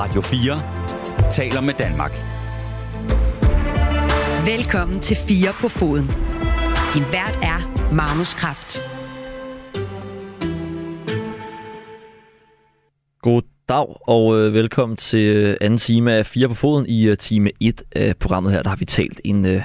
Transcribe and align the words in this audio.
Radio 0.00 0.20
4 0.20 1.30
taler 1.30 1.60
med 1.60 1.74
Danmark. 1.74 2.12
Velkommen 4.46 5.00
til 5.00 5.16
4 5.16 5.52
på 5.60 5.68
foden. 5.68 6.06
Din 6.94 7.02
vært 7.12 7.38
er 7.42 7.60
Magnus 7.94 8.34
Kraft. 8.34 8.82
God 13.22 13.42
dag 13.68 14.08
og 14.08 14.38
øh, 14.38 14.54
velkommen 14.54 14.96
til 14.96 15.36
øh, 15.36 15.56
anden 15.60 15.78
time 15.78 16.12
af 16.12 16.26
4 16.26 16.48
på 16.48 16.54
foden. 16.54 16.86
I 16.86 17.08
øh, 17.08 17.16
time 17.16 17.50
1 17.60 17.82
af 17.92 18.16
programmet 18.16 18.52
her, 18.52 18.62
der 18.62 18.68
har 18.68 18.76
vi 18.76 18.84
talt 18.84 19.20
en 19.24 19.46
øh, 19.46 19.62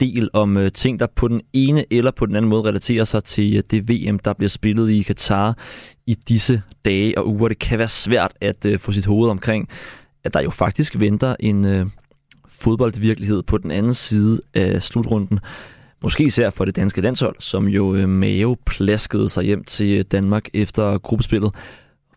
del 0.00 0.28
om 0.32 0.56
øh, 0.56 0.72
ting, 0.72 1.00
der 1.00 1.06
på 1.06 1.28
den 1.28 1.40
ene 1.52 1.84
eller 1.92 2.10
på 2.10 2.26
den 2.26 2.36
anden 2.36 2.48
måde 2.48 2.62
relaterer 2.62 3.04
sig 3.04 3.24
til 3.24 3.56
øh, 3.56 3.62
det 3.70 3.88
VM, 3.88 4.18
der 4.18 4.32
bliver 4.32 4.48
spillet 4.48 4.90
i 4.90 5.02
Katar 5.02 5.58
i 6.06 6.14
disse 6.14 6.62
dage 6.84 7.18
og 7.18 7.28
uger. 7.28 7.48
Det 7.48 7.58
kan 7.58 7.78
være 7.78 7.88
svært 7.88 8.32
at 8.40 8.64
øh, 8.64 8.78
få 8.78 8.92
sit 8.92 9.06
hoved 9.06 9.30
omkring, 9.30 9.68
at 10.24 10.34
der 10.34 10.40
jo 10.40 10.50
faktisk 10.50 11.00
venter 11.00 11.36
en 11.40 11.66
øh, 11.66 11.86
fodboldvirkelighed 12.48 13.42
på 13.42 13.58
den 13.58 13.70
anden 13.70 13.94
side 13.94 14.40
af 14.54 14.82
slutrunden. 14.82 15.38
Måske 16.02 16.24
især 16.24 16.50
for 16.50 16.64
det 16.64 16.76
danske 16.76 17.00
landshold, 17.00 17.36
som 17.38 17.68
jo 17.68 17.94
øh, 17.94 18.08
mave 18.08 18.56
plaskede 18.66 19.28
sig 19.28 19.44
hjem 19.44 19.64
til 19.64 19.98
øh, 19.98 20.04
Danmark 20.12 20.48
efter 20.54 20.98
gruppespillet. 20.98 21.54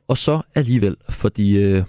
Og 0.08 0.18
så 0.18 0.42
alligevel, 0.56 0.95
fordi 1.09 1.52
øh, 1.52 1.84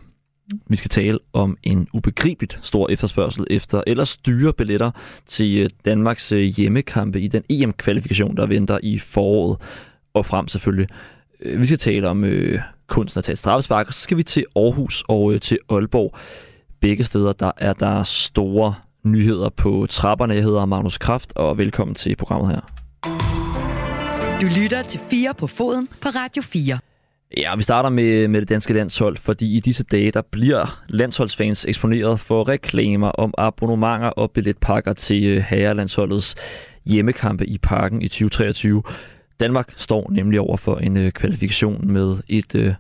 vi 0.67 0.77
skal 0.77 0.89
tale 0.89 1.19
om 1.33 1.57
en 1.63 1.89
ubegribeligt 1.93 2.59
stor 2.63 2.89
efterspørgsel 2.89 3.47
efter 3.51 3.83
ellers 3.87 4.17
dyre 4.17 4.53
billetter 4.53 4.91
til 5.27 5.57
øh, 5.59 5.71
Danmarks 5.85 6.33
øh, 6.33 6.43
hjemmekampe 6.43 7.21
i 7.21 7.29
den 7.29 7.43
EM-kvalifikation, 7.51 8.37
der 8.37 8.47
venter 8.47 8.79
i 8.83 8.99
foråret 8.99 9.59
og 10.15 10.27
frem 10.27 10.49
selvfølgelig. 10.49 10.89
Øh, 11.41 11.61
vi 11.61 11.67
skal 11.67 11.79
tale 11.79 12.09
om 12.09 12.25
øh, 12.25 12.61
kunsten 12.87 13.19
at 13.19 13.25
tage 13.25 13.33
et 13.33 13.39
straffespark, 13.39 13.89
og 13.89 13.95
så 13.95 14.01
skal 14.01 14.17
vi 14.17 14.23
til 14.23 14.45
Aarhus 14.57 15.05
og 15.09 15.33
øh, 15.33 15.41
til 15.41 15.59
Aalborg. 15.69 16.17
Begge 16.81 17.05
steder 17.05 17.33
der 17.33 17.53
er 17.57 17.73
der 17.73 18.03
store 18.03 18.75
nyheder 19.05 19.49
på 19.49 19.87
trapperne. 19.91 20.35
Jeg 20.35 20.43
hedder 20.43 20.65
Magnus 20.65 20.99
Kraft, 20.99 21.33
og 21.37 21.59
velkommen 21.59 21.95
til 21.95 22.17
programmet 22.17 22.51
her. 22.51 22.61
Du 24.41 24.47
lytter 24.61 24.83
til 24.83 25.01
4 25.11 25.35
på 25.39 25.47
foden 25.47 25.89
på 26.01 26.09
Radio 26.09 26.43
4. 26.43 26.79
Ja, 27.37 27.57
vi 27.57 27.63
starter 27.63 27.91
med, 27.91 28.29
med 28.29 28.41
det 28.41 28.49
danske 28.49 28.73
landshold, 28.73 29.17
fordi 29.17 29.57
i 29.57 29.61
disse 29.61 29.85
dage, 29.85 30.11
der 30.11 30.23
bliver 30.31 30.83
landsholdsfans 30.89 31.65
eksponeret 31.65 32.21
for 32.21 32.49
reklamer 32.49 33.09
om 33.09 33.35
abonnementer 33.39 34.09
og 34.09 34.31
billetpakker 34.31 34.93
til 34.93 35.25
øh, 35.25 35.37
herrelandsholdets 35.37 36.35
hjemmekampe 36.85 37.47
i 37.47 37.59
parken 37.59 38.03
i 38.03 38.09
2023. 38.09 38.83
Danmark 39.41 39.75
står 39.77 40.11
nemlig 40.11 40.41
over 40.41 40.57
for 40.57 40.77
en 40.77 40.97
øh, 40.97 41.13
kvalifikation 41.13 41.93
med 41.93 42.17
et 42.29 42.55
øh, 42.55 42.75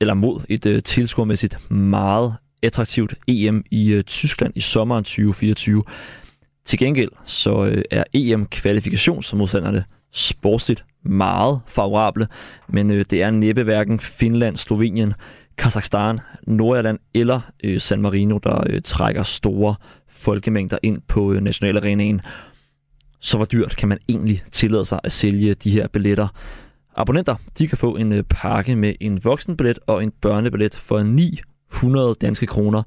eller 0.00 0.14
mod 0.14 0.40
et 0.48 0.66
øh, 0.66 0.82
tilskuermæssigt 0.82 1.70
meget 1.70 2.34
attraktivt 2.62 3.14
EM 3.28 3.64
i 3.70 3.88
øh, 3.88 4.04
Tyskland 4.04 4.52
i 4.56 4.60
sommeren 4.60 5.04
2024. 5.04 5.84
Til 6.64 6.78
gengæld 6.78 7.10
så 7.26 7.64
øh, 7.64 7.84
er 7.90 8.04
EM-kvalifikationsmodstanderne 8.14 9.84
sportsligt 10.12 10.84
meget 11.02 11.60
favorable, 11.66 12.28
men 12.68 12.90
øh, 12.90 13.04
det 13.10 13.22
er 13.22 13.30
næppe 13.30 13.62
hverken 13.62 14.00
Finland, 14.00 14.56
Slovenien, 14.56 15.14
Kazakhstan, 15.58 16.20
Nordjylland 16.46 16.98
eller 17.14 17.40
øh, 17.64 17.80
San 17.80 18.02
Marino, 18.02 18.38
der 18.38 18.64
øh, 18.66 18.82
trækker 18.84 19.22
store 19.22 19.74
folkemængder 20.10 20.78
ind 20.82 20.98
på 21.08 21.32
øh, 21.32 21.40
nationalarenaen. 21.40 22.20
Så 23.20 23.36
hvor 23.36 23.46
dyrt 23.46 23.76
kan 23.76 23.88
man 23.88 23.98
egentlig 24.08 24.42
tillade 24.52 24.84
sig 24.84 25.00
at 25.04 25.12
sælge 25.12 25.54
de 25.54 25.70
her 25.70 25.88
billetter? 25.88 26.28
Abonnenter 26.96 27.36
de 27.58 27.68
kan 27.68 27.78
få 27.78 27.96
en 27.96 28.12
øh, 28.12 28.22
pakke 28.22 28.76
med 28.76 28.94
en 29.00 29.24
voksenbillet 29.24 29.78
og 29.86 30.02
en 30.02 30.12
børnebillet 30.20 30.74
for 30.74 31.02
900 31.02 32.14
danske 32.20 32.46
kroner, 32.46 32.82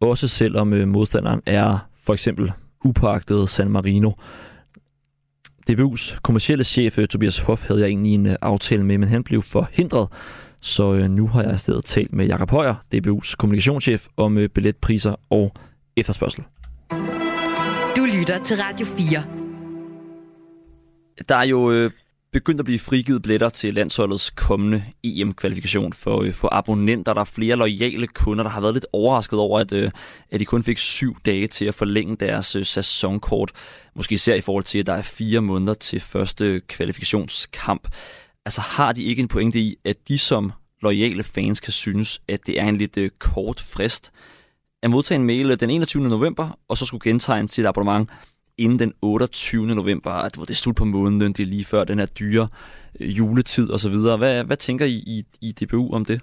også 0.00 0.28
selvom 0.28 0.72
øh, 0.72 0.88
modstanderen 0.88 1.40
er 1.46 1.88
for 2.06 2.12
eksempel 2.12 2.52
upagtet 2.84 3.48
San 3.48 3.70
Marino. 3.70 4.12
DBU's 5.70 6.18
kommercielle 6.22 6.64
chef, 6.64 6.98
øh, 6.98 7.08
Tobias 7.08 7.38
Hoff, 7.38 7.66
havde 7.66 7.80
jeg 7.80 7.88
egentlig 7.88 8.14
en 8.14 8.26
øh, 8.26 8.36
aftale 8.42 8.84
med, 8.84 8.98
men 8.98 9.08
han 9.08 9.24
blev 9.24 9.42
forhindret. 9.42 10.08
Så 10.60 10.94
øh, 10.94 11.10
nu 11.10 11.26
har 11.26 11.42
jeg 11.42 11.54
i 11.54 11.58
stedet 11.58 11.84
talt 11.84 12.12
med 12.12 12.26
Jakob 12.26 12.50
Højer, 12.50 12.74
DBU's 12.94 13.34
kommunikationschef, 13.38 14.06
om 14.16 14.38
billetpriser 14.54 15.14
og 15.30 15.52
efterspørgsel. 15.96 16.44
Du 17.96 18.04
lytter 18.18 18.42
til 18.42 18.56
Radio 18.56 18.86
4. 18.86 19.24
Der 21.28 21.36
er 21.36 21.44
jo 21.44 21.90
begyndt 22.32 22.60
at 22.60 22.64
blive 22.64 22.78
frigivet 22.78 23.22
billetter 23.22 23.48
til 23.48 23.74
landsholdets 23.74 24.30
kommende 24.30 24.84
EM-kvalifikation 25.04 25.92
for, 25.92 26.22
øh, 26.22 26.32
for 26.32 26.48
abonnenter. 26.52 27.14
Der 27.14 27.20
er 27.20 27.24
flere 27.24 27.56
lojale 27.56 28.06
kunder, 28.06 28.44
der 28.44 28.50
har 28.50 28.60
været 28.60 28.74
lidt 28.74 28.86
overrasket 28.92 29.38
over, 29.38 29.60
at, 29.60 29.72
øh, 29.72 29.90
at 30.30 30.40
de 30.40 30.44
kun 30.44 30.62
fik 30.62 30.78
syv 30.78 31.16
dage 31.26 31.46
til 31.46 31.64
at 31.64 31.74
forlænge 31.74 32.16
deres 32.16 32.56
øh, 32.56 32.64
sæsonkort. 32.64 33.52
Måske 33.96 34.12
især 34.12 34.34
i 34.34 34.40
forhold 34.40 34.64
til, 34.64 34.78
at 34.78 34.86
der 34.86 34.94
er 34.94 35.02
fire 35.02 35.40
måneder 35.40 35.74
til 35.74 36.00
første 36.00 36.60
kvalifikationskamp. 36.60 37.88
Altså 38.44 38.60
har 38.60 38.92
de 38.92 39.04
ikke 39.04 39.22
en 39.22 39.28
pointe 39.28 39.60
i, 39.60 39.76
at 39.84 39.96
de 40.08 40.18
som 40.18 40.52
lojale 40.82 41.24
fans 41.24 41.60
kan 41.60 41.72
synes, 41.72 42.20
at 42.28 42.46
det 42.46 42.60
er 42.60 42.68
en 42.68 42.76
lidt 42.76 43.18
kort 43.18 43.60
frist 43.60 44.12
at 44.82 44.90
modtage 44.90 45.16
en 45.16 45.26
mail 45.26 45.60
den 45.60 45.70
21. 45.70 46.08
november, 46.08 46.58
og 46.68 46.76
så 46.76 46.86
skulle 46.86 47.10
gentegne 47.10 47.48
sit 47.48 47.66
abonnement 47.66 48.10
inden 48.58 48.78
den 48.78 48.92
28. 49.02 49.66
november, 49.66 50.10
at 50.10 50.34
det 50.34 50.50
er 50.50 50.54
slut 50.54 50.76
på 50.76 50.84
måneden, 50.84 51.32
det 51.32 51.42
er 51.42 51.46
lige 51.46 51.64
før 51.64 51.84
den 51.84 51.98
her 51.98 52.06
dyre 52.06 52.48
øh, 53.00 53.18
juletid 53.18 53.70
osv. 53.70 53.96
Hvad, 53.96 54.44
hvad 54.44 54.56
tænker 54.56 54.86
I, 54.86 54.92
i 54.92 55.24
i 55.40 55.52
DBU 55.52 55.94
om 55.94 56.04
det? 56.04 56.20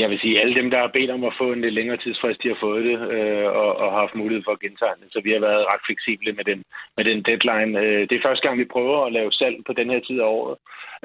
Jeg 0.00 0.10
vil 0.10 0.20
sige, 0.20 0.34
at 0.36 0.42
alle 0.42 0.54
dem, 0.60 0.70
der 0.70 0.78
har 0.78 0.90
bedt 0.96 1.10
om 1.10 1.24
at 1.24 1.38
få 1.40 1.52
en 1.52 1.60
lidt 1.60 1.74
længere 1.74 1.96
tidsfrist, 1.96 2.42
de 2.42 2.48
har 2.48 2.58
fået 2.60 2.84
det 2.84 2.98
øh, 3.16 3.48
og, 3.60 3.70
og 3.82 3.92
har 3.92 4.00
haft 4.00 4.14
mulighed 4.14 4.42
for 4.44 4.52
at 4.52 4.60
gentegne 4.60 5.06
Så 5.10 5.20
vi 5.24 5.30
har 5.32 5.40
været 5.40 5.66
ret 5.70 5.86
fleksible 5.86 6.32
med 6.32 6.44
den, 6.44 6.64
med 6.96 7.04
den 7.04 7.18
deadline. 7.28 7.72
Øh, 7.82 8.02
det 8.08 8.14
er 8.16 8.26
første 8.26 8.44
gang, 8.46 8.58
vi 8.58 8.74
prøver 8.74 9.06
at 9.06 9.12
lave 9.12 9.32
salg 9.32 9.56
på 9.66 9.72
den 9.72 9.90
her 9.90 10.00
tid 10.00 10.18
af 10.20 10.28
året. 10.38 10.56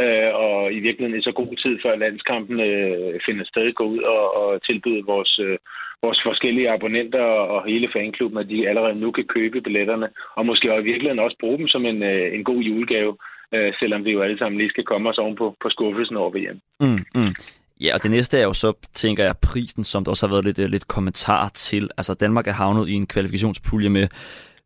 Øh, 0.03 0.31
og 0.45 0.73
i 0.77 0.79
virkeligheden 0.79 1.19
i 1.19 1.27
så 1.27 1.31
god 1.31 1.55
tid, 1.63 1.79
før 1.83 1.95
landskampen 1.95 2.59
øh, 2.59 3.19
finder 3.25 3.45
sted, 3.45 3.73
gå 3.73 3.83
ud 3.83 3.99
og, 3.99 4.23
og 4.41 4.63
tilbyde 4.67 5.03
vores, 5.05 5.39
øh, 5.39 5.57
vores 6.03 6.19
forskellige 6.25 6.71
abonnenter 6.71 7.25
og 7.53 7.59
hele 7.65 7.89
fanklubben, 7.93 8.39
at 8.39 8.49
de 8.49 8.69
allerede 8.69 8.95
nu 8.95 9.11
kan 9.11 9.27
købe 9.35 9.61
billetterne, 9.61 10.07
og 10.37 10.45
måske 10.45 10.73
også 10.73 10.81
i 10.81 10.89
virkeligheden 10.91 11.25
også 11.25 11.37
bruge 11.39 11.57
dem 11.57 11.67
som 11.67 11.85
en, 11.85 12.03
øh, 12.03 12.33
en 12.35 12.43
god 12.43 12.61
julegave, 12.61 13.17
øh, 13.55 13.73
selvom 13.79 14.05
vi 14.05 14.11
jo 14.11 14.21
alle 14.21 14.37
sammen 14.37 14.57
lige 14.57 14.69
skal 14.69 14.83
komme 14.83 15.09
os 15.09 15.17
ovenpå 15.17 15.55
på 15.61 15.69
skuffelsen 15.69 16.17
over 16.17 16.29
VM. 16.29 16.59
Mm, 16.79 17.05
mm. 17.15 17.33
Ja, 17.81 17.93
og 17.93 18.03
det 18.03 18.11
næste 18.11 18.37
er 18.37 18.43
jo 18.43 18.53
så, 18.53 18.73
tænker 18.93 19.23
jeg, 19.23 19.37
prisen, 19.37 19.83
som 19.83 20.03
der 20.03 20.11
også 20.11 20.27
har 20.27 20.33
været 20.33 20.45
lidt, 20.45 20.59
øh, 20.59 20.69
lidt 20.69 20.87
kommentar 20.87 21.49
til. 21.49 21.89
Altså, 21.97 22.13
Danmark 22.13 22.47
er 22.47 22.51
havnet 22.51 22.89
i 22.89 22.93
en 22.93 23.07
kvalifikationspulje 23.07 23.89
med 23.89 24.07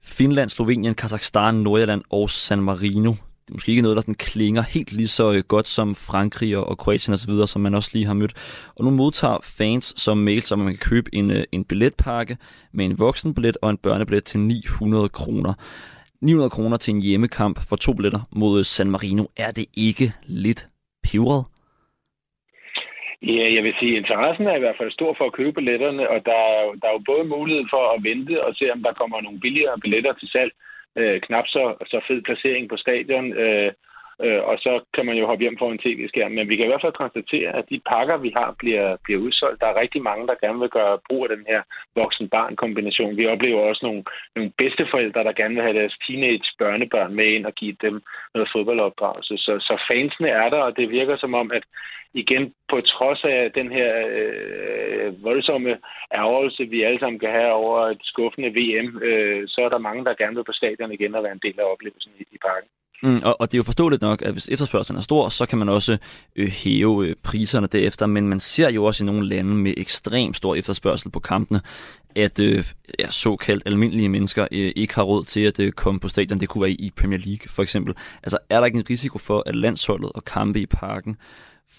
Finland, 0.03 0.49
Slovenien, 0.49 0.95
Kazakhstan, 0.95 1.55
Nordjylland 1.55 2.01
og 2.09 2.29
San 2.29 2.61
Marino 2.61 3.13
det 3.51 3.53
er 3.53 3.55
måske 3.55 3.69
ikke 3.69 3.81
noget, 3.81 3.95
der 3.95 4.01
sådan 4.01 4.15
klinger 4.15 4.61
helt 4.61 4.91
lige 4.91 5.07
så 5.07 5.31
øh, 5.31 5.43
godt 5.47 5.67
som 5.67 5.95
Frankrig 5.95 6.57
og 6.57 6.77
Kroatien 6.77 7.13
osv., 7.13 7.45
som 7.45 7.61
man 7.61 7.75
også 7.75 7.89
lige 7.93 8.05
har 8.05 8.13
mødt. 8.13 8.33
Og 8.75 8.85
nu 8.85 8.91
modtager 8.91 9.37
fans 9.43 9.93
som 9.97 10.17
mail, 10.17 10.41
så 10.41 10.55
man 10.55 10.67
kan 10.67 10.77
købe 10.77 11.15
en, 11.15 11.31
øh, 11.31 11.43
en 11.51 11.63
billetpakke 11.63 12.37
med 12.73 12.85
en 12.85 12.99
voksenbillet 12.99 13.57
og 13.61 13.69
en 13.69 13.77
børnebillet 13.77 14.23
til 14.23 14.39
900 14.39 15.09
kroner. 15.09 15.53
900 16.21 16.49
kroner 16.49 16.77
til 16.77 16.93
en 16.93 17.01
hjemmekamp 17.01 17.59
for 17.59 17.75
to 17.75 17.93
billetter 17.93 18.19
mod 18.31 18.63
San 18.63 18.91
Marino. 18.91 19.25
Er 19.37 19.51
det 19.51 19.65
ikke 19.73 20.13
lidt 20.25 20.67
pivret? 21.03 21.45
Ja, 23.21 23.53
jeg 23.55 23.63
vil 23.63 23.75
sige, 23.79 23.91
at 23.91 23.97
interessen 23.97 24.47
er 24.47 24.55
i 24.55 24.59
hvert 24.59 24.77
fald 24.77 24.91
stor 24.91 25.13
for 25.17 25.25
at 25.25 25.33
købe 25.33 25.53
billetterne, 25.53 26.09
og 26.09 26.25
der 26.25 26.39
er, 26.51 26.61
jo, 26.65 26.73
der 26.81 26.87
er 26.87 26.91
jo 26.93 27.03
både 27.11 27.23
mulighed 27.23 27.65
for 27.69 27.83
at 27.93 28.03
vente 28.03 28.43
og 28.45 28.55
se, 28.55 28.71
om 28.71 28.83
der 28.83 28.93
kommer 28.93 29.21
nogle 29.21 29.39
billigere 29.39 29.79
billetter 29.79 30.13
til 30.13 30.27
salg, 30.27 30.51
øh, 30.95 31.21
knap 31.21 31.47
så, 31.47 31.63
så 31.91 32.01
fed 32.07 32.21
placering 32.21 32.69
på 32.69 32.77
stadion, 32.77 33.33
øh, 33.33 33.71
øh, 34.25 34.41
og 34.49 34.55
så 34.65 34.79
kan 34.93 35.05
man 35.05 35.17
jo 35.17 35.25
hoppe 35.25 35.41
hjem 35.43 35.57
for 35.57 35.71
en 35.71 35.83
tv-skærm. 35.85 36.31
Men 36.31 36.49
vi 36.49 36.55
kan 36.55 36.65
i 36.65 36.71
hvert 36.71 36.85
fald 36.85 37.01
konstatere, 37.03 37.49
at 37.59 37.65
de 37.69 37.81
pakker, 37.89 38.17
vi 38.17 38.31
har, 38.35 38.55
bliver, 38.59 38.97
bliver 39.03 39.19
udsolgt. 39.19 39.61
Der 39.61 39.67
er 39.67 39.81
rigtig 39.81 40.01
mange, 40.01 40.27
der 40.27 40.41
gerne 40.43 40.59
vil 40.59 40.69
gøre 40.69 40.99
brug 41.07 41.23
af 41.23 41.35
den 41.35 41.45
her 41.47 41.61
voksen-barn-kombination. 41.95 43.17
Vi 43.17 43.27
oplever 43.27 43.61
også 43.61 43.85
nogle, 43.85 44.03
nogle 44.35 44.51
bedsteforældre, 44.57 45.23
der 45.23 45.33
gerne 45.33 45.55
vil 45.55 45.63
have 45.63 45.79
deres 45.79 45.95
teenage-børnebørn 46.07 47.15
med 47.15 47.25
ind 47.25 47.45
og 47.45 47.53
give 47.53 47.75
dem 47.81 48.01
noget 48.33 48.49
fodboldopdragelse. 48.53 49.37
Så, 49.37 49.53
så 49.59 49.73
fansene 49.89 50.29
er 50.29 50.49
der, 50.49 50.61
og 50.67 50.77
det 50.77 50.89
virker 50.89 51.17
som 51.17 51.33
om, 51.33 51.51
at 51.51 51.63
igen, 52.13 52.53
på 52.69 52.81
trods 52.81 53.23
af 53.23 53.51
den 53.55 53.71
her 53.71 53.91
øh, 54.07 55.23
voldsomme 55.23 55.77
ærgelse, 56.13 56.63
vi 56.65 56.83
alle 56.83 56.99
sammen 56.99 57.19
kan 57.19 57.31
have 57.31 57.51
over 57.51 57.79
et 57.87 58.01
skuffende 58.03 58.49
VM, 58.49 58.97
øh, 58.97 59.47
så 59.47 59.61
er 59.61 59.69
der 59.69 59.77
mange, 59.77 60.05
der 60.05 60.13
gerne 60.13 60.35
vil 60.35 60.43
på 60.43 60.51
stadion 60.51 60.91
igen 60.91 61.15
og 61.15 61.23
være 61.23 61.31
en 61.31 61.45
del 61.45 61.59
af 61.59 61.71
oplevelsen 61.71 62.11
i, 62.19 62.23
i 62.31 62.37
parken. 62.41 62.69
Mm, 63.03 63.19
og, 63.23 63.41
og 63.41 63.51
det 63.51 63.57
er 63.57 63.59
jo 63.59 63.63
forståeligt 63.63 64.01
nok, 64.01 64.21
at 64.21 64.31
hvis 64.31 64.49
efterspørgselen 64.49 64.97
er 64.97 65.01
stor, 65.01 65.29
så 65.29 65.45
kan 65.45 65.57
man 65.57 65.69
også 65.69 65.97
øh, 66.35 66.47
hæve 66.47 67.07
øh, 67.07 67.15
priserne 67.23 67.67
derefter, 67.67 68.05
men 68.05 68.27
man 68.27 68.39
ser 68.39 68.69
jo 68.69 68.85
også 68.85 69.03
i 69.03 69.05
nogle 69.05 69.29
lande 69.29 69.55
med 69.55 69.73
ekstrem 69.77 70.33
stor 70.33 70.55
efterspørgsel 70.55 71.11
på 71.11 71.19
kampene, 71.19 71.61
at 72.15 72.39
øh, 72.39 72.65
ja, 72.99 73.09
såkaldt 73.09 73.63
almindelige 73.65 74.09
mennesker 74.09 74.47
øh, 74.51 74.71
ikke 74.75 74.95
har 74.95 75.03
råd 75.03 75.23
til 75.23 75.41
at 75.41 75.59
øh, 75.59 75.71
komme 75.71 75.99
på 75.99 76.07
stadion. 76.07 76.39
Det 76.39 76.49
kunne 76.49 76.61
være 76.61 76.71
i 76.71 76.91
Premier 76.95 77.19
League 77.25 77.49
for 77.49 77.63
eksempel. 77.63 77.95
Altså 78.23 78.37
er 78.49 78.59
der 78.59 78.65
ikke 78.65 78.77
en 78.77 78.85
risiko 78.89 79.17
for, 79.17 79.43
at 79.45 79.55
landsholdet 79.55 80.11
og 80.15 80.25
kampe 80.25 80.61
i 80.61 80.65
parken 80.65 81.17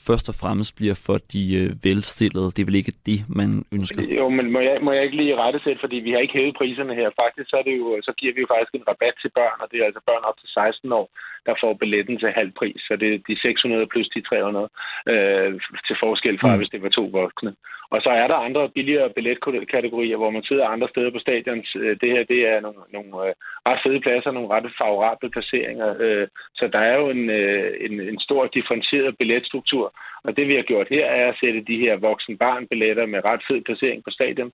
først 0.09 0.27
og 0.33 0.37
fremmest 0.43 0.73
bliver 0.79 0.97
for 1.07 1.17
de 1.35 1.43
øh, 1.61 1.69
velstillede. 1.87 2.49
Det 2.55 2.61
er 2.61 2.69
vel 2.71 2.81
ikke 2.83 2.95
det, 3.11 3.19
man 3.41 3.51
ønsker? 3.77 4.03
Jo, 4.21 4.27
men 4.39 4.47
må 4.55 4.61
jeg, 4.69 4.77
må 4.85 4.91
jeg 4.93 5.03
ikke 5.05 5.17
lige 5.23 5.41
rette 5.45 5.61
sætte, 5.65 5.81
fordi 5.85 5.97
vi 6.07 6.11
har 6.13 6.21
ikke 6.23 6.39
hævet 6.39 6.59
priserne 6.61 6.95
her. 7.01 7.09
Faktisk 7.25 7.49
så, 7.51 7.57
er 7.61 7.67
det 7.69 7.77
jo, 7.83 7.87
så 8.07 8.13
giver 8.19 8.35
vi 8.35 8.41
jo 8.45 8.53
faktisk 8.53 8.75
en 8.75 8.89
rabat 8.91 9.15
til 9.23 9.31
børn, 9.39 9.59
og 9.63 9.67
det 9.71 9.77
er 9.79 9.87
altså 9.89 10.03
børn 10.11 10.25
op 10.29 10.39
til 10.39 10.49
16 10.49 10.93
år, 11.01 11.07
der 11.47 11.55
får 11.63 11.73
billetten 11.83 12.17
til 12.19 12.37
halv 12.41 12.53
pris. 12.61 12.81
Så 12.89 12.93
det 13.01 13.09
er 13.15 13.19
de 13.29 13.35
600 13.41 13.87
plus 13.93 14.09
de 14.15 14.21
300 14.21 14.69
øh, 15.13 15.51
til 15.87 15.97
forskel 16.05 16.37
fra, 16.43 16.51
mm. 16.53 16.59
hvis 16.59 16.73
det 16.73 16.83
var 16.83 16.93
to 16.99 17.05
voksne. 17.21 17.53
Og 17.95 17.99
så 18.03 18.11
er 18.11 18.27
der 18.29 18.45
andre 18.47 18.69
billigere 18.69 19.11
billetkategorier, 19.17 20.17
hvor 20.17 20.31
man 20.31 20.43
sidder 20.43 20.67
andre 20.67 20.89
steder 20.89 21.11
på 21.11 21.19
stadion. 21.19 21.65
Øh, 21.77 21.97
det 22.01 22.09
her, 22.15 22.25
det 22.33 22.41
er 22.53 22.61
nogle, 22.61 22.81
nogle 22.93 23.29
øh, 23.29 23.35
ret 23.69 23.81
fede 23.85 24.01
pladser, 24.01 24.31
nogle 24.31 24.53
ret 24.55 24.73
favorable 24.79 25.31
placeringer. 25.31 25.89
Øh, 26.05 26.29
så 26.55 26.69
der 26.75 26.79
er 26.79 26.97
jo 27.01 27.07
en, 27.11 27.31
en, 27.87 27.95
en 28.11 28.19
stor 28.21 28.47
differentieret 28.47 29.19
billetstruktur. 29.19 29.95
Og 30.25 30.37
det 30.37 30.49
vi 30.49 30.55
har 30.55 30.63
gjort 30.63 30.89
her, 30.91 31.07
er 31.07 31.29
at 31.29 31.39
sætte 31.41 31.61
de 31.61 31.77
her 31.85 31.97
voksen-barn-billetter 31.97 33.07
med 33.07 33.25
ret 33.25 33.43
fed 33.49 33.61
placering 33.67 34.05
på 34.05 34.11
stadion 34.11 34.53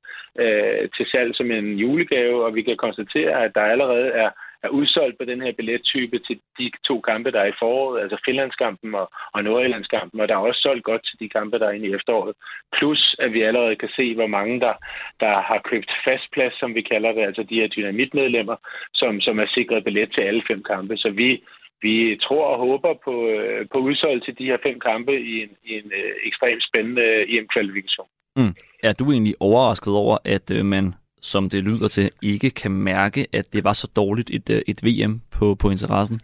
til 0.96 1.06
salg 1.12 1.37
som 1.37 1.50
en 1.50 1.79
julegave. 1.82 2.44
Og 2.44 2.55
vi 2.55 2.62
kan 2.62 2.76
konstatere, 2.76 3.44
at 3.44 3.55
der 3.55 3.61
allerede 3.61 4.08
er 4.08 4.31
er 4.62 4.69
udsolgt 4.69 5.19
på 5.19 5.25
den 5.25 5.40
her 5.40 5.52
billettype 5.52 6.19
til 6.19 6.37
de 6.58 6.70
to 6.88 7.00
kampe, 7.00 7.31
der 7.32 7.40
er 7.40 7.50
i 7.50 7.58
foråret, 7.58 8.02
altså 8.02 8.16
Finlandskampen 8.25 8.94
og, 8.94 9.10
og 9.34 9.44
Nordjyllandskampen, 9.44 10.20
og 10.20 10.28
der 10.28 10.34
er 10.34 10.49
også 10.49 10.60
solgt 10.60 10.84
godt 10.84 11.02
til 11.06 11.16
de 11.20 11.28
kampe, 11.28 11.58
der 11.58 11.66
er 11.66 11.76
inde 11.76 11.88
i 11.88 11.94
efteråret. 11.94 12.34
Plus, 12.76 13.16
at 13.19 13.32
vi 13.32 13.43
allerede 13.43 13.76
kan 13.76 13.88
se, 13.96 14.14
hvor 14.14 14.26
mange 14.26 14.60
der, 14.60 14.75
der 15.20 15.34
har 15.49 15.60
købt 15.70 15.90
fastplads, 16.05 16.55
som 16.60 16.75
vi 16.75 16.82
kalder 16.82 17.12
det, 17.12 17.22
altså 17.22 17.43
de 17.43 17.60
her 17.60 17.69
dynamitmedlemmer, 17.69 18.56
som, 18.94 19.20
som 19.20 19.38
er 19.38 19.46
sikret 19.55 19.84
billet 19.84 20.12
til 20.14 20.20
alle 20.20 20.43
fem 20.49 20.62
kampe. 20.62 20.96
Så 20.96 21.11
vi, 21.11 21.43
vi 21.82 22.19
tror 22.22 22.46
og 22.46 22.58
håber 22.58 22.94
på, 23.04 23.28
øh, 23.28 23.66
på 23.72 23.78
udsolgt 23.78 24.25
til 24.25 24.38
de 24.38 24.44
her 24.44 24.58
fem 24.62 24.81
kampe 24.81 25.20
i 25.20 25.43
en, 25.43 25.50
i 25.64 25.72
en 25.78 25.93
øh, 26.00 26.12
ekstremt 26.25 26.64
spændende 26.69 27.02
øh, 27.02 27.34
EM-kvalifikation. 27.34 28.08
Mm. 28.37 28.54
Er 28.82 28.93
du 28.93 29.04
egentlig 29.12 29.34
overrasket 29.40 29.94
over, 29.94 30.16
at 30.25 30.50
øh, 30.56 30.64
man 30.64 30.94
som 31.23 31.50
det 31.50 31.65
lyder 31.65 31.88
til, 31.88 32.11
ikke 32.23 32.50
kan 32.50 32.70
mærke, 32.70 33.26
at 33.32 33.53
det 33.53 33.65
var 33.65 33.73
så 33.73 33.91
dårligt 33.97 34.31
et, 34.31 34.50
øh, 34.50 34.62
et 34.67 34.81
VM 34.85 35.20
på, 35.38 35.55
på 35.55 35.70
interessen? 35.70 36.20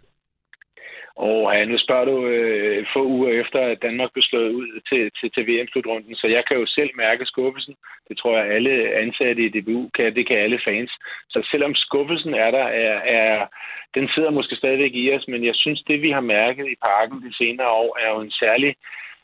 Og 1.15 1.55
ja, 1.55 1.65
nu 1.65 1.77
spørger 1.77 2.05
du 2.05 2.27
øh, 2.27 2.85
få 2.93 3.01
uger 3.05 3.31
efter, 3.41 3.59
at 3.59 3.81
Danmark 3.81 4.09
blev 4.13 4.23
slået 4.23 4.51
ud 4.51 4.81
til, 4.89 5.11
til, 5.17 5.31
til 5.31 5.43
VM-slutrunden, 5.47 6.15
så 6.15 6.27
jeg 6.27 6.43
kan 6.47 6.57
jo 6.57 6.65
selv 6.65 6.89
mærke 6.95 7.25
skuffelsen. 7.25 7.75
Det 8.07 8.17
tror 8.17 8.37
jeg, 8.37 8.47
alle 8.55 8.93
ansatte 9.03 9.41
i 9.45 9.49
DBU 9.49 9.89
kan, 9.95 10.15
det 10.15 10.27
kan 10.27 10.37
alle 10.37 10.59
fans. 10.67 10.91
Så 11.29 11.47
selvom 11.51 11.75
skuffelsen 11.75 12.33
er 12.33 12.51
der, 12.51 12.65
er, 12.85 12.95
er, 13.19 13.47
den 13.95 14.09
sidder 14.15 14.31
måske 14.31 14.55
stadigvæk 14.55 14.91
i 14.93 15.13
os, 15.15 15.27
men 15.27 15.45
jeg 15.45 15.55
synes, 15.55 15.83
det 15.87 16.01
vi 16.01 16.11
har 16.11 16.21
mærket 16.37 16.67
i 16.67 16.75
parken 16.81 17.17
de 17.25 17.35
senere 17.37 17.69
år, 17.69 17.97
er 18.03 18.09
jo 18.13 18.21
en 18.21 18.31
særlig 18.31 18.75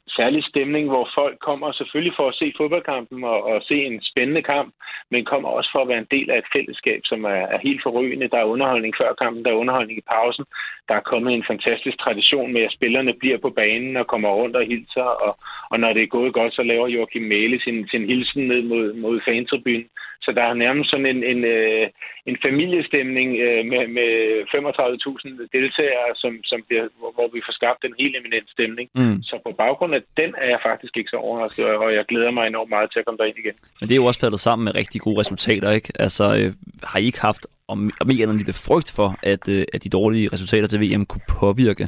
særlig 0.07 0.43
stemning, 0.43 0.87
hvor 0.87 1.09
folk 1.15 1.39
kommer 1.39 1.71
selvfølgelig 1.71 2.13
for 2.15 2.27
at 2.29 2.35
se 2.35 2.53
fodboldkampen 2.57 3.23
og, 3.23 3.43
og 3.43 3.61
se 3.67 3.75
en 3.85 4.01
spændende 4.01 4.41
kamp, 4.41 4.73
men 5.11 5.25
kommer 5.25 5.49
også 5.49 5.69
for 5.73 5.81
at 5.81 5.87
være 5.87 5.97
en 5.97 6.13
del 6.15 6.31
af 6.31 6.37
et 6.37 6.51
fællesskab, 6.55 7.01
som 7.03 7.23
er, 7.23 7.43
er 7.53 7.59
helt 7.67 7.83
forrygende. 7.83 8.27
Der 8.27 8.37
er 8.37 8.51
underholdning 8.53 8.93
før 8.97 9.13
kampen, 9.13 9.45
der 9.45 9.51
er 9.51 9.61
underholdning 9.63 9.97
i 9.99 10.09
pausen. 10.11 10.45
Der 10.87 10.95
er 10.95 11.09
kommet 11.11 11.33
en 11.33 11.45
fantastisk 11.47 11.97
tradition 11.99 12.53
med, 12.53 12.61
at 12.61 12.75
spillerne 12.77 13.13
bliver 13.13 13.37
på 13.37 13.49
banen 13.49 13.97
og 13.97 14.07
kommer 14.07 14.29
rundt 14.29 14.55
og 14.55 14.65
hilser, 14.65 15.09
og, 15.25 15.37
og 15.71 15.79
når 15.79 15.93
det 15.93 16.03
er 16.03 16.15
gået 16.17 16.33
godt, 16.33 16.53
så 16.53 16.63
laver 16.63 16.87
Joachim 16.87 17.21
Mæle 17.21 17.61
sin, 17.61 17.87
sin 17.87 18.05
hilsen 18.05 18.47
ned 18.47 18.61
mod, 18.61 18.93
mod 18.93 19.21
fantribunen. 19.27 19.87
Så 20.25 20.29
der 20.37 20.43
er 20.49 20.53
nærmest 20.65 20.89
sådan 20.89 21.09
en, 21.13 21.23
en, 21.31 21.41
øh, 21.55 21.85
en 22.29 22.37
familiestemning 22.45 23.29
øh, 23.45 23.61
med, 23.71 23.83
med 23.97 24.11
35.000 24.53 25.47
deltagere, 25.57 26.09
som, 26.21 26.33
som 26.51 26.59
bliver, 26.67 26.85
hvor 27.15 27.27
vi 27.33 27.41
får 27.47 27.55
skabt 27.59 27.81
en 27.83 27.95
helt 28.01 28.15
eminent 28.19 28.49
stemning. 28.55 28.87
Mm. 28.95 29.17
Så 29.29 29.35
på 29.45 29.51
baggrund 29.63 29.93
af 29.97 30.01
den 30.21 30.31
er 30.43 30.47
jeg 30.53 30.59
faktisk 30.69 30.93
ikke 30.97 31.13
så 31.13 31.19
overrasket, 31.27 31.65
og 31.83 31.93
jeg 31.97 32.05
glæder 32.11 32.31
mig 32.31 32.47
enormt 32.47 32.69
meget 32.75 32.91
til 32.91 32.99
at 32.99 33.05
komme 33.05 33.19
derind 33.21 33.37
igen. 33.43 33.55
Men 33.79 33.85
det 33.89 33.93
er 33.95 34.01
jo 34.03 34.05
også 34.05 34.19
faldet 34.19 34.39
sammen 34.39 34.63
med 34.65 34.75
rigtig 34.75 35.01
gode 35.01 35.19
resultater, 35.19 35.71
ikke? 35.71 35.89
Altså, 36.05 36.25
øh, 36.39 36.49
har 36.83 36.99
I 36.99 37.05
ikke 37.05 37.21
haft 37.21 37.43
om, 37.67 37.91
om 38.01 38.09
ikke 38.09 38.23
andet 38.23 38.37
lille 38.37 38.53
frygt 38.53 38.91
for, 38.97 39.09
at, 39.23 39.43
øh, 39.49 39.63
at 39.73 39.83
de 39.83 39.89
dårlige 39.89 40.29
resultater 40.33 40.67
til 40.67 40.81
VM 40.81 41.05
kunne 41.05 41.27
påvirke 41.39 41.87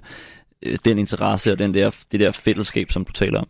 øh, 0.65 0.77
den 0.86 1.00
interesse 1.00 1.51
og 1.51 1.59
den 1.59 1.74
der, 1.74 2.06
det 2.12 2.19
der 2.19 2.31
fællesskab, 2.45 2.88
som 2.91 3.06
du 3.06 3.12
taler 3.12 3.39
om? 3.39 3.47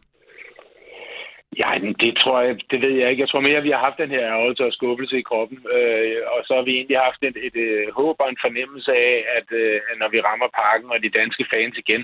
Ja, 1.61 1.69
det 2.03 2.17
tror 2.17 2.41
jeg, 2.41 2.55
det 2.71 2.81
ved 2.81 2.93
jeg 2.99 3.09
ikke. 3.09 3.21
Jeg 3.21 3.29
tror 3.29 3.47
mere, 3.47 3.57
at 3.57 3.63
vi 3.63 3.73
har 3.75 3.85
haft 3.87 3.97
den 4.03 4.09
her 4.15 4.23
ærgelse 4.33 4.65
og 4.65 4.73
skuffelse 4.73 5.19
i 5.19 5.27
kroppen, 5.29 5.57
øh, 5.77 6.17
og 6.33 6.39
så 6.47 6.53
har 6.55 6.61
vi 6.67 6.73
egentlig 6.75 6.99
haft 7.07 7.21
et, 7.21 7.37
et, 7.47 7.55
et 7.55 7.93
håb 7.99 8.15
og 8.19 8.29
en 8.29 8.43
fornemmelse 8.45 8.91
af, 8.91 9.25
at, 9.37 9.47
øh, 9.61 9.79
når 10.01 10.09
vi 10.09 10.19
rammer 10.19 10.47
parken 10.61 10.89
og 10.91 11.03
de 11.03 11.17
danske 11.19 11.45
fans 11.53 11.77
igen, 11.77 12.03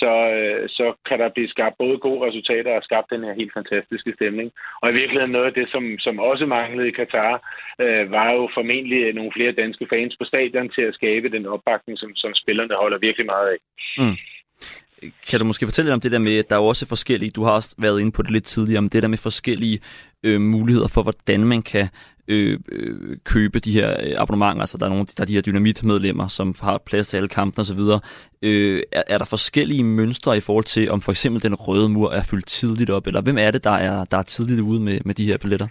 så, 0.00 0.12
øh, 0.36 0.68
så 0.68 0.86
kan 1.08 1.18
der 1.18 1.28
blive 1.28 1.48
skabt 1.54 1.78
både 1.78 1.96
gode 1.98 2.26
resultater 2.26 2.72
og 2.76 2.82
skabt 2.82 3.12
den 3.14 3.24
her 3.24 3.34
helt 3.40 3.54
fantastiske 3.58 4.12
stemning. 4.18 4.48
Og 4.82 4.90
i 4.90 4.98
virkeligheden 5.00 5.32
noget 5.32 5.50
af 5.50 5.54
det, 5.54 5.66
som, 5.74 5.84
som 5.98 6.18
også 6.18 6.46
manglede 6.46 6.88
i 6.88 6.96
Katar, 6.98 7.34
øh, 7.84 8.10
var 8.16 8.28
jo 8.32 8.50
formentlig 8.54 9.00
øh, 9.06 9.14
nogle 9.14 9.32
flere 9.36 9.52
danske 9.62 9.86
fans 9.92 10.16
på 10.16 10.24
stadion 10.24 10.68
til 10.70 10.82
at 10.82 10.94
skabe 10.94 11.28
den 11.36 11.46
opbakning, 11.46 11.98
som, 11.98 12.10
som 12.16 12.34
spillerne 12.34 12.74
holder 12.82 12.98
virkelig 12.98 13.26
meget 13.26 13.48
af. 13.54 13.58
Mm. 13.98 14.16
Kan 15.28 15.40
du 15.40 15.44
måske 15.44 15.66
fortælle 15.66 15.86
lidt 15.86 15.94
om 15.94 16.00
det 16.00 16.12
der 16.12 16.18
med, 16.18 16.38
at 16.38 16.50
der 16.50 16.56
er 16.56 16.60
også 16.60 16.88
forskellige, 16.88 17.30
du 17.30 17.42
har 17.44 17.52
også 17.52 17.74
været 17.78 18.00
inde 18.00 18.12
på 18.12 18.22
det 18.22 18.30
lidt 18.30 18.44
tidligere, 18.44 18.78
om 18.78 18.88
det 18.88 19.02
der 19.02 19.08
med 19.08 19.18
forskellige 19.18 19.80
øh, 20.24 20.40
muligheder 20.40 20.88
for, 20.88 21.02
hvordan 21.02 21.44
man 21.44 21.62
kan 21.62 21.88
øh, 22.28 22.58
øh, 22.72 23.16
købe 23.24 23.58
de 23.58 23.72
her 23.72 23.88
øh, 24.04 24.14
abonnementer. 24.22 24.60
Altså 24.60 24.78
der 24.78 24.84
er, 24.84 24.90
nogle, 24.90 25.06
der 25.16 25.22
er 25.22 25.26
de 25.26 25.34
her 25.34 25.42
dynamitmedlemmer, 25.42 26.26
som 26.26 26.54
har 26.62 26.78
plads 26.86 27.08
til 27.08 27.16
alle 27.16 27.28
kampene 27.28 27.60
osv. 27.60 27.82
Øh, 28.42 28.82
er, 28.92 29.02
er 29.08 29.18
der 29.18 29.28
forskellige 29.36 29.84
mønstre 29.84 30.36
i 30.36 30.40
forhold 30.40 30.64
til, 30.64 30.90
om 30.90 31.00
for 31.00 31.12
eksempel 31.12 31.42
den 31.42 31.54
røde 31.54 31.88
mur 31.88 32.10
er 32.12 32.22
fyldt 32.30 32.46
tidligt 32.46 32.90
op, 32.90 33.06
eller 33.06 33.22
hvem 33.22 33.38
er 33.38 33.50
det, 33.50 33.64
der 33.64 33.76
er, 33.88 34.04
der 34.04 34.18
er 34.18 34.22
tidligt 34.22 34.60
ude 34.60 34.80
med, 34.80 35.00
med 35.04 35.14
de 35.14 35.26
her 35.26 35.38
billetter? 35.38 35.68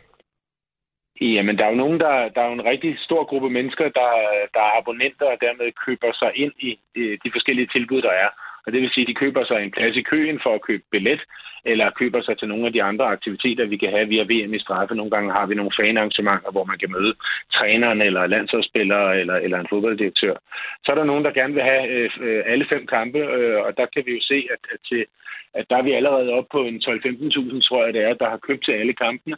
Jamen, 1.22 1.58
der 1.58 1.66
er 1.66 1.70
jo 1.70 1.84
nogen, 1.84 2.00
der, 2.00 2.14
der 2.36 2.42
er 2.42 2.48
jo 2.48 2.54
en 2.54 2.70
rigtig 2.72 2.92
stor 3.00 3.24
gruppe 3.30 3.50
mennesker, 3.50 3.84
der, 4.00 4.10
der 4.56 4.62
er 4.68 4.78
abonnenter 4.80 5.26
og 5.34 5.38
dermed 5.46 5.68
køber 5.86 6.12
sig 6.22 6.32
ind 6.44 6.54
i 6.60 6.70
øh, 6.96 7.18
de 7.24 7.30
forskellige 7.36 7.70
tilbud, 7.76 8.02
der 8.02 8.14
er. 8.24 8.30
Og 8.70 8.74
det 8.74 8.82
vil 8.82 8.94
sige, 8.94 9.06
at 9.06 9.12
de 9.12 9.22
køber 9.24 9.44
sig 9.46 9.60
en 9.64 9.72
plads 9.72 9.96
i 9.98 10.02
køen 10.02 10.40
for 10.44 10.54
at 10.56 10.62
købe 10.62 10.84
billet, 10.92 11.22
eller 11.66 11.98
køber 12.02 12.22
sig 12.22 12.38
til 12.38 12.48
nogle 12.48 12.66
af 12.68 12.74
de 12.74 12.84
andre 12.84 13.06
aktiviteter, 13.06 13.66
vi 13.66 13.78
kan 13.78 13.92
have 13.92 14.08
via 14.08 14.24
VM 14.24 14.54
i 14.54 14.60
straffe. 14.60 14.96
Nogle 14.96 15.12
gange 15.12 15.32
har 15.32 15.46
vi 15.46 15.56
nogle 15.56 15.78
fanarrangementer, 15.80 16.52
hvor 16.52 16.64
man 16.64 16.78
kan 16.80 16.92
møde 16.92 17.14
træneren, 17.54 18.02
eller 18.02 18.28
landsholdsspillere, 18.28 19.20
eller, 19.20 19.36
eller 19.36 19.60
en 19.60 19.68
fodbolddirektør. 19.70 20.36
Så 20.84 20.92
er 20.92 20.96
der 20.96 21.12
nogen, 21.12 21.26
der 21.26 21.32
gerne 21.40 21.54
vil 21.54 21.64
have 21.64 21.88
øh, 21.88 22.10
øh 22.22 22.44
alle 22.46 22.66
fem 22.70 22.86
kampe, 22.88 23.20
øh, 23.38 23.60
og 23.66 23.78
der 23.78 23.86
kan 23.94 24.04
vi 24.06 24.12
jo 24.12 24.22
se, 24.22 24.48
at, 24.54 24.62
at, 24.74 24.80
til, 24.90 25.06
at 25.54 25.66
der 25.70 25.78
er 25.78 25.86
vi 25.88 25.92
allerede 25.92 26.34
oppe 26.38 26.50
på 26.52 26.62
en 26.64 26.78
12-15.000, 26.88 27.62
tror 27.68 27.86
jeg 27.86 27.94
det 27.94 28.04
er, 28.04 28.14
der 28.14 28.30
har 28.30 28.46
købt 28.48 28.66
til 28.66 28.72
alle 28.72 28.94
kampene. 28.94 29.38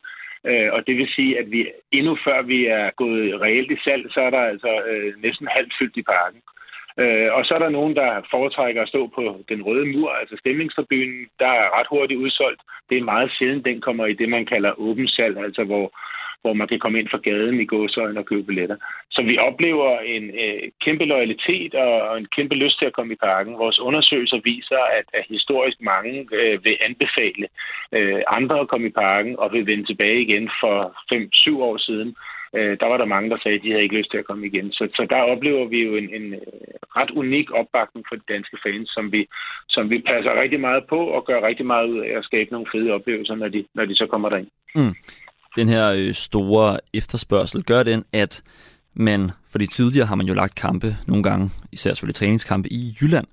Øh, 0.50 0.70
og 0.74 0.88
det 0.88 0.98
vil 0.98 1.10
sige, 1.16 1.40
at 1.40 1.52
vi 1.52 1.68
endnu 1.92 2.18
før 2.26 2.42
vi 2.42 2.66
er 2.66 2.90
gået 3.02 3.42
reelt 3.42 3.72
i 3.72 3.78
salg, 3.84 4.04
så 4.14 4.20
er 4.22 4.30
der 4.30 4.44
altså 4.54 4.72
øh, 4.90 5.22
næsten 5.22 5.48
halvt 5.48 5.74
fyldt 5.80 5.98
i 5.98 6.02
parken. 6.02 6.42
Øh, 7.00 7.30
og 7.34 7.46
så 7.46 7.54
er 7.54 7.60
der 7.60 7.70
nogen, 7.70 7.96
der 7.96 8.28
foretrækker 8.32 8.82
at 8.82 8.90
stå 8.90 9.08
på 9.16 9.22
den 9.50 9.62
røde 9.64 9.86
mur, 9.86 10.10
altså 10.10 10.36
stemningstribunen, 10.40 11.28
der 11.40 11.48
er 11.48 11.80
ret 11.80 11.88
hurtigt 11.90 12.20
udsolgt. 12.20 12.62
Det 12.90 12.98
er 12.98 13.04
meget 13.04 13.32
sjældent, 13.38 13.66
den 13.66 13.82
kommer 13.82 14.06
i 14.06 14.14
det, 14.14 14.30
man 14.30 14.46
kalder 14.46 14.80
åben 14.80 15.08
salg, 15.08 15.38
altså 15.38 15.64
hvor, 15.64 15.86
hvor 16.42 16.54
man 16.54 16.68
kan 16.68 16.80
komme 16.80 17.00
ind 17.00 17.10
fra 17.10 17.18
gaden 17.18 17.60
i 17.60 17.66
gåsøjne 17.66 18.20
og 18.20 18.26
købe 18.26 18.44
billetter. 18.44 18.78
Så 19.12 19.22
vi 19.22 19.38
oplever 19.38 20.00
en 20.00 20.26
øh, 20.44 20.64
kæmpe 20.86 21.06
loyalitet 21.06 21.76
og, 21.76 22.02
og 22.10 22.18
en 22.18 22.28
kæmpe 22.36 22.56
lyst 22.56 22.80
til 22.80 22.86
at 22.86 22.94
komme 22.94 23.14
i 23.14 23.24
parken. 23.28 23.58
Vores 23.58 23.80
undersøgelser 23.80 24.40
viser, 24.44 24.82
at, 24.98 25.06
at 25.14 25.26
historisk 25.30 25.78
mange 25.82 26.28
øh, 26.34 26.64
vil 26.66 26.78
anbefale 26.82 27.48
øh, 27.92 28.22
andre 28.28 28.60
at 28.60 28.68
komme 28.68 28.88
i 28.88 28.98
parken 29.04 29.40
og 29.40 29.54
vil 29.54 29.68
vende 29.68 29.86
tilbage 29.86 30.22
igen 30.22 30.50
for 30.62 30.76
5-7 31.14 31.62
år 31.62 31.78
siden 31.78 32.16
øh, 32.58 32.74
der 32.80 32.88
var 32.92 32.98
der 32.98 33.14
mange, 33.14 33.30
der 33.30 33.38
sagde, 33.44 33.58
at 33.58 33.64
de 33.64 33.72
havde 33.72 33.84
ikke 33.84 33.98
lyst 33.98 34.12
til 34.12 34.18
at 34.18 34.26
komme 34.30 34.48
igen. 34.48 34.72
Så, 34.72 34.84
så 34.96 35.08
der 35.10 35.22
oplever 35.34 35.66
vi 35.68 35.80
jo 35.88 35.96
en, 35.96 36.10
en 36.18 36.34
øh, 36.34 36.40
ret 36.98 37.12
unik 37.12 37.52
opbakning 37.52 38.06
for 38.10 38.16
de 38.16 38.34
danske 38.34 38.58
fans, 38.66 38.90
som 38.90 39.12
vi, 39.12 39.22
som 39.70 39.90
vi 39.90 39.98
passer 40.12 40.42
rigtig 40.42 40.60
meget 40.60 40.84
på 40.90 41.00
og 41.16 41.26
gør 41.26 41.48
rigtig 41.48 41.66
meget 41.66 41.88
ud 41.88 42.00
af 42.00 42.18
at 42.18 42.24
skabe 42.24 42.52
nogle 42.52 42.68
fede 42.74 42.92
oplevelser, 42.92 43.36
når 43.36 43.48
de, 43.48 43.66
når 43.76 43.86
de 43.86 43.96
så 43.96 44.08
kommer 44.12 44.30
derind. 44.30 44.48
Mm. 44.76 44.96
Den 45.56 45.68
her 45.68 45.86
øh, 45.98 46.14
store 46.14 46.80
efterspørgsel, 46.94 47.64
gør 47.64 47.84
den, 47.84 48.04
at 48.14 48.44
man, 48.94 49.32
fordi 49.52 49.68
tidligere 49.68 50.08
har 50.08 50.16
man 50.16 50.28
jo 50.28 50.34
lagt 50.34 50.56
kampe 50.56 50.88
nogle 51.08 51.24
gange, 51.24 51.50
især 51.72 51.94
selvfølgelig 51.94 52.16
træningskampe 52.16 52.70
i 52.70 52.82
Jylland, 53.02 53.28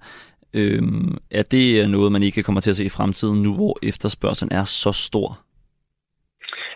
Øhm, 0.54 1.16
er 1.30 1.42
det 1.42 1.90
noget, 1.90 2.12
man 2.12 2.22
ikke 2.22 2.42
kommer 2.42 2.60
til 2.60 2.70
at 2.70 2.76
se 2.76 2.84
i 2.84 2.88
fremtiden 2.88 3.42
nu, 3.42 3.54
hvor 3.54 3.78
efterspørgselen 3.82 4.52
er 4.52 4.64
så 4.64 4.92
stor? 4.92 5.40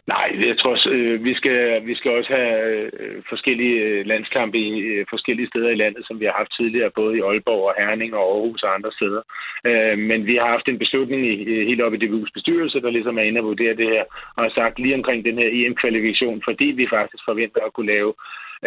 Nej, 0.06 0.28
jeg 0.48 0.58
tror 0.58 0.70
også, 0.70 0.90
øh, 0.90 1.24
vi, 1.24 1.34
skal, 1.34 1.86
vi 1.86 1.94
skal 1.94 2.10
også 2.10 2.32
have 2.32 2.54
øh, 3.00 3.22
forskellige 3.28 3.76
øh, 3.80 4.06
landskampe 4.06 4.58
i 4.58 4.78
øh, 4.78 5.06
forskellige 5.10 5.48
steder 5.48 5.70
i 5.70 5.74
landet, 5.74 6.06
som 6.06 6.20
vi 6.20 6.24
har 6.24 6.32
haft 6.32 6.52
tidligere, 6.58 6.90
både 6.90 7.16
i 7.16 7.20
Aalborg 7.20 7.62
og 7.68 7.74
Herning 7.78 8.14
og 8.14 8.24
Aarhus 8.34 8.62
og 8.62 8.74
andre 8.74 8.92
steder. 8.92 9.22
Øh, 9.64 9.98
men 9.98 10.26
vi 10.26 10.34
har 10.36 10.48
haft 10.54 10.68
en 10.68 10.78
beslutning 10.78 11.20
i, 11.26 11.64
helt 11.64 11.82
op 11.82 11.94
i 11.94 12.02
DBU's 12.02 12.32
bestyrelse, 12.34 12.80
der 12.80 12.90
ligesom 12.90 13.18
er 13.18 13.22
inde 13.22 13.40
og 13.40 13.46
vurdere 13.46 13.76
det 13.76 13.88
her, 13.94 14.04
og 14.36 14.42
har 14.44 14.52
sagt 14.54 14.78
lige 14.78 14.94
omkring 14.94 15.24
den 15.24 15.38
her 15.38 15.48
EM-kvalifikation, 15.52 16.42
fordi 16.44 16.64
vi 16.64 16.86
faktisk 16.90 17.22
forventer 17.24 17.60
at 17.66 17.72
kunne 17.72 17.92
lave 17.94 18.14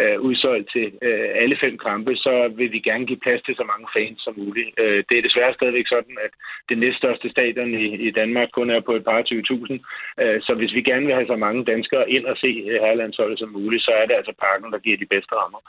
øh, 0.00 0.20
udsolgt 0.20 0.68
til 0.74 0.86
øh, 1.02 1.28
alle 1.42 1.56
fem 1.64 1.78
kampe, 1.78 2.12
så 2.16 2.34
vil 2.58 2.72
vi 2.72 2.80
gerne 2.88 3.06
give 3.06 3.24
plads 3.24 3.42
til 3.42 3.54
så 3.56 3.64
mange 3.72 3.86
fans 3.96 4.18
som 4.24 4.34
muligt. 4.36 4.70
Øh, 4.82 5.04
det 5.08 5.18
er 5.18 5.26
desværre 5.26 5.54
stadigvæk 5.54 5.88
sådan, 5.88 6.16
at 6.26 6.32
det 6.68 6.78
næststørste 6.78 7.28
stadion 7.30 7.74
i, 7.74 7.86
i 8.08 8.10
Danmark 8.10 8.48
kun 8.52 8.70
er 8.70 8.80
på 8.80 8.92
et 8.98 9.04
par 9.04 9.20
20.000. 9.22 10.22
Øh, 10.22 10.38
så 10.46 10.52
hvis 10.54 10.74
vi 10.74 10.82
gerne 10.82 11.06
vil 11.06 11.14
have 11.14 11.26
så 11.26 11.36
mange 11.36 11.64
danskere 11.64 12.10
ind 12.10 12.24
og 12.26 12.36
se 12.36 12.50
øh, 12.70 12.80
herrelandsholdet 12.82 13.38
som 13.38 13.48
muligt, 13.58 13.82
så 13.82 13.92
er 14.00 14.06
det 14.06 14.14
altså 14.14 14.32
parken, 14.44 14.72
der 14.72 14.78
giver 14.78 14.98
de 15.02 15.12
bedste 15.14 15.34
rammer. 15.40 15.60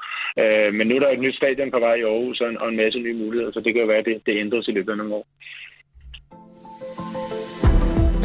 Øh, 0.41 0.73
men 0.77 0.87
nu 0.87 0.95
er 0.95 0.99
der 0.99 1.09
et 1.09 1.25
nyt 1.25 1.35
stadion 1.35 1.71
på 1.71 1.79
vej 1.79 1.95
i 1.95 2.03
Aarhus 2.03 2.41
og 2.41 2.49
en, 2.49 2.57
og 2.57 2.69
en 2.69 2.77
masse 2.77 2.99
nye 2.99 3.17
muligheder, 3.23 3.51
så 3.51 3.59
det 3.59 3.73
kan 3.73 3.81
jo 3.81 3.87
være, 3.87 4.03
at 4.03 4.05
det, 4.05 4.25
det 4.25 4.39
ændres 4.43 4.67
i 4.67 4.71
løbet 4.71 4.91
af 4.91 4.97
nogle 4.97 5.13
år. 5.13 5.27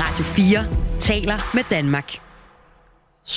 Radio 0.02 0.24
4 0.24 0.82
taler 0.98 1.38
med 1.56 1.64
Danmark. 1.76 2.31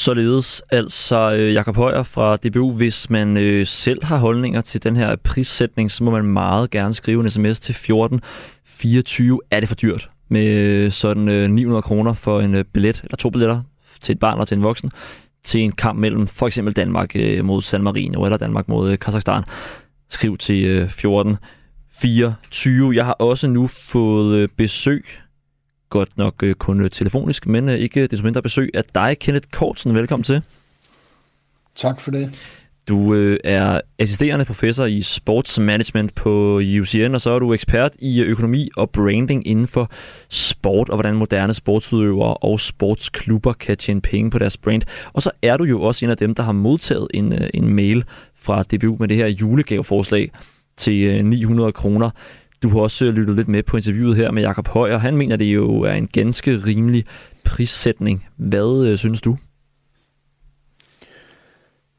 Således 0.06 0.64
altså 0.70 1.34
øh, 1.36 1.54
Jakob 1.54 1.76
Højer 1.76 2.04
fra 2.04 2.36
DBU, 2.36 2.72
hvis 2.72 3.10
man 3.10 3.38
øh, 3.38 3.68
selv 3.68 4.04
har 4.04 4.18
holdninger 4.18 4.62
til 4.62 4.84
den 4.84 4.96
her 4.96 5.16
prissætning, 5.16 5.92
så 5.92 6.04
må 6.04 6.12
man 6.12 6.26
meget 6.26 6.72
gerne 6.72 6.94
skrive 6.94 7.24
en 7.24 7.30
sms 7.30 7.60
til 7.60 7.76
14 7.76 8.22
24. 8.66 9.42
Er 9.52 9.60
det 9.60 9.70
for 9.70 9.76
dyrt 9.76 10.10
med 10.30 10.46
øh, 10.46 10.92
sådan 10.92 11.30
øh, 11.30 11.50
900 11.50 11.82
kroner 11.82 12.14
for 12.14 12.42
en 12.42 12.56
øh, 12.56 12.64
billet, 12.64 13.02
eller 13.04 13.18
to 13.18 13.30
billetter 13.30 13.62
til 14.02 14.14
et 14.14 14.20
barn 14.20 14.40
og 14.40 14.48
til 14.48 14.58
en 14.58 14.64
voksen, 14.64 14.92
til 15.44 15.62
en 15.62 15.72
kamp 15.72 16.00
mellem 16.00 16.28
for 16.28 16.48
eksempel 16.48 16.74
Danmark 16.74 17.16
øh, 17.16 17.46
mod 17.46 17.62
San 17.62 17.84
Marino 17.84 18.24
eller 18.24 18.38
Danmark 18.38 18.68
mod 18.68 18.92
øh, 18.92 19.00
Kazakhstan. 19.00 19.44
Skriv 20.10 20.38
til 20.38 20.66
øh, 20.66 20.90
14 20.90 21.38
24. 22.02 22.96
Jeg 22.96 23.06
har 23.06 23.14
også 23.14 23.48
nu 23.48 23.68
fået 23.68 24.36
øh, 24.36 24.50
besøg 24.58 25.06
godt 25.96 26.18
nok 26.18 26.44
øh, 26.44 26.56
kun 26.56 26.82
øh, 26.82 26.90
telefonisk, 26.90 27.48
men 27.48 27.70
øh, 27.70 27.76
ikke 27.76 28.08
desto 28.08 28.24
mindre 28.24 28.42
besøg 28.42 28.70
af 28.74 28.84
dig, 28.96 29.18
Kenneth 29.20 29.48
Kortsen. 29.52 29.96
Velkommen 29.96 30.24
til. 30.24 30.44
Tak 31.76 32.00
for 32.00 32.12
det. 32.12 32.32
Du 32.88 33.14
øh, 33.14 33.40
er 33.44 33.82
assisterende 34.00 34.46
professor 34.46 34.86
i 34.86 35.02
sportsmanagement 35.02 36.16
på 36.16 36.62
UCN, 36.82 37.14
og 37.14 37.22
så 37.22 37.32
er 37.32 37.40
du 37.40 37.54
ekspert 37.54 37.92
i 38.00 38.22
økonomi 38.22 38.70
og 38.78 38.90
branding 38.90 39.48
inden 39.48 39.68
for 39.68 39.92
sport, 40.30 40.90
og 40.90 40.96
hvordan 40.96 41.16
moderne 41.16 41.54
sportsudøvere 41.54 42.34
og 42.34 42.60
sportsklubber 42.60 43.54
kan 43.54 43.78
tjene 43.78 44.02
penge 44.02 44.32
på 44.32 44.40
deres 44.40 44.58
brand. 44.58 44.82
Og 45.14 45.22
så 45.22 45.32
er 45.42 45.58
du 45.58 45.64
jo 45.64 45.82
også 45.82 46.06
en 46.06 46.12
af 46.12 46.18
dem, 46.18 46.36
der 46.36 46.44
har 46.44 46.52
modtaget 46.52 47.08
en, 47.14 47.34
en 47.54 47.70
mail 47.70 48.04
fra 48.36 48.64
DBU 48.64 48.98
med 49.00 49.08
det 49.08 49.18
her 49.18 49.28
julegaveforslag 49.28 50.32
til 50.78 51.26
900 51.26 51.72
kroner. 51.72 52.10
Du 52.64 52.70
har 52.70 52.80
også 52.80 53.06
øh, 53.06 53.14
lyttet 53.14 53.36
lidt 53.36 53.48
med 53.48 53.64
på 53.64 53.78
interviewet 53.78 54.16
her 54.16 54.32
med 54.32 54.42
Jakob 54.42 54.68
Højer. 54.68 54.98
Han 54.98 55.18
mener, 55.18 55.36
det 55.36 55.46
jo 55.46 55.82
er 55.82 55.94
en 55.94 56.08
ganske 56.08 56.58
rimelig 56.58 57.06
prissætning. 57.44 58.26
Hvad 58.38 58.88
øh, 58.88 58.98
synes 58.98 59.22
du? 59.22 59.38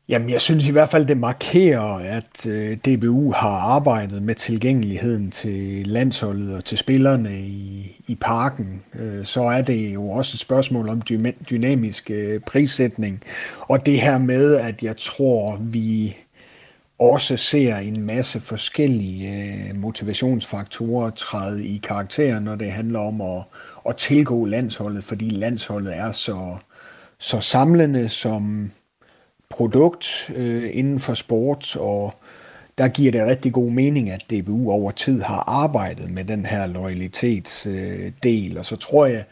Jamen, 0.09 0.31
jeg 0.31 0.41
synes 0.41 0.69
i 0.69 0.71
hvert 0.71 0.89
fald, 0.89 1.07
det 1.07 1.17
markerer, 1.17 1.99
at 2.19 2.47
øh, 2.47 2.77
DBU 2.77 3.33
har 3.33 3.75
arbejdet 3.75 4.23
med 4.23 4.35
tilgængeligheden 4.35 5.31
til 5.31 5.87
landsholdet 5.87 6.57
og 6.57 6.65
til 6.65 6.79
spillerne 6.79 7.39
i, 7.39 7.97
i 8.07 8.15
parken. 8.15 8.83
Øh, 8.95 9.25
så 9.25 9.43
er 9.43 9.63
det 9.63 9.95
jo 9.95 10.09
også 10.09 10.35
et 10.35 10.41
spørgsmål 10.41 10.89
om 10.89 11.03
dynamisk 11.51 12.11
øh, 12.11 12.41
prissætning. 12.41 13.23
Og 13.61 13.87
det 13.87 14.01
her 14.01 14.19
med, 14.19 14.55
at 14.57 14.83
jeg 14.83 14.97
tror, 14.97 15.59
vi 15.61 16.17
også 16.99 17.37
ser 17.37 17.76
en 17.76 18.07
masse 18.07 18.41
forskellige 18.41 19.33
øh, 19.69 19.76
motivationsfaktorer 19.76 21.11
træde 21.11 21.67
i 21.67 21.81
karakter, 21.83 22.41
når 22.41 22.57
det 22.57 22.73
handler 22.73 22.99
om 23.00 23.21
at, 23.21 23.43
at 23.88 23.97
tilgå 23.97 24.45
landsholdet, 24.45 25.05
fordi 25.05 25.31
landsholdet 25.31 25.97
er 25.97 26.12
så, 26.12 26.57
så 27.19 27.41
samlende 27.41 28.09
som 28.09 28.71
produkt 29.50 30.31
øh, 30.37 30.71
inden 30.73 31.00
for 31.00 31.15
sport, 31.15 31.76
og 31.76 32.15
der 32.79 32.88
giver 32.88 33.12
det 33.12 33.26
rigtig 33.26 33.53
god 33.53 33.71
mening, 33.71 34.11
at 34.11 34.25
DBU 34.31 34.71
over 34.71 34.91
tid 34.91 35.23
har 35.23 35.45
arbejdet 35.47 36.11
med 36.11 36.25
den 36.25 36.47
her 36.47 36.67
loyalitetsdel, 36.67 38.53
øh, 38.53 38.59
og 38.59 38.67
så 38.67 38.76
tror 38.76 39.07
jeg, 39.07 39.25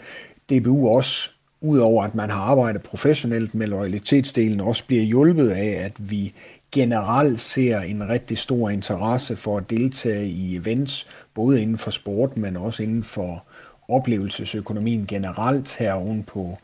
DBU 0.50 0.88
også 0.88 1.30
udover 1.60 2.04
at 2.04 2.14
man 2.14 2.30
har 2.30 2.40
arbejdet 2.40 2.82
professionelt 2.82 3.54
med 3.54 3.66
loyalitetsdelen, 3.66 4.60
også 4.60 4.84
bliver 4.86 5.02
hjulpet 5.02 5.50
af, 5.50 5.84
at 5.84 5.92
vi 5.98 6.34
generelt 6.74 7.40
ser 7.40 7.80
en 7.80 8.08
rigtig 8.08 8.38
stor 8.38 8.70
interesse 8.70 9.36
for 9.36 9.58
at 9.58 9.70
deltage 9.70 10.26
i 10.26 10.56
events, 10.56 11.06
både 11.34 11.62
inden 11.62 11.78
for 11.78 11.90
sport, 11.90 12.36
men 12.36 12.56
også 12.56 12.82
inden 12.82 13.02
for 13.02 13.44
oplevelsesøkonomien 13.88 15.06
generelt 15.06 15.76
her 15.76 16.22
på 16.26 16.58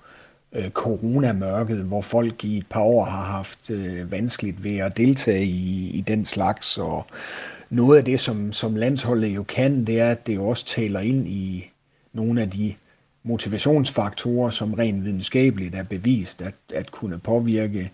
øh, 0.52 0.70
coronamørket, 0.70 1.78
hvor 1.78 2.02
folk 2.02 2.44
i 2.44 2.58
et 2.58 2.66
par 2.66 2.80
år 2.80 3.04
har 3.04 3.24
haft 3.24 3.70
øh, 3.70 4.10
vanskeligt 4.10 4.64
ved 4.64 4.78
at 4.78 4.96
deltage 4.96 5.44
i, 5.44 5.90
i 5.90 6.00
den 6.00 6.24
slags. 6.24 6.78
Og 6.78 7.06
noget 7.70 7.98
af 7.98 8.04
det, 8.04 8.20
som, 8.20 8.52
som 8.52 8.76
landsholdet 8.76 9.28
jo 9.28 9.42
kan, 9.42 9.84
det 9.84 10.00
er, 10.00 10.10
at 10.10 10.26
det 10.26 10.38
også 10.38 10.66
taler 10.66 11.00
ind 11.00 11.28
i 11.28 11.70
nogle 12.12 12.42
af 12.42 12.50
de 12.50 12.74
motivationsfaktorer, 13.22 14.50
som 14.50 14.74
rent 14.74 15.04
videnskabeligt 15.04 15.74
er 15.74 15.84
bevist 15.84 16.42
at, 16.42 16.54
at 16.74 16.90
kunne 16.90 17.18
påvirke 17.18 17.80
øh, 17.80 17.88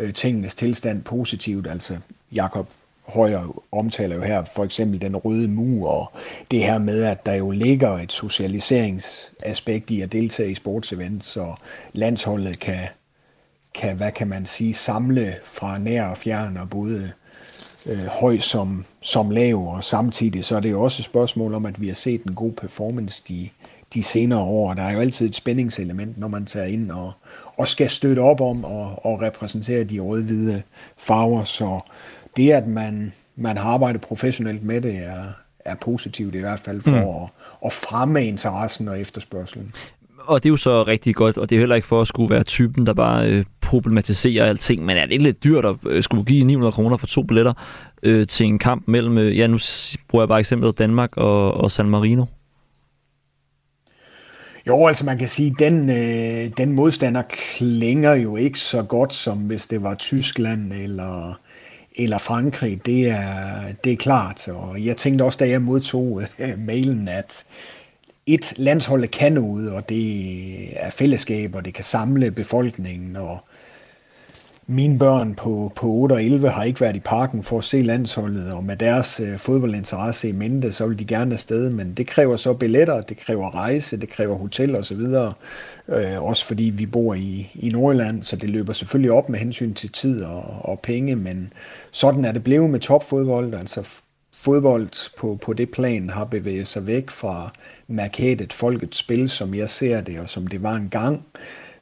Øh, 0.00 0.14
tingenes 0.14 0.54
tilstand 0.54 1.02
positivt. 1.02 1.66
Altså 1.66 1.96
Jakob 2.32 2.66
Højer 3.06 3.62
omtaler 3.72 4.16
jo 4.16 4.22
her 4.22 4.44
for 4.54 4.64
eksempel 4.64 5.00
den 5.00 5.16
røde 5.16 5.48
mur 5.48 5.88
og 5.88 6.12
det 6.50 6.58
her 6.62 6.78
med, 6.78 7.02
at 7.02 7.26
der 7.26 7.34
jo 7.34 7.50
ligger 7.50 7.98
et 7.98 8.12
socialiseringsaspekt 8.12 9.90
i 9.90 10.00
at 10.00 10.12
deltage 10.12 10.50
i 10.50 10.54
sportsevents, 10.54 11.36
og 11.36 11.58
landsholdet 11.92 12.58
kan, 12.58 12.86
kan, 13.74 13.96
hvad 13.96 14.12
kan 14.12 14.28
man 14.28 14.46
sige, 14.46 14.74
samle 14.74 15.36
fra 15.44 15.78
nær 15.78 16.04
og 16.04 16.16
fjern 16.16 16.56
og 16.56 16.70
både 16.70 17.12
øh, 17.86 18.06
høj 18.06 18.38
som, 18.38 18.84
som 19.00 19.30
lav, 19.30 19.56
og 19.56 19.84
samtidig 19.84 20.44
så 20.44 20.56
er 20.56 20.60
det 20.60 20.70
jo 20.70 20.82
også 20.82 21.00
et 21.00 21.04
spørgsmål 21.04 21.54
om, 21.54 21.66
at 21.66 21.80
vi 21.80 21.86
har 21.86 21.94
set 21.94 22.24
en 22.24 22.34
god 22.34 22.52
performance 22.52 23.22
de, 23.28 23.48
de 23.94 24.02
senere 24.02 24.40
år. 24.40 24.74
Der 24.74 24.82
er 24.82 24.92
jo 24.92 25.00
altid 25.00 25.26
et 25.26 25.34
spændingselement, 25.34 26.18
når 26.18 26.28
man 26.28 26.46
tager 26.46 26.66
ind 26.66 26.90
og, 26.90 27.12
og 27.60 27.68
skal 27.68 27.90
støtte 27.90 28.20
op 28.20 28.40
om 28.40 28.64
og, 28.64 29.06
og 29.06 29.22
repræsentere 29.22 29.84
de 29.84 30.00
rød-hvide 30.00 30.62
farver. 30.98 31.44
Så 31.44 31.80
det, 32.36 32.50
at 32.50 32.66
man, 32.66 33.12
man 33.36 33.56
har 33.56 33.70
arbejdet 33.70 34.00
professionelt 34.00 34.64
med 34.64 34.80
det, 34.80 34.96
er, 34.96 35.24
er 35.64 35.74
positivt 35.74 36.34
i 36.34 36.38
hvert 36.38 36.60
fald 36.60 36.80
for 36.80 36.90
mm. 36.90 37.22
at, 37.22 37.30
at 37.66 37.72
fremme 37.72 38.24
interessen 38.24 38.88
og 38.88 39.00
efterspørgselen. 39.00 39.72
Og 40.18 40.42
det 40.42 40.48
er 40.48 40.50
jo 40.50 40.56
så 40.56 40.82
rigtig 40.82 41.14
godt, 41.14 41.38
og 41.38 41.50
det 41.50 41.56
er 41.56 41.60
heller 41.60 41.76
ikke 41.76 41.88
for 41.88 42.00
at 42.00 42.06
skulle 42.06 42.34
være 42.34 42.42
typen, 42.42 42.86
der 42.86 42.92
bare 42.92 43.26
øh, 43.28 43.44
problematiserer 43.60 44.46
alting, 44.46 44.84
men 44.84 44.96
er 44.96 45.04
det 45.06 45.12
ikke 45.12 45.24
lidt 45.24 45.44
dyrt 45.44 45.64
at 45.64 45.76
øh, 45.86 46.02
skulle 46.02 46.24
give 46.24 46.44
900 46.44 46.72
kroner 46.72 46.96
for 46.96 47.06
to 47.06 47.22
billetter 47.22 47.52
øh, 48.02 48.26
til 48.26 48.46
en 48.46 48.58
kamp 48.58 48.88
mellem, 48.88 49.18
øh, 49.18 49.38
ja 49.38 49.46
nu 49.46 49.58
bruger 50.08 50.22
jeg 50.22 50.28
bare 50.28 50.40
eksemplet 50.40 50.78
Danmark 50.78 51.16
og, 51.16 51.54
og 51.54 51.70
San 51.70 51.90
Marino? 51.90 52.24
Jo, 54.66 54.86
altså 54.86 55.04
man 55.04 55.18
kan 55.18 55.28
sige, 55.28 55.54
den, 55.58 55.90
øh, 55.90 56.50
den 56.56 56.72
modstander 56.72 57.22
klinger 57.28 58.14
jo 58.14 58.36
ikke 58.36 58.58
så 58.58 58.82
godt, 58.82 59.14
som 59.14 59.38
hvis 59.38 59.66
det 59.66 59.82
var 59.82 59.94
Tyskland 59.94 60.72
eller, 60.72 61.40
eller 61.96 62.18
Frankrig. 62.18 62.86
Det 62.86 63.10
er, 63.10 63.62
det 63.84 63.92
er 63.92 63.96
klart. 63.96 64.48
Og 64.48 64.84
jeg 64.84 64.96
tænkte 64.96 65.22
også, 65.22 65.38
da 65.38 65.48
jeg 65.48 65.62
modtog 65.62 66.22
øh, 66.38 66.58
mailen, 66.58 67.08
at 67.08 67.44
et 68.26 68.54
landshold 68.56 69.08
kan 69.08 69.32
noget, 69.32 69.72
og 69.72 69.88
det 69.88 70.84
er 70.84 70.90
fællesskab, 70.90 71.54
og 71.54 71.64
det 71.64 71.74
kan 71.74 71.84
samle 71.84 72.30
befolkningen, 72.30 73.16
og 73.16 73.38
mine 74.70 74.98
børn 74.98 75.34
på, 75.34 75.72
på 75.76 75.86
8 75.86 76.12
og 76.12 76.24
11 76.24 76.48
har 76.48 76.64
ikke 76.64 76.80
været 76.80 76.96
i 76.96 77.00
parken 77.00 77.42
for 77.42 77.58
at 77.58 77.64
se 77.64 77.82
landsholdet, 77.82 78.52
og 78.52 78.64
med 78.64 78.76
deres 78.76 79.20
øh, 79.20 79.38
fodboldinteresse 79.38 80.28
i 80.28 80.32
mente, 80.32 80.72
så 80.72 80.86
vil 80.86 80.98
de 80.98 81.04
gerne 81.04 81.34
afsted, 81.34 81.70
men 81.70 81.94
det 81.94 82.06
kræver 82.06 82.36
så 82.36 82.54
billetter, 82.54 83.00
det 83.00 83.16
kræver 83.16 83.54
rejse, 83.54 83.96
det 83.96 84.08
kræver 84.08 84.36
hotel 84.36 84.76
og 84.76 84.84
så 84.84 84.94
videre, 84.94 85.32
øh, 85.88 86.22
også 86.22 86.46
fordi 86.46 86.62
vi 86.62 86.86
bor 86.86 87.14
i, 87.14 87.50
i 87.54 87.68
Nordjylland, 87.68 88.22
så 88.22 88.36
det 88.36 88.50
løber 88.50 88.72
selvfølgelig 88.72 89.12
op 89.12 89.28
med 89.28 89.38
hensyn 89.38 89.74
til 89.74 89.92
tid 89.92 90.24
og, 90.24 90.44
og 90.58 90.80
penge, 90.80 91.16
men 91.16 91.52
sådan 91.90 92.24
er 92.24 92.32
det 92.32 92.44
blevet 92.44 92.70
med 92.70 92.80
topfodbold, 92.80 93.54
altså 93.54 93.88
fodbold 94.34 95.16
på, 95.18 95.38
på 95.42 95.52
det 95.52 95.70
plan 95.70 96.10
har 96.10 96.24
bevæget 96.24 96.66
sig 96.66 96.86
væk 96.86 97.10
fra 97.10 97.52
markedet 97.88 98.52
folkets 98.52 98.98
spil, 98.98 99.28
som 99.28 99.54
jeg 99.54 99.68
ser 99.68 100.00
det, 100.00 100.20
og 100.20 100.28
som 100.28 100.46
det 100.46 100.62
var 100.62 100.74
engang. 100.74 101.24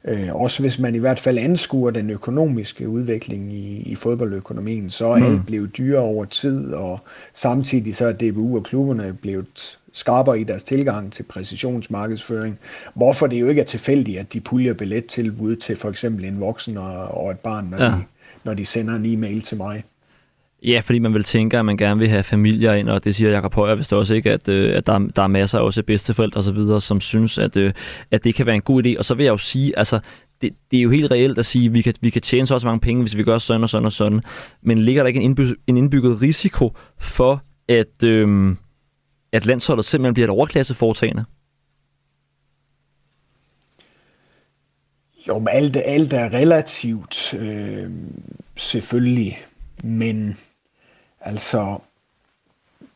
Øh, 0.05 0.35
også 0.35 0.61
hvis 0.61 0.79
man 0.79 0.95
i 0.95 0.97
hvert 0.97 1.19
fald 1.19 1.37
anskuer 1.37 1.91
den 1.91 2.09
økonomiske 2.09 2.89
udvikling 2.89 3.53
i, 3.53 3.81
i 3.81 3.95
fodboldøkonomien, 3.95 4.89
så 4.89 5.07
er 5.07 5.17
mm. 5.17 5.25
alt 5.25 5.45
blevet 5.45 5.77
dyrere 5.77 6.03
over 6.03 6.25
tid, 6.25 6.73
og 6.73 6.99
samtidig 7.33 7.95
så 7.95 8.05
er 8.07 8.11
DBU 8.11 8.57
og 8.57 8.63
klubberne 8.63 9.17
blevet 9.21 9.77
skarpere 9.93 10.39
i 10.39 10.43
deres 10.43 10.63
tilgang 10.63 11.13
til 11.13 11.23
præcisionsmarkedsføring. 11.23 12.59
Hvorfor 12.93 13.27
det 13.27 13.39
jo 13.39 13.47
ikke 13.47 13.61
er 13.61 13.65
tilfældigt, 13.65 14.19
at 14.19 14.33
de 14.33 14.39
puljer 14.39 14.73
billettilbud 14.73 15.55
til 15.55 15.75
for 15.75 15.89
eksempel 15.89 16.25
en 16.25 16.39
voksen 16.39 16.77
og, 16.77 17.07
og 17.07 17.31
et 17.31 17.39
barn, 17.39 17.65
når, 17.65 17.83
ja. 17.83 17.89
de, 17.89 18.03
når 18.43 18.53
de 18.53 18.65
sender 18.65 18.95
en 18.95 19.05
e-mail 19.05 19.41
til 19.41 19.57
mig. 19.57 19.83
Ja, 20.63 20.79
fordi 20.79 20.99
man 20.99 21.13
vil 21.13 21.23
tænke, 21.23 21.57
at 21.57 21.65
man 21.65 21.77
gerne 21.77 21.99
vil 21.99 22.09
have 22.09 22.23
familier 22.23 22.73
ind, 22.73 22.89
og 22.89 23.03
det 23.03 23.15
siger 23.15 23.31
Jakob 23.31 23.53
Højer 23.53 23.75
vist 23.75 23.93
også 23.93 24.13
ikke, 24.13 24.31
at, 24.31 24.47
øh, 24.47 24.77
at 24.77 24.87
der, 24.87 24.99
der 24.99 25.23
er 25.23 25.27
masser 25.27 25.59
af 25.59 25.63
også 25.63 25.83
bedsteforældre 25.83 26.39
og 26.39 26.43
så 26.43 26.51
videre, 26.51 26.81
som 26.81 27.01
synes, 27.01 27.37
at, 27.37 27.57
øh, 27.57 27.73
at 28.11 28.23
det 28.23 28.35
kan 28.35 28.45
være 28.45 28.55
en 28.55 28.61
god 28.61 28.85
idé. 28.85 28.97
Og 28.97 29.05
så 29.05 29.15
vil 29.15 29.23
jeg 29.23 29.31
jo 29.31 29.37
sige, 29.37 29.77
altså, 29.77 29.99
det, 30.41 30.53
det 30.71 30.77
er 30.77 30.81
jo 30.81 30.89
helt 30.89 31.11
reelt 31.11 31.39
at 31.39 31.45
sige, 31.45 31.65
at 31.65 31.73
vi 31.73 31.81
kan, 31.81 31.93
vi 32.01 32.09
kan 32.09 32.21
tjene 32.21 32.47
så 32.47 32.53
også 32.53 32.67
mange 32.67 32.79
penge, 32.79 33.01
hvis 33.01 33.17
vi 33.17 33.23
gør 33.23 33.37
sådan 33.37 33.63
og 33.63 33.69
sådan 33.69 33.85
og 33.85 33.91
sådan. 33.91 34.21
Men 34.61 34.77
ligger 34.79 35.03
der 35.03 35.07
ikke 35.07 35.17
en, 35.17 35.23
indbygget, 35.23 35.55
en 35.67 35.77
indbygget 35.77 36.21
risiko 36.21 36.77
for, 36.97 37.43
at, 37.67 38.03
øh, 38.03 38.55
at 39.31 39.45
landsholdet 39.45 39.85
simpelthen 39.85 40.13
bliver 40.13 40.27
et 40.27 40.31
overklasseforetagende? 40.31 41.25
Jo, 45.27 45.39
men 45.39 45.47
alt, 45.51 45.77
alt 45.85 46.13
er 46.13 46.33
relativt, 46.33 47.33
øh, 47.33 47.89
selvfølgelig, 48.55 49.37
men 49.83 50.37
altså 51.21 51.79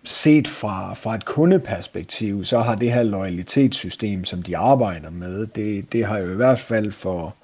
set 0.03 0.47
fra, 0.47 0.93
fra 0.93 1.15
et 1.15 1.25
kundeperspektiv, 1.25 2.45
så 2.45 2.59
har 2.59 2.75
det 2.75 2.91
her 2.91 3.03
loyalitetssystem, 3.03 4.25
som 4.25 4.41
de 4.41 4.57
arbejder 4.57 5.09
med, 5.09 5.47
det, 5.47 5.93
det 5.93 6.05
har 6.05 6.17
jo 6.17 6.31
i 6.31 6.35
hvert 6.35 6.59
fald 6.59 6.91
for, 6.91 7.35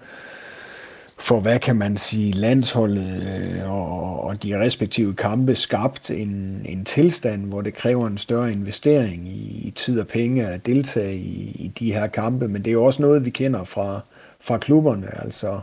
for 1.20 1.40
hvad 1.40 1.60
kan 1.60 1.76
man 1.76 1.98
sige, 1.98 2.34
landsholdet 2.34 3.24
øh, 3.24 3.72
og, 3.72 4.24
og 4.24 4.44
de 4.44 4.60
respektive 4.60 5.14
kampe 5.14 5.56
skabt 5.56 6.12
en, 6.12 6.62
en 6.66 6.86
tilstand, 6.86 7.46
hvor 7.46 7.62
det 7.62 7.74
kræver 7.74 8.08
en 8.08 8.18
større 8.18 8.52
investering 8.52 9.28
i, 9.28 9.68
i 9.68 9.72
tid 9.72 10.00
og 10.00 10.08
penge 10.08 10.48
at 10.48 10.66
deltage 10.66 11.16
i, 11.16 11.56
i 11.60 11.68
de 11.80 11.94
her 11.94 12.08
kampe, 12.08 12.48
men 12.48 12.62
det 12.62 12.68
er 12.68 12.74
jo 12.74 12.84
også 12.84 13.02
noget, 13.02 13.26
vi 13.26 13.30
kender 13.30 13.64
fra, 13.64 14.02
fra 14.42 14.58
klubberne, 14.58 15.24
altså 15.24 15.60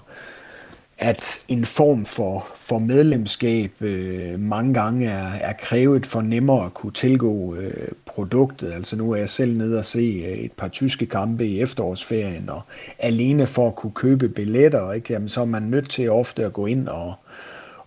at 0.98 1.44
en 1.48 1.64
form 1.64 2.04
for, 2.04 2.46
for 2.54 2.78
medlemskab 2.78 3.70
øh, 3.80 4.40
mange 4.40 4.74
gange 4.74 5.06
er, 5.06 5.32
er 5.32 5.52
krævet 5.52 6.06
for 6.06 6.20
nemmere 6.20 6.66
at 6.66 6.74
kunne 6.74 6.92
tilgå 6.92 7.54
øh, 7.54 7.88
produktet. 8.06 8.72
Altså 8.72 8.96
nu 8.96 9.10
er 9.10 9.16
jeg 9.16 9.30
selv 9.30 9.56
nede 9.56 9.78
og 9.78 9.84
se 9.84 10.24
øh, 10.26 10.38
et 10.38 10.52
par 10.52 10.68
tyske 10.68 11.06
kampe 11.06 11.46
i 11.46 11.60
efterårsferien, 11.60 12.48
og 12.48 12.60
alene 12.98 13.46
for 13.46 13.68
at 13.68 13.76
kunne 13.76 13.92
købe 13.92 14.28
billetter, 14.28 14.92
ikke? 14.92 15.12
Jamen, 15.12 15.28
så 15.28 15.40
er 15.40 15.44
man 15.44 15.62
nødt 15.62 15.90
til 15.90 16.10
ofte 16.10 16.44
at 16.44 16.52
gå 16.52 16.66
ind 16.66 16.88
og, 16.88 17.14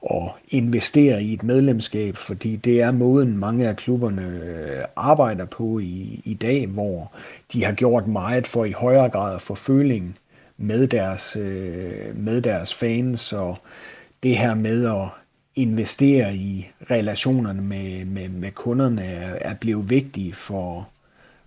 og 0.01 0.35
investere 0.49 1.23
i 1.23 1.33
et 1.33 1.43
medlemskab, 1.43 2.17
fordi 2.17 2.55
det 2.55 2.81
er 2.81 2.91
måden, 2.91 3.37
mange 3.37 3.67
af 3.67 3.75
klubberne 3.75 4.41
øh, 4.43 4.83
arbejder 4.95 5.45
på 5.45 5.79
i, 5.79 6.21
i 6.25 6.33
dag, 6.33 6.67
hvor 6.67 7.11
de 7.53 7.63
har 7.63 7.73
gjort 7.73 8.07
meget 8.07 8.47
for 8.47 8.65
i 8.65 8.71
højere 8.71 9.09
grad 9.09 9.35
at 9.35 9.41
få 9.41 9.55
føling 9.55 10.17
med 10.61 10.87
deres, 10.87 11.35
øh, 11.35 12.15
med 12.15 12.41
deres 12.41 12.73
fans, 12.73 13.33
og 13.33 13.57
det 14.23 14.37
her 14.37 14.55
med 14.55 14.85
at 14.85 15.07
investere 15.55 16.35
i 16.35 16.71
relationerne 16.91 17.61
med, 17.61 18.05
med, 18.05 18.29
med 18.29 18.51
kunderne 18.51 19.03
er, 19.03 19.37
er 19.41 19.55
blevet 19.55 19.89
vigtige 19.89 20.33
for, 20.33 20.89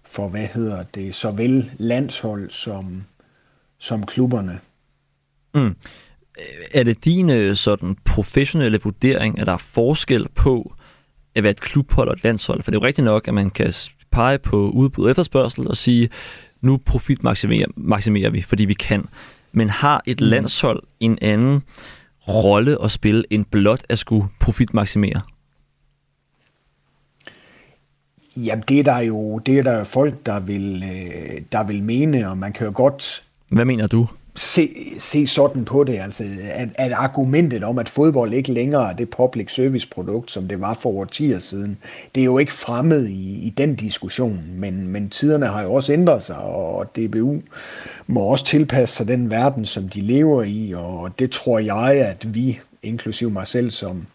for, 0.05 0.29
hvad 0.29 0.47
hedder 0.47 0.83
det, 0.83 1.15
såvel 1.15 1.71
landshold 1.79 2.51
som, 2.51 3.05
som 3.79 4.07
klubberne. 4.07 4.61
Mm. 5.55 5.77
Er 6.75 6.83
det 6.83 7.05
din 7.05 7.31
øh, 7.31 7.57
sådan 7.57 7.97
professionelle 8.05 8.81
vurdering, 8.83 9.39
at 9.39 9.47
der 9.47 9.53
er 9.53 9.57
forskel 9.57 10.29
på 10.35 10.75
at 11.35 11.43
være 11.43 11.51
et 11.51 11.61
klubhold 11.61 12.09
og 12.09 12.15
et 12.15 12.25
landshold? 12.25 12.63
For 12.63 12.71
det 12.71 12.77
er 12.77 12.81
jo 12.81 12.87
rigtigt 12.87 13.05
nok, 13.05 13.29
at 13.29 13.35
man 13.35 13.51
kan 13.51 13.73
pege 14.11 14.39
på 14.39 14.71
udbud 14.71 15.05
og 15.05 15.11
efterspørgsel 15.11 15.69
og 15.69 15.77
sige, 15.77 16.09
nu 16.63 16.77
profitmaksimerer 16.77 17.67
maksimerer 17.77 18.31
vi, 18.31 18.43
fordi 18.43 18.65
vi 18.65 18.75
kan. 18.75 19.05
Men 19.53 19.71
har 19.71 20.03
et 20.07 20.21
mm. 20.21 20.27
landshold 20.27 20.83
en 21.01 21.19
anden 21.23 21.63
rolle 22.29 22.85
at 22.85 22.91
spille 22.91 23.25
end 23.31 23.45
blot 23.45 23.85
at 23.89 23.99
skulle 23.99 24.29
profitmaksimere? 24.41 25.21
Jamen, 28.37 28.65
det 28.69 28.79
er 28.79 28.83
der 28.85 28.99
jo 28.99 29.39
det 29.39 29.59
er 29.59 29.63
der 29.63 29.85
folk, 29.85 30.27
der 30.27 30.41
vil, 30.41 30.83
øh, 30.83 31.41
der 31.53 31.65
vil 31.65 31.83
mene, 31.83 32.31
og 32.31 32.39
man 32.39 32.53
kan 32.53 32.67
jo 32.67 32.73
godt... 32.75 33.23
Hvad 33.49 33.65
mener 33.65 33.87
du? 33.87 34.07
Se, 34.35 34.75
se 34.99 35.27
sådan 35.27 35.65
på 35.65 35.85
det, 35.85 35.99
altså 35.99 36.25
at, 36.53 36.69
at 36.75 36.93
argumentet 36.93 37.65
om, 37.65 37.79
at 37.79 37.89
fodbold 37.89 38.33
ikke 38.33 38.53
længere 38.53 38.91
er 38.91 38.97
det 38.97 39.11
public 39.11 39.55
service 39.55 39.89
produkt, 39.89 40.31
som 40.31 40.49
det 40.49 40.61
var 40.61 40.75
for 40.75 40.91
årtier 40.91 41.39
siden, 41.39 41.79
det 42.15 42.21
er 42.21 42.25
jo 42.25 42.39
ikke 42.39 42.53
fremmed 42.53 43.07
i, 43.07 43.47
i 43.47 43.51
den 43.51 43.75
diskussion, 43.75 44.43
men, 44.55 44.89
men 44.89 45.11
tiderne 45.11 45.47
har 45.47 45.63
jo 45.63 45.73
også 45.73 45.93
ændret 45.93 46.23
sig, 46.23 46.39
og 46.39 46.97
DBU 46.97 47.43
må 48.07 48.21
også 48.21 48.45
tilpasse 48.45 48.97
sig 48.97 49.09
den 49.09 49.31
verden, 49.31 49.67
som 49.67 49.89
de 49.89 50.01
lever 50.01 50.43
i, 50.43 50.73
og 50.77 51.19
det 51.19 51.31
tror 51.31 51.59
jeg, 51.59 51.93
at 51.93 52.35
vi, 52.35 52.61
inklusiv 52.83 53.31
mig 53.31 53.47
selv 53.47 53.71
som 53.71 54.07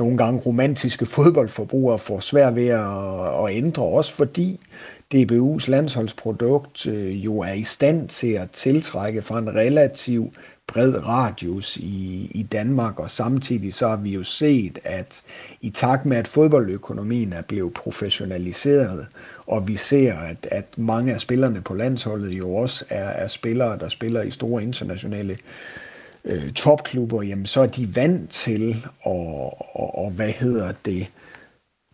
nogle 0.00 0.16
gange 0.16 0.40
romantiske 0.40 1.06
fodboldforbrugere, 1.06 1.98
får 1.98 2.20
svært 2.20 2.56
ved 2.56 2.68
at, 2.68 3.44
at 3.44 3.56
ændre, 3.56 3.82
også 3.82 4.14
fordi 4.14 4.60
DBU's 5.14 5.70
landsholdsprodukt 5.70 6.86
øh, 6.86 7.24
jo 7.24 7.38
er 7.38 7.52
i 7.52 7.64
stand 7.64 8.08
til 8.08 8.32
at 8.32 8.50
tiltrække 8.50 9.22
fra 9.22 9.38
en 9.38 9.54
relativ 9.54 10.32
bred 10.66 11.08
radius 11.08 11.76
i, 11.76 12.30
i 12.34 12.42
Danmark, 12.42 12.98
og 12.98 13.10
samtidig 13.10 13.74
så 13.74 13.88
har 13.88 13.96
vi 13.96 14.10
jo 14.10 14.22
set, 14.22 14.78
at 14.84 15.22
i 15.60 15.70
takt 15.70 16.06
med, 16.06 16.16
at 16.16 16.28
fodboldøkonomien 16.28 17.32
er 17.32 17.42
blevet 17.42 17.74
professionaliseret, 17.74 19.06
og 19.46 19.68
vi 19.68 19.76
ser, 19.76 20.14
at, 20.14 20.48
at 20.50 20.64
mange 20.76 21.14
af 21.14 21.20
spillerne 21.20 21.60
på 21.60 21.74
landsholdet 21.74 22.30
jo 22.38 22.54
også 22.54 22.84
er, 22.88 23.08
er 23.08 23.26
spillere, 23.26 23.78
der 23.78 23.88
spiller 23.88 24.22
i 24.22 24.30
store 24.30 24.62
internationale 24.62 25.32
øh, 25.32 25.38
Øh, 26.24 26.52
topklubber, 26.52 27.22
jamen 27.22 27.46
så 27.46 27.60
er 27.60 27.66
de 27.66 27.96
vant 27.96 28.30
til 28.30 28.86
at, 29.06 29.12
og, 29.72 29.98
og 29.98 30.10
hvad 30.10 30.30
hedder 30.30 30.72
det, 30.84 31.06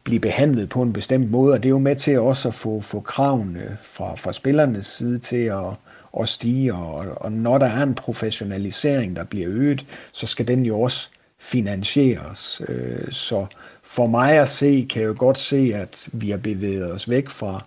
blive 0.04 0.20
behandlet 0.20 0.68
på 0.68 0.82
en 0.82 0.92
bestemt 0.92 1.30
måde, 1.30 1.52
og 1.52 1.62
det 1.62 1.68
er 1.68 1.70
jo 1.70 1.78
med 1.78 1.96
til 1.96 2.20
også 2.20 2.48
at 2.48 2.54
få, 2.54 2.80
få 2.80 3.00
kravene 3.00 3.78
fra, 3.82 4.14
fra 4.14 4.32
spillernes 4.32 4.86
side 4.86 5.18
til 5.18 5.44
at, 5.44 5.74
at 6.20 6.28
stige, 6.28 6.74
og, 6.74 7.04
og 7.16 7.32
når 7.32 7.58
der 7.58 7.66
er 7.66 7.82
en 7.82 7.94
professionalisering, 7.94 9.16
der 9.16 9.24
bliver 9.24 9.48
øget, 9.50 9.86
så 10.12 10.26
skal 10.26 10.48
den 10.48 10.66
jo 10.66 10.80
også 10.80 11.10
finansieres. 11.38 12.62
Øh, 12.68 13.12
så 13.12 13.46
for 13.82 14.06
mig 14.06 14.32
at 14.38 14.48
se, 14.48 14.86
kan 14.90 15.02
jeg 15.02 15.08
jo 15.08 15.14
godt 15.18 15.38
se, 15.38 15.72
at 15.74 16.08
vi 16.12 16.30
har 16.30 16.38
bevæget 16.38 16.92
os 16.92 17.08
væk 17.08 17.28
fra, 17.28 17.64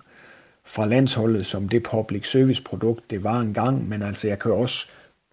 fra 0.66 0.86
landsholdet 0.86 1.46
som 1.46 1.70
det 1.70 1.84
public 1.84 2.32
service 2.32 2.64
produkt, 2.64 3.12
det 3.12 3.24
var 3.24 3.40
engang, 3.40 3.90
men 3.90 4.02
altså 4.02 4.28
jeg 4.28 4.40
kan 4.40 4.52
også 4.52 4.88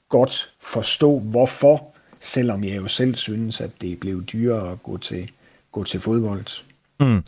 godt 0.09 0.51
forstå, 0.61 1.19
hvorfor, 1.19 1.95
selvom 2.21 2.65
jeg 2.65 2.77
jo 2.77 2.87
selv 2.87 3.15
synes, 3.15 3.61
at 3.61 3.71
det 3.81 4.01
blev 4.01 4.25
dyrere 4.25 4.73
at 4.73 4.83
gå 4.83 4.97
til, 4.97 5.31
gå 5.73 5.85
til 5.85 6.01
fodbold. 6.01 6.63
Mm. 7.01 7.23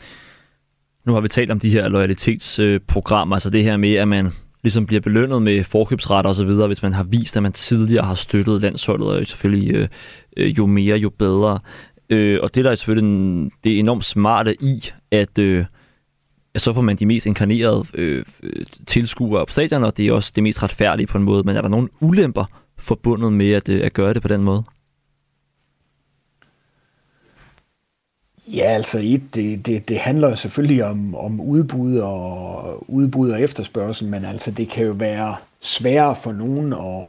Nu 1.05 1.13
har 1.13 1.21
vi 1.21 1.29
talt 1.29 1.51
om 1.51 1.61
de 1.61 1.71
her 1.71 1.89
loyalitetsprogrammer, 1.89 3.37
altså 3.37 3.51
det 3.51 3.65
her 3.65 3.77
med, 3.77 3.95
at 3.95 4.09
man 4.09 4.33
ligesom 4.63 4.87
bliver 4.87 5.01
belønnet 5.01 5.43
med 5.43 5.65
forkøbsret 5.65 6.27
og 6.27 6.35
så 6.35 6.45
videre, 6.45 6.67
hvis 6.67 6.83
man 6.83 6.93
har 6.93 7.03
vist, 7.03 7.37
at 7.37 7.43
man 7.43 7.53
tidligere 7.53 8.05
har 8.05 8.15
støttet 8.15 8.63
landsholdet, 8.63 9.09
og 9.09 9.27
selvfølgelig 9.27 9.75
øh, 9.75 9.89
øh, 10.37 10.59
jo 10.59 10.67
mere, 10.67 10.97
jo 10.97 11.11
bedre. 11.11 11.59
Øh, 12.11 12.39
og 12.43 12.55
det 12.55 12.65
der 12.65 12.71
er 12.71 12.75
selvfølgelig 12.75 13.09
en, 13.09 13.51
det 13.65 13.73
er 13.73 13.79
enormt 13.79 14.05
smarte 14.05 14.63
i, 14.63 14.91
at, 15.11 15.39
øh, 15.39 15.65
at 16.55 16.61
så 16.61 16.73
får 16.73 16.81
man 16.81 16.97
de 16.97 17.07
mest 17.07 17.27
inkarnerede 17.27 17.85
øh, 17.95 18.25
øh 18.43 18.67
tilskuere 18.87 19.47
på 19.47 19.53
stadion, 19.53 19.85
og 19.85 19.97
det 19.97 20.07
er 20.07 20.13
også 20.13 20.33
det 20.35 20.43
mest 20.43 20.63
retfærdige 20.63 21.07
på 21.07 21.19
en 21.19 21.25
måde. 21.25 21.43
Men 21.43 21.57
er 21.57 21.61
der 21.63 21.69
nogle 21.69 21.89
ulemper 22.01 22.45
forbundet 22.79 23.33
med 23.33 23.53
at, 23.53 23.69
øh, 23.69 23.87
at 23.87 23.93
gøre 23.93 24.15
det 24.15 24.23
på 24.23 24.29
den 24.29 24.43
måde? 24.43 24.65
Ja, 28.47 28.63
altså 28.63 28.99
et, 29.03 29.35
det, 29.35 29.67
det, 29.67 29.89
det 29.89 29.99
handler 29.99 30.35
selvfølgelig 30.35 30.85
om, 30.85 31.15
om 31.15 31.41
udbud 31.41 31.99
og 31.99 32.91
udbud 32.91 33.31
og 33.31 33.41
efterspørgsel, 33.41 34.09
men 34.09 34.25
altså 34.25 34.51
det 34.51 34.69
kan 34.69 34.87
jo 34.87 34.93
være 34.93 35.37
sværere 35.61 36.17
for 36.17 36.33
nogen 36.33 36.73
at, 36.73 37.09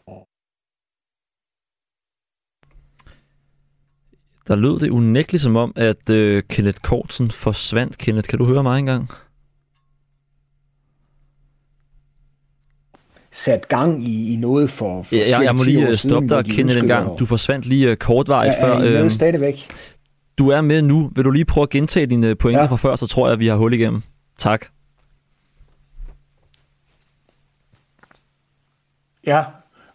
Der 4.50 4.56
lød 4.56 4.80
det 4.80 4.90
unægteligt 4.90 5.44
som 5.44 5.56
om, 5.56 5.74
at 5.76 6.10
uh, 6.10 6.42
Kenneth 6.50 6.80
Kortsen 6.82 7.32
forsvandt. 7.32 7.98
Kenneth, 7.98 8.30
kan 8.30 8.40
du 8.40 8.46
høre 8.46 8.64
mig 8.64 8.80
engang? 8.80 9.10
Sat 13.32 13.68
gang 13.68 14.08
i, 14.08 14.34
i 14.34 14.36
noget 14.36 14.70
for, 14.70 15.04
for 15.04 15.15
ja, 15.15 15.22
jeg, 15.30 15.44
jeg 15.44 15.56
må 15.56 15.63
lige 15.63 15.96
stoppe 15.96 16.30
dig, 16.30 16.46
Kenneth, 16.46 16.78
en 16.78 16.88
gang. 16.88 17.20
Du 17.20 17.26
forsvandt 17.26 17.65
lige 17.65 17.92
uh, 17.92 17.98
kortvarigt 17.98 18.54
ja, 18.54 18.65
før. 18.65 18.74
Er 18.74 18.84
I 18.84 18.89
med 18.89 19.00
øhm, 19.00 19.10
stadigvæk? 19.10 19.68
Du 20.38 20.50
er 20.50 20.62
med 20.62 20.82
nu. 20.82 21.12
Vil 21.15 21.26
du 21.26 21.32
lige 21.32 21.46
prøve 21.46 21.63
at 21.63 21.70
gentage 21.70 22.06
dine 22.06 22.36
pointer 22.36 22.62
ja. 22.62 22.68
fra 22.68 22.76
før, 22.76 22.96
så 22.96 23.08
tror 23.08 23.28
jeg, 23.28 23.34
at 23.34 23.39
vi 23.39 23.48
har 23.48 23.56
hul 23.56 23.74
igennem. 23.74 24.02
Tak. 24.38 24.65
Ja, 29.28 29.44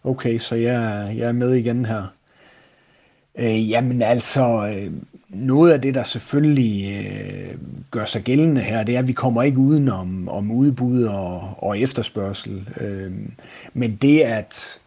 okay, 0.03 0.37
så 0.37 0.55
jeg, 0.55 1.13
jeg 1.17 1.27
er 1.27 1.31
med 1.31 1.53
igen 1.53 1.85
her. 1.85 2.03
Øh, 3.39 3.69
jamen 3.69 4.01
altså, 4.01 4.73
øh, 4.75 4.93
noget 5.35 5.71
af 5.71 5.81
det, 5.81 5.93
der 5.95 6.03
selvfølgelig 6.03 7.05
øh, 7.05 7.57
gør 7.91 8.05
sig 8.05 8.23
gældende 8.23 8.61
her, 8.61 8.83
det 8.83 8.95
er, 8.95 8.99
at 8.99 9.07
vi 9.07 9.13
kommer 9.13 9.43
ikke 9.43 9.57
uden 9.57 9.89
om, 9.89 10.29
om 10.29 10.51
udbud 10.51 11.03
og, 11.03 11.63
og 11.63 11.79
efterspørgsel. 11.79 12.69
Øh, 12.81 13.11
men 13.73 13.95
det, 13.95 14.19
at 14.19 14.79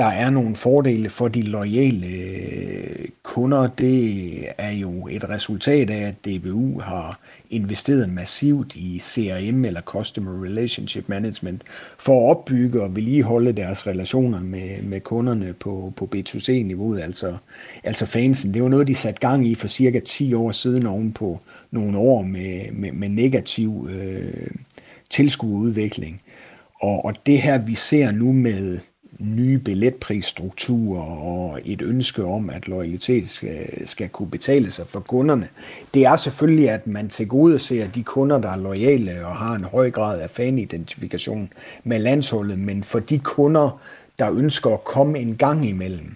der 0.00 0.06
er 0.06 0.30
nogle 0.30 0.56
fordele 0.56 1.10
for 1.10 1.28
de 1.28 1.42
loyale 1.42 2.06
øh, 2.06 3.08
kunder. 3.22 3.66
Det 3.66 4.44
er 4.58 4.70
jo 4.70 5.08
et 5.10 5.28
resultat 5.28 5.90
af, 5.90 6.00
at 6.08 6.24
DBU 6.24 6.80
har 6.80 7.20
investeret 7.50 8.10
massivt 8.10 8.76
i 8.76 9.00
CRM 9.02 9.64
eller 9.64 9.80
Customer 9.80 10.44
Relationship 10.44 11.08
Management 11.08 11.62
for 11.98 12.26
at 12.26 12.30
opbygge 12.30 12.82
og 12.82 12.96
vedligeholde 12.96 13.52
deres 13.52 13.86
relationer 13.86 14.40
med, 14.40 14.82
med 14.82 15.00
kunderne 15.00 15.52
på, 15.52 15.92
på 15.96 16.08
B2C-niveauet, 16.14 17.00
altså, 17.00 17.36
altså 17.84 18.06
fansen. 18.06 18.54
Det 18.54 18.62
var 18.62 18.68
noget, 18.68 18.86
de 18.86 18.94
satte 18.94 19.20
gang 19.20 19.46
i 19.46 19.54
for 19.54 19.68
cirka 19.68 20.00
10 20.00 20.34
år 20.34 20.52
siden 20.52 20.86
oven 20.86 21.12
på 21.12 21.40
nogle 21.70 21.98
år 21.98 22.22
med, 22.22 22.72
med, 22.72 22.92
med 22.92 23.08
negativ 23.08 23.88
øh, 23.90 24.50
tilskuerudvikling. 25.10 26.22
Og, 26.80 27.04
og 27.04 27.14
det 27.26 27.42
her, 27.42 27.58
vi 27.58 27.74
ser 27.74 28.10
nu 28.10 28.32
med 28.32 28.78
nye 29.20 29.58
billetprisstrukturer 29.58 31.02
og 31.02 31.60
et 31.64 31.82
ønske 31.82 32.24
om, 32.24 32.50
at 32.50 32.68
loyalitet 32.68 33.28
skal, 33.28 33.88
skal 33.88 34.08
kunne 34.08 34.30
betale 34.30 34.70
sig 34.70 34.86
for 34.86 35.00
kunderne, 35.00 35.48
det 35.94 36.04
er 36.04 36.16
selvfølgelig, 36.16 36.70
at 36.70 36.86
man 36.86 37.08
til 37.08 37.28
gode 37.28 37.58
ser 37.58 37.88
de 37.88 38.02
kunder, 38.02 38.38
der 38.40 38.48
er 38.48 38.58
lojale 38.58 39.26
og 39.26 39.36
har 39.36 39.54
en 39.54 39.64
høj 39.64 39.90
grad 39.90 40.20
af 40.20 40.30
fanidentifikation 40.30 41.52
med 41.84 41.98
landsholdet, 41.98 42.58
men 42.58 42.84
for 42.84 42.98
de 42.98 43.18
kunder, 43.18 43.80
der 44.18 44.32
ønsker 44.32 44.70
at 44.70 44.84
komme 44.84 45.18
en 45.18 45.36
gang 45.36 45.68
imellem, 45.68 46.14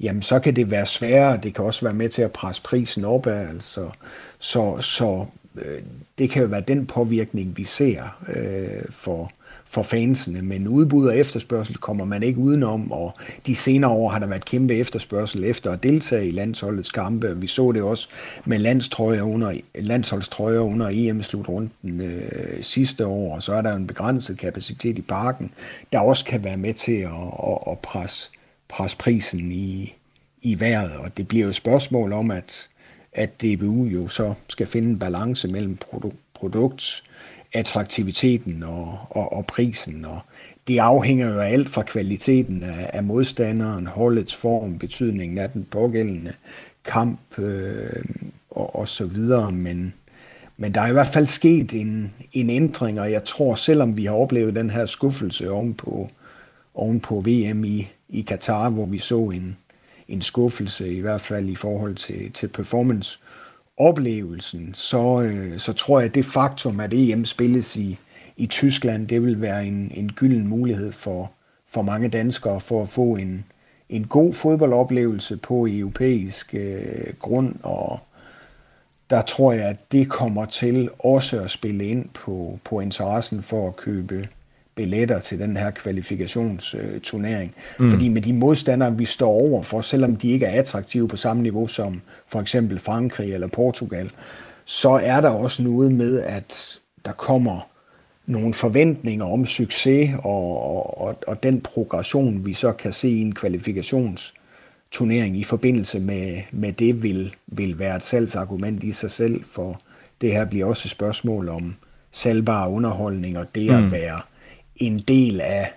jamen 0.00 0.22
så 0.22 0.38
kan 0.38 0.56
det 0.56 0.70
være 0.70 0.86
sværere, 0.86 1.40
det 1.42 1.54
kan 1.54 1.64
også 1.64 1.84
være 1.84 1.94
med 1.94 2.08
til 2.08 2.22
at 2.22 2.32
presse 2.32 2.62
prisen 2.62 3.04
op 3.04 3.26
altså, 3.26 3.90
så, 4.38 4.80
så 4.80 5.26
øh, 5.56 5.82
det 6.18 6.30
kan 6.30 6.42
jo 6.42 6.48
være 6.48 6.60
den 6.60 6.86
påvirkning, 6.86 7.56
vi 7.56 7.64
ser 7.64 8.22
øh, 8.36 8.84
for, 8.90 9.32
for 9.72 9.82
fansene, 9.82 10.42
men 10.42 10.68
udbud 10.68 11.06
og 11.06 11.16
efterspørgsel 11.16 11.76
kommer 11.76 12.04
man 12.04 12.22
ikke 12.22 12.38
udenom, 12.38 12.92
og 12.92 13.14
de 13.46 13.54
senere 13.54 13.90
år 13.90 14.08
har 14.08 14.18
der 14.18 14.26
været 14.26 14.44
kæmpe 14.44 14.74
efterspørgsel 14.74 15.44
efter 15.44 15.72
at 15.72 15.82
deltage 15.82 16.28
i 16.28 16.30
landsholdets 16.30 16.90
kampe. 16.90 17.40
Vi 17.40 17.46
så 17.46 17.72
det 17.72 17.82
også 17.82 18.08
med 18.44 18.58
landstrøjer 18.58 19.22
under, 19.22 19.52
landsholdstrøjer 19.74 20.60
under 20.60 20.88
EM-slutrunden 20.92 22.00
øh, 22.00 22.62
sidste 22.62 23.06
år, 23.06 23.34
og 23.34 23.42
så 23.42 23.52
er 23.52 23.62
der 23.62 23.76
en 23.76 23.86
begrænset 23.86 24.38
kapacitet 24.38 24.98
i 24.98 25.02
parken, 25.02 25.50
der 25.92 25.98
også 25.98 26.24
kan 26.24 26.44
være 26.44 26.56
med 26.56 26.74
til 26.74 26.96
at, 26.96 27.10
at, 27.48 27.58
at 27.70 27.78
presse, 27.78 28.30
presse 28.68 28.96
prisen 28.96 29.52
i, 29.52 29.94
i 30.42 30.60
vejret, 30.60 30.92
og 30.98 31.16
det 31.16 31.28
bliver 31.28 31.44
jo 31.44 31.48
et 31.48 31.54
spørgsmål 31.54 32.12
om, 32.12 32.30
at, 32.30 32.68
at 33.12 33.42
DBU 33.42 33.84
jo 33.84 34.08
så 34.08 34.34
skal 34.48 34.66
finde 34.66 34.88
en 34.88 34.98
balance 34.98 35.48
mellem 35.48 35.78
produ- 35.84 36.16
produkt 36.34 37.02
attraktiviteten 37.52 38.62
og, 38.62 38.98
og, 39.10 39.32
og 39.32 39.46
prisen. 39.46 40.04
Og 40.04 40.20
det 40.68 40.78
afhænger 40.78 41.34
jo 41.34 41.40
af 41.40 41.52
alt 41.52 41.68
fra 41.68 41.82
kvaliteten 41.82 42.62
af, 42.62 42.90
af 42.92 43.04
modstanderen, 43.04 43.86
holdets 43.86 44.36
form, 44.36 44.78
betydningen 44.78 45.38
af 45.38 45.50
den 45.50 45.66
pågældende 45.70 46.32
kamp 46.84 47.38
øh, 47.38 48.04
og, 48.50 48.76
og 48.76 48.88
så 48.88 49.04
videre. 49.04 49.52
Men, 49.52 49.94
men 50.56 50.74
der 50.74 50.80
er 50.80 50.88
i 50.88 50.92
hvert 50.92 51.06
fald 51.06 51.26
sket 51.26 51.74
en, 51.74 52.12
en 52.32 52.50
ændring, 52.50 53.00
og 53.00 53.12
jeg 53.12 53.24
tror, 53.24 53.54
selvom 53.54 53.96
vi 53.96 54.04
har 54.04 54.14
oplevet 54.14 54.54
den 54.54 54.70
her 54.70 54.86
skuffelse 54.86 55.50
ovenpå, 55.50 56.10
ovenpå 56.74 57.20
VM 57.20 57.64
i, 57.64 57.88
i 58.08 58.20
Katar, 58.20 58.70
hvor 58.70 58.86
vi 58.86 58.98
så 58.98 59.20
en, 59.20 59.56
en 60.08 60.22
skuffelse, 60.22 60.94
i 60.94 61.00
hvert 61.00 61.20
fald 61.20 61.48
i 61.48 61.54
forhold 61.54 61.94
til, 61.94 62.32
til 62.32 62.48
performance, 62.48 63.18
oplevelsen, 63.80 64.74
så, 64.74 65.22
øh, 65.22 65.58
så 65.58 65.72
tror 65.72 66.00
jeg, 66.00 66.08
at 66.08 66.14
det 66.14 66.24
faktum, 66.24 66.80
at 66.80 66.92
EM 66.92 67.24
spilles 67.24 67.76
i, 67.76 67.98
i 68.36 68.46
Tyskland, 68.46 69.08
det 69.08 69.22
vil 69.22 69.40
være 69.40 69.66
en, 69.66 69.92
en 69.94 70.12
gylden 70.12 70.48
mulighed 70.48 70.92
for, 70.92 71.32
for 71.68 71.82
mange 71.82 72.08
danskere 72.08 72.60
for 72.60 72.82
at 72.82 72.88
få 72.88 73.16
en, 73.16 73.44
en 73.88 74.06
god 74.06 74.34
fodboldoplevelse 74.34 75.36
på 75.36 75.66
europæisk 75.70 76.54
øh, 76.54 77.14
grund, 77.18 77.54
og 77.62 77.98
der 79.10 79.22
tror 79.22 79.52
jeg, 79.52 79.68
at 79.68 79.92
det 79.92 80.08
kommer 80.08 80.44
til 80.44 80.90
også 80.98 81.40
at 81.42 81.50
spille 81.50 81.84
ind 81.84 82.08
på, 82.08 82.58
på 82.64 82.80
interessen 82.80 83.42
for 83.42 83.68
at 83.68 83.76
købe 83.76 84.28
billetter 84.74 85.20
til 85.20 85.38
den 85.38 85.56
her 85.56 85.70
kvalifikationsturnering. 85.70 87.54
Mm. 87.78 87.90
Fordi 87.90 88.08
med 88.08 88.22
de 88.22 88.32
modstandere, 88.32 88.96
vi 88.96 89.04
står 89.04 89.30
over 89.30 89.62
for, 89.62 89.80
selvom 89.80 90.16
de 90.16 90.30
ikke 90.30 90.46
er 90.46 90.58
attraktive 90.58 91.08
på 91.08 91.16
samme 91.16 91.42
niveau 91.42 91.66
som 91.66 92.00
for 92.26 92.40
eksempel 92.40 92.78
Frankrig 92.78 93.34
eller 93.34 93.46
Portugal, 93.46 94.10
så 94.64 94.90
er 94.90 95.20
der 95.20 95.28
også 95.28 95.62
noget 95.62 95.92
med, 95.92 96.20
at 96.20 96.78
der 97.04 97.12
kommer 97.12 97.68
nogle 98.26 98.54
forventninger 98.54 99.24
om 99.24 99.46
succes, 99.46 100.10
og, 100.18 101.00
og, 101.00 101.16
og 101.26 101.42
den 101.42 101.60
progression, 101.60 102.46
vi 102.46 102.52
så 102.52 102.72
kan 102.72 102.92
se 102.92 103.08
i 103.08 103.20
en 103.20 103.34
kvalifikationsturnering 103.34 105.36
i 105.36 105.44
forbindelse 105.44 106.00
med, 106.00 106.42
med 106.52 106.72
det, 106.72 107.02
vil, 107.02 107.34
vil 107.46 107.78
være 107.78 107.96
et 107.96 108.02
salgsargument 108.02 108.84
i 108.84 108.92
sig 108.92 109.10
selv, 109.10 109.44
for 109.44 109.80
det 110.20 110.32
her 110.32 110.44
bliver 110.44 110.66
også 110.66 110.86
et 110.86 110.90
spørgsmål 110.90 111.48
om 111.48 111.74
salgbar 112.12 112.66
underholdning, 112.66 113.38
og 113.38 113.54
det 113.54 113.70
at 113.70 113.82
mm. 113.82 113.92
være 113.92 114.20
en 114.80 114.98
del 114.98 115.40
af, 115.40 115.72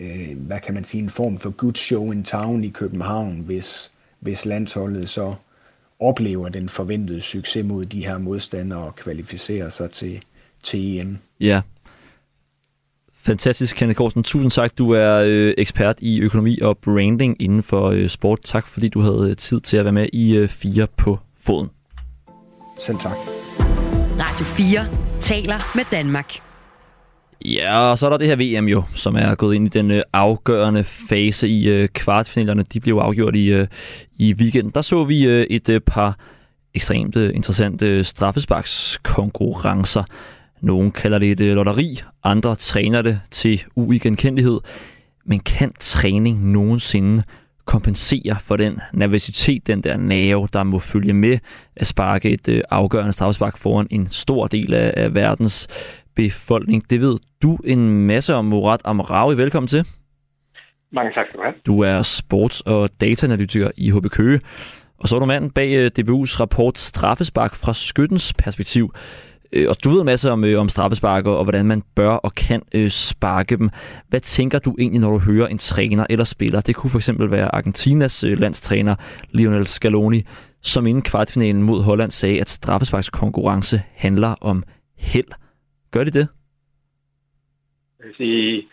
øh, 0.00 0.38
hvad 0.38 0.60
kan 0.60 0.74
man 0.74 0.84
sige, 0.84 1.02
en 1.02 1.10
form 1.10 1.38
for 1.38 1.50
good 1.50 1.74
show 1.74 2.12
in 2.12 2.24
town 2.24 2.64
i 2.64 2.68
København, 2.68 3.40
hvis, 3.40 3.92
hvis 4.20 4.46
landsholdet 4.46 5.08
så 5.08 5.34
oplever 6.00 6.48
den 6.48 6.68
forventede 6.68 7.20
succes 7.20 7.64
mod 7.64 7.86
de 7.86 8.06
her 8.06 8.18
modstandere 8.18 8.80
og 8.80 8.96
kvalificerer 8.96 9.70
sig 9.70 9.90
til, 9.90 10.22
til 10.62 10.98
EM. 10.98 11.18
Ja. 11.40 11.60
Fantastisk, 13.14 13.76
Kenneth 13.76 13.96
Korsen. 13.96 14.22
Tusind 14.22 14.50
tak. 14.50 14.78
Du 14.78 14.90
er 14.90 15.14
øh, 15.26 15.54
ekspert 15.58 15.96
i 15.98 16.20
økonomi 16.20 16.60
og 16.60 16.78
branding 16.78 17.42
inden 17.42 17.62
for 17.62 17.90
øh, 17.90 18.08
sport. 18.08 18.40
Tak, 18.44 18.66
fordi 18.66 18.88
du 18.88 19.00
havde 19.00 19.34
tid 19.34 19.60
til 19.60 19.76
at 19.76 19.84
være 19.84 19.92
med 19.92 20.08
i 20.12 20.36
øh, 20.36 20.48
Fire 20.48 20.86
på 20.96 21.18
foden. 21.40 21.70
Selv 22.78 22.98
tak. 22.98 23.16
Radio 24.20 24.44
4 24.44 24.86
taler 25.20 25.76
med 25.76 25.84
Danmark. 25.90 26.32
Ja, 27.44 27.78
og 27.78 27.98
så 27.98 28.06
er 28.06 28.10
der 28.10 28.16
det 28.16 28.26
her 28.26 28.60
VM 28.60 28.68
jo, 28.68 28.82
som 28.94 29.16
er 29.16 29.34
gået 29.34 29.54
ind 29.54 29.66
i 29.66 29.70
den 29.70 29.90
øh, 29.90 30.02
afgørende 30.12 30.84
fase 30.84 31.48
i 31.48 31.68
øh, 31.68 31.88
kvartfinalerne. 31.88 32.62
De 32.62 32.80
blev 32.80 32.96
afgjort 32.96 33.36
i, 33.36 33.46
øh, 33.46 33.66
i 34.16 34.34
weekenden. 34.34 34.72
Der 34.74 34.80
så 34.80 35.04
vi 35.04 35.26
øh, 35.26 35.46
et 35.50 35.68
øh, 35.68 35.80
par 35.80 36.18
ekstremt 36.74 37.16
øh, 37.16 37.34
interessante 37.34 37.86
øh, 37.86 38.04
straffesparkskonkurrencer. 38.04 40.04
Nogle 40.60 40.90
kalder 40.90 41.18
det 41.18 41.30
et 41.30 41.40
øh, 41.40 41.54
lotteri, 41.54 42.00
andre 42.24 42.54
træner 42.54 43.02
det 43.02 43.20
til 43.30 43.64
uigenkendelighed. 43.76 44.60
Men 45.24 45.40
kan 45.40 45.72
træning 45.80 46.52
nogensinde 46.52 47.22
kompensere 47.64 48.36
for 48.40 48.56
den 48.56 48.80
nervøsitet, 48.92 49.66
den 49.66 49.80
der 49.80 49.96
nerve, 49.96 50.48
der 50.52 50.64
må 50.64 50.78
følge 50.78 51.12
med 51.12 51.38
at 51.76 51.86
sparke 51.86 52.30
et 52.30 52.48
øh, 52.48 52.62
afgørende 52.70 53.12
straffespark 53.12 53.56
foran 53.56 53.86
en 53.90 54.08
stor 54.10 54.46
del 54.46 54.74
af, 54.74 54.94
af 54.96 55.14
verdens 55.14 55.68
befolkning. 56.16 56.90
Det 56.90 57.00
ved 57.00 57.18
du 57.42 57.58
en 57.64 58.06
masse 58.06 58.34
om, 58.34 58.44
Murat 58.44 58.80
Amraoui. 58.84 59.36
Velkommen 59.36 59.68
til. 59.68 59.86
Mange 60.92 61.12
tak 61.14 61.26
skal 61.28 61.38
du 61.38 61.44
have. 61.44 61.54
Du 61.66 61.80
er 61.80 62.02
sports- 62.02 62.62
og 62.66 62.90
dataanalytiker 63.00 63.70
i 63.76 63.90
HB 63.90 64.06
Køge, 64.10 64.40
og 64.98 65.08
så 65.08 65.16
er 65.16 65.20
du 65.20 65.26
manden 65.26 65.50
bag 65.50 65.72
øh, 65.72 65.90
DBU's 65.98 66.40
rapport 66.40 66.78
Straffespark 66.78 67.54
fra 67.54 67.72
skyttens 67.72 68.34
perspektiv. 68.38 68.94
Øh, 69.52 69.68
og 69.68 69.84
du 69.84 69.90
ved 69.90 70.00
en 70.00 70.06
masse 70.06 70.30
om, 70.30 70.44
øh, 70.44 70.60
om 70.60 70.68
straffesparker 70.68 71.30
og 71.30 71.44
hvordan 71.44 71.66
man 71.66 71.82
bør 71.94 72.10
og 72.10 72.34
kan 72.34 72.62
øh, 72.74 72.90
sparke 72.90 73.56
dem. 73.56 73.70
Hvad 74.08 74.20
tænker 74.20 74.58
du 74.58 74.76
egentlig, 74.78 75.00
når 75.00 75.10
du 75.10 75.18
hører 75.18 75.46
en 75.46 75.58
træner 75.58 76.06
eller 76.10 76.24
spiller? 76.24 76.60
Det 76.60 76.74
kunne 76.74 76.90
for 76.90 76.98
eksempel 76.98 77.30
være 77.30 77.54
Argentinas 77.54 78.24
øh, 78.24 78.38
landstræner 78.38 78.94
Lionel 79.30 79.66
Scaloni, 79.66 80.22
som 80.62 80.86
inden 80.86 81.02
kvartfinalen 81.02 81.62
mod 81.62 81.82
Holland 81.82 82.10
sagde, 82.10 82.40
at 82.40 82.48
straffesparkskonkurrence 82.48 83.82
handler 83.94 84.34
om 84.40 84.62
held. 84.98 85.28
Gør 85.92 86.04
de 86.04 86.10
det? 86.10 86.28
Jeg 87.98 88.06
vil 88.06 88.16
sige, 88.16 88.68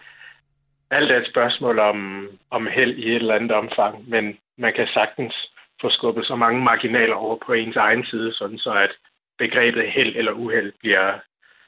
alt 0.92 1.12
er 1.12 1.20
et 1.22 1.30
spørgsmål 1.30 1.80
om, 1.80 2.28
om 2.50 2.68
held 2.68 2.98
i 2.98 3.10
et 3.10 3.16
eller 3.16 3.36
andet 3.36 3.52
omfang, 3.52 4.10
men 4.10 4.38
man 4.58 4.74
kan 4.74 4.88
sagtens 4.88 5.34
få 5.82 5.90
skubbet 5.90 6.26
så 6.26 6.36
mange 6.36 6.64
marginaler 6.64 7.16
over 7.16 7.38
på 7.46 7.54
ens 7.54 7.76
egen 7.76 8.06
side, 8.06 8.34
sådan 8.34 8.58
så 8.58 8.74
at 8.74 8.92
begrebet 9.38 9.92
held 9.92 10.16
eller 10.16 10.32
uheld 10.32 10.74
bliver 10.80 11.14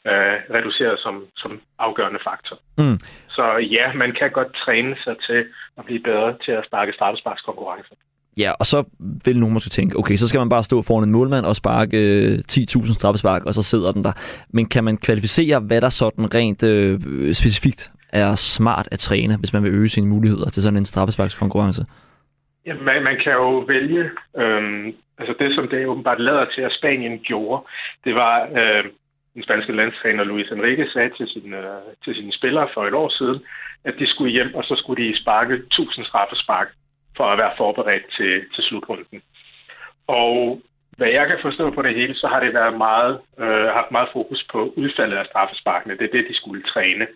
øh, 0.09 0.37
reduceret 0.55 0.99
som, 0.99 1.27
som 1.37 1.61
afgørende 1.79 2.19
faktor. 2.23 2.57
Mm. 2.77 2.99
Så 3.29 3.45
ja, 3.57 3.93
man 3.93 4.11
kan 4.19 4.31
godt 4.31 4.55
træne 4.55 4.95
sig 5.03 5.15
til 5.27 5.45
at 5.77 5.85
blive 5.85 6.03
bedre 6.03 6.37
til 6.45 6.51
at 6.51 6.65
sparke 6.65 6.93
straffesparkskonkurrencer. 6.93 7.95
Ja, 8.37 8.51
og 8.59 8.65
så 8.65 8.83
vil 9.25 9.39
nogen 9.39 9.53
måske 9.53 9.69
tænke, 9.69 9.97
okay, 9.99 10.15
så 10.15 10.27
skal 10.27 10.39
man 10.39 10.49
bare 10.49 10.63
stå 10.63 10.81
foran 10.81 11.03
en 11.03 11.11
målmand 11.11 11.45
og 11.45 11.55
sparke 11.55 11.97
øh, 11.97 12.39
10.000 12.51 12.93
straffespark, 12.93 13.45
og 13.45 13.53
så 13.53 13.63
sidder 13.63 13.91
den 13.91 14.03
der. 14.03 14.11
Men 14.53 14.65
kan 14.65 14.83
man 14.83 14.97
kvalificere, 14.97 15.59
hvad 15.59 15.81
der 15.81 15.89
sådan 15.89 16.35
rent 16.35 16.63
øh, 16.63 16.99
specifikt 17.33 17.91
er 18.13 18.35
smart 18.35 18.87
at 18.91 18.99
træne, 18.99 19.37
hvis 19.37 19.53
man 19.53 19.63
vil 19.63 19.71
øge 19.71 19.89
sine 19.89 20.07
muligheder 20.07 20.49
til 20.49 20.63
sådan 20.63 20.77
en 20.77 20.85
straffesparkskonkurrence? 20.85 21.85
Ja, 22.65 22.73
man, 22.73 23.03
man 23.03 23.17
kan 23.23 23.33
jo 23.33 23.57
vælge, 23.57 24.03
øhm, 24.37 24.93
altså 25.17 25.33
det 25.39 25.55
som 25.55 25.67
det 25.67 25.87
åbenbart 25.87 26.19
lader 26.19 26.45
til, 26.55 26.61
at 26.61 26.71
Spanien 26.79 27.19
gjorde, 27.19 27.63
det 28.05 28.15
var, 28.15 28.35
øh, 28.59 28.83
den 29.33 29.43
spanske 29.43 29.75
landstræner 29.75 30.23
Luis 30.23 30.51
Enrique 30.51 30.87
sagde 30.93 31.11
til, 31.17 31.27
sin, 31.27 31.53
øh, 31.53 31.81
til 32.03 32.15
sine 32.15 32.33
spillere 32.33 32.67
for 32.73 32.85
et 32.85 32.93
år 32.93 33.09
siden, 33.09 33.39
at 33.83 33.93
de 33.99 34.07
skulle 34.07 34.31
hjem, 34.31 34.55
og 34.55 34.63
så 34.63 34.75
skulle 34.75 35.03
de 35.03 35.21
sparke 35.21 35.53
1000 35.53 36.05
straffespark 36.05 36.67
for 37.17 37.25
at 37.25 37.37
være 37.37 37.57
forberedt 37.57 38.05
til, 38.17 38.33
til 38.53 38.63
slutrunden. 38.63 39.21
Og 40.07 40.61
hvad 40.97 41.07
jeg 41.07 41.27
kan 41.27 41.37
forstå 41.41 41.71
på 41.71 41.81
det 41.81 41.95
hele, 41.95 42.15
så 42.15 42.27
har 42.27 42.39
det 42.39 42.53
været 42.53 42.77
meget, 42.77 43.19
øh, 43.39 43.67
haft 43.77 43.91
meget 43.91 44.09
fokus 44.13 44.47
på 44.51 44.73
udfaldet 44.77 45.17
af 45.17 45.25
straffesparkene. 45.25 45.97
Det 45.97 46.05
er 46.05 46.17
det, 46.17 46.25
de 46.29 46.35
skulle 46.35 46.63
træne. 46.63 47.07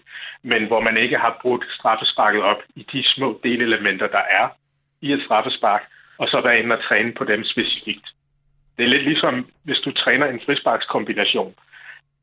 Men 0.44 0.66
hvor 0.68 0.80
man 0.80 0.98
ikke 0.98 1.18
har 1.18 1.40
brugt 1.42 1.66
straffesparket 1.80 2.42
op 2.42 2.62
i 2.76 2.88
de 2.94 3.04
små 3.04 3.40
delelementer, 3.44 4.08
der 4.08 4.24
er 4.40 4.48
i 5.02 5.14
et 5.14 5.24
straffespark, 5.26 5.84
og 6.18 6.28
så 6.28 6.42
være 6.42 6.60
inde 6.60 6.76
og 6.76 6.84
træne 6.84 7.12
på 7.12 7.24
dem 7.24 7.44
specifikt. 7.44 8.08
Det 8.78 8.84
er 8.86 8.90
lidt 8.90 9.04
ligesom, 9.04 9.48
hvis 9.64 9.80
du 9.80 9.92
træner 9.92 10.28
en 10.28 10.42
frisparkskombination, 10.46 11.56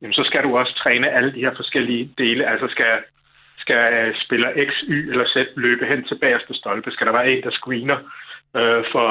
jamen 0.03 0.15
så 0.15 0.25
skal 0.25 0.43
du 0.43 0.59
også 0.59 0.75
træne 0.75 1.11
alle 1.11 1.33
de 1.35 1.41
her 1.41 1.55
forskellige 1.57 2.11
dele. 2.19 2.51
Altså 2.51 2.69
skal, 2.69 2.93
skal 3.67 3.93
øh, 4.01 4.15
spiller 4.25 4.51
X, 4.69 4.71
Y 4.89 4.99
eller 5.13 5.27
Z 5.35 5.37
løbe 5.57 5.85
hen 5.87 6.05
til 6.05 6.19
bagerste 6.23 6.55
stolpe? 6.55 6.91
Skal 6.91 7.07
der 7.07 7.13
være 7.13 7.31
en, 7.33 7.43
der 7.43 7.51
screener 7.51 7.99
øh, 8.57 8.85
for 8.93 9.09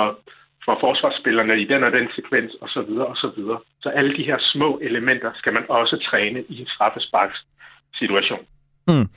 for 0.65 0.77
forsvarsspillerne 0.85 1.61
i 1.61 1.65
den 1.65 1.83
og 1.83 1.91
den 1.91 2.07
sekvens 2.15 2.53
osv. 2.61 2.69
Så, 2.69 2.81
videre, 2.87 3.05
og 3.05 3.17
så, 3.17 3.31
videre. 3.37 3.59
så 3.81 3.89
alle 3.89 4.17
de 4.17 4.23
her 4.23 4.37
små 4.53 4.79
elementer 4.81 5.31
skal 5.35 5.53
man 5.53 5.63
også 5.69 5.95
træne 6.09 6.39
i 6.49 6.61
en 6.61 6.67
straffesparks 6.67 7.39
situation. 7.99 8.43
Mm. 8.87 9.07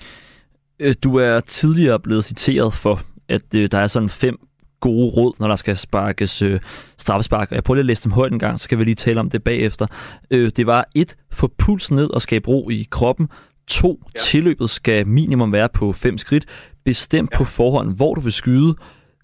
Øh, 0.81 0.95
du 1.05 1.17
er 1.17 1.41
tidligere 1.41 2.01
blevet 2.01 2.25
citeret 2.25 2.73
for, 2.83 2.97
at 3.29 3.49
øh, 3.57 3.69
der 3.73 3.79
er 3.79 3.87
sådan 3.87 4.09
fem 4.09 4.37
gode 4.81 5.11
råd, 5.17 5.33
når 5.41 5.49
der 5.49 5.57
skal 5.57 5.77
sparkes 5.77 6.43
øh, 6.43 6.61
straffespark. 6.99 7.51
Jeg 7.51 7.65
prøver 7.65 7.77
lige 7.77 7.83
at 7.83 7.87
læse 7.87 8.05
dem 8.05 8.13
højt 8.13 8.33
en 8.33 8.39
gang, 8.39 8.61
så 8.61 8.69
kan 8.69 8.79
vi 8.79 8.85
lige 8.85 8.95
tale 8.95 9.21
om 9.21 9.31
det 9.31 9.45
bagefter. 9.45 9.87
Øh, 10.31 10.51
det 10.57 10.67
var 10.67 10.89
et, 10.95 11.17
få 11.33 11.51
pulsen 11.59 11.97
ned 11.97 12.11
og 12.11 12.23
skabe 12.23 12.49
ro 12.49 12.71
i 12.71 12.87
kroppen. 12.91 13.29
To, 13.69 14.01
ja. 14.15 14.19
tilløbet 14.19 14.71
skal 14.71 15.07
minimum 15.07 15.53
være 15.53 15.69
på 15.75 15.93
fem 15.93 16.19
skridt. 16.19 16.73
Bestem 16.85 17.29
ja. 17.33 17.39
på 17.39 17.45
forhånd, 17.45 17.97
hvor 17.97 18.15
du 18.15 18.21
vil 18.21 18.33
skyde. 18.33 18.75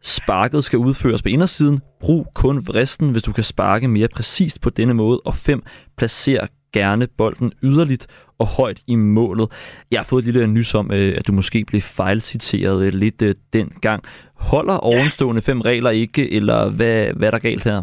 Sparket 0.02 0.64
skal 0.64 0.78
udføres 0.78 1.22
på 1.22 1.28
indersiden. 1.28 1.80
Brug 2.00 2.26
kun 2.34 2.56
vristen, 2.56 3.10
hvis 3.10 3.22
du 3.22 3.32
kan 3.32 3.44
sparke 3.44 3.88
mere 3.88 4.08
præcist 4.16 4.62
på 4.62 4.70
denne 4.70 4.94
måde. 4.94 5.20
Og 5.24 5.34
5. 5.34 5.62
Placer 5.96 6.46
gerne 6.72 7.08
bolden 7.18 7.52
yderligt 7.62 8.06
og 8.38 8.46
højt 8.46 8.80
i 8.86 8.96
målet. 8.96 9.48
Jeg 9.90 9.98
har 9.98 10.06
fået 10.10 10.20
et 10.22 10.32
lille 10.32 10.46
nys 10.46 10.74
om, 10.74 10.90
øh, 10.92 11.14
at 11.18 11.26
du 11.26 11.32
måske 11.32 11.64
blev 11.70 11.80
fejlciteret 11.80 12.86
øh, 12.86 12.92
lidt 12.92 13.22
øh, 13.22 13.34
den 13.52 13.68
gang. 13.86 14.04
Holder 14.50 14.78
ovenstående 14.78 15.42
fem 15.42 15.60
regler 15.60 15.90
ikke, 15.90 16.36
eller 16.36 16.70
hvad, 16.76 17.12
hvad 17.16 17.26
er 17.28 17.30
der 17.30 17.38
galt 17.38 17.64
her? 17.64 17.78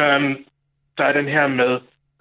Um, 0.00 0.36
der 0.98 1.04
er 1.04 1.12
den 1.12 1.28
her 1.34 1.46
med 1.48 1.72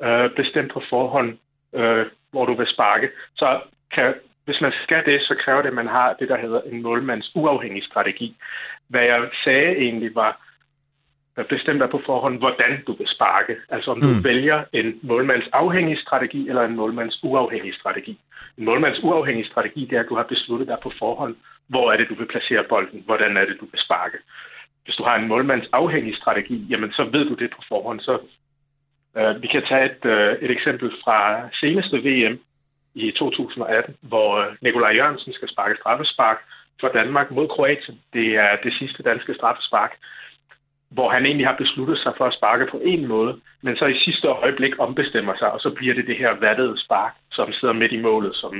uh, 0.07 0.35
bestemt 0.35 0.73
på 0.73 0.81
forhånd, 0.89 1.29
uh, 1.73 2.03
hvor 2.35 2.45
du 2.45 2.53
vil 2.53 2.73
sparke. 2.75 3.09
Så 3.35 3.47
kan, 3.93 4.13
hvis 4.45 4.61
man 4.61 4.73
skal 4.83 5.05
det, 5.05 5.21
så 5.21 5.35
kræver 5.43 5.61
det, 5.61 5.71
at 5.73 5.79
man 5.81 5.87
har 5.87 6.09
det, 6.19 6.29
der 6.29 6.37
hedder 6.37 6.61
en 6.61 6.81
målmands 6.81 7.31
uafhængig 7.35 7.83
strategi. 7.83 8.35
Hvad 8.89 9.03
jeg 9.03 9.29
sagde 9.43 9.71
egentlig 9.85 10.15
var, 10.15 10.31
bestemt 11.49 11.81
er 11.81 11.87
på 11.87 12.01
forhånd, 12.05 12.37
hvordan 12.37 12.83
du 12.87 12.93
vil 12.93 13.07
sparke. 13.07 13.55
Altså 13.69 13.91
om 13.91 14.01
du 14.01 14.07
mm. 14.07 14.23
vælger 14.23 14.63
en 14.73 14.99
målmands 15.03 15.47
afhængig 15.53 15.97
strategi 15.99 16.49
eller 16.49 16.63
en 16.63 16.75
målmands 16.75 17.19
uafhængig 17.23 17.73
strategi. 17.73 18.19
En 18.57 18.65
målmands 18.65 18.99
uafhængig 19.03 19.45
strategi, 19.45 19.81
det 19.85 19.95
er, 19.95 19.99
at 19.99 20.09
du 20.09 20.15
har 20.15 20.23
besluttet 20.23 20.67
dig 20.67 20.77
på 20.83 20.91
forhånd, 20.99 21.35
hvor 21.67 21.91
er 21.91 21.97
det, 21.97 22.09
du 22.09 22.15
vil 22.15 22.27
placere 22.27 22.63
bolden, 22.69 23.03
hvordan 23.05 23.37
er 23.37 23.45
det, 23.45 23.57
du 23.61 23.65
vil 23.71 23.81
sparke. 23.85 24.17
Hvis 24.83 24.95
du 24.95 25.03
har 25.03 25.15
en 25.15 25.27
målmands 25.27 25.67
afhængig 25.71 26.15
strategi, 26.15 26.57
jamen 26.69 26.91
så 26.91 27.03
ved 27.03 27.25
du 27.25 27.33
det 27.33 27.49
på 27.55 27.61
forhånd. 27.67 27.99
Så 27.99 28.19
uh, 29.19 29.41
vi 29.41 29.47
kan 29.47 29.63
tage 29.69 29.85
et, 29.91 30.01
uh, 30.15 30.43
et 30.45 30.51
eksempel 30.51 30.91
fra 31.03 31.49
seneste 31.61 31.97
VM 32.07 32.39
i 32.95 33.11
2018, 33.11 33.95
hvor 34.01 34.29
øh, 34.41 34.55
Nikolaj 34.61 34.91
Jørgensen 34.91 35.33
skal 35.33 35.49
sparke 35.49 35.75
straffespark, 35.81 36.37
for 36.79 36.87
Danmark 36.87 37.31
mod 37.31 37.47
Kroatien. 37.47 37.97
Det 38.13 38.27
er 38.45 38.51
det 38.63 38.73
sidste 38.79 39.03
danske 39.03 39.33
straffespark, 39.33 39.91
hvor 40.91 41.09
han 41.09 41.25
egentlig 41.25 41.47
har 41.47 41.57
besluttet 41.63 41.97
sig 42.03 42.13
for 42.17 42.25
at 42.25 42.33
sparke 42.33 42.65
på 42.71 42.81
en 42.83 43.07
måde, 43.07 43.33
men 43.61 43.75
så 43.75 43.85
i 43.85 43.99
sidste 44.05 44.27
øjeblik 44.27 44.73
ombestemmer 44.79 45.33
sig, 45.39 45.51
og 45.51 45.59
så 45.59 45.69
bliver 45.69 45.93
det 45.93 46.07
det 46.07 46.17
her 46.17 46.31
vattede 46.39 46.75
spark, 46.85 47.13
som 47.31 47.53
sidder 47.53 47.73
midt 47.73 47.91
i 47.91 48.01
målet, 48.01 48.35
som 48.35 48.53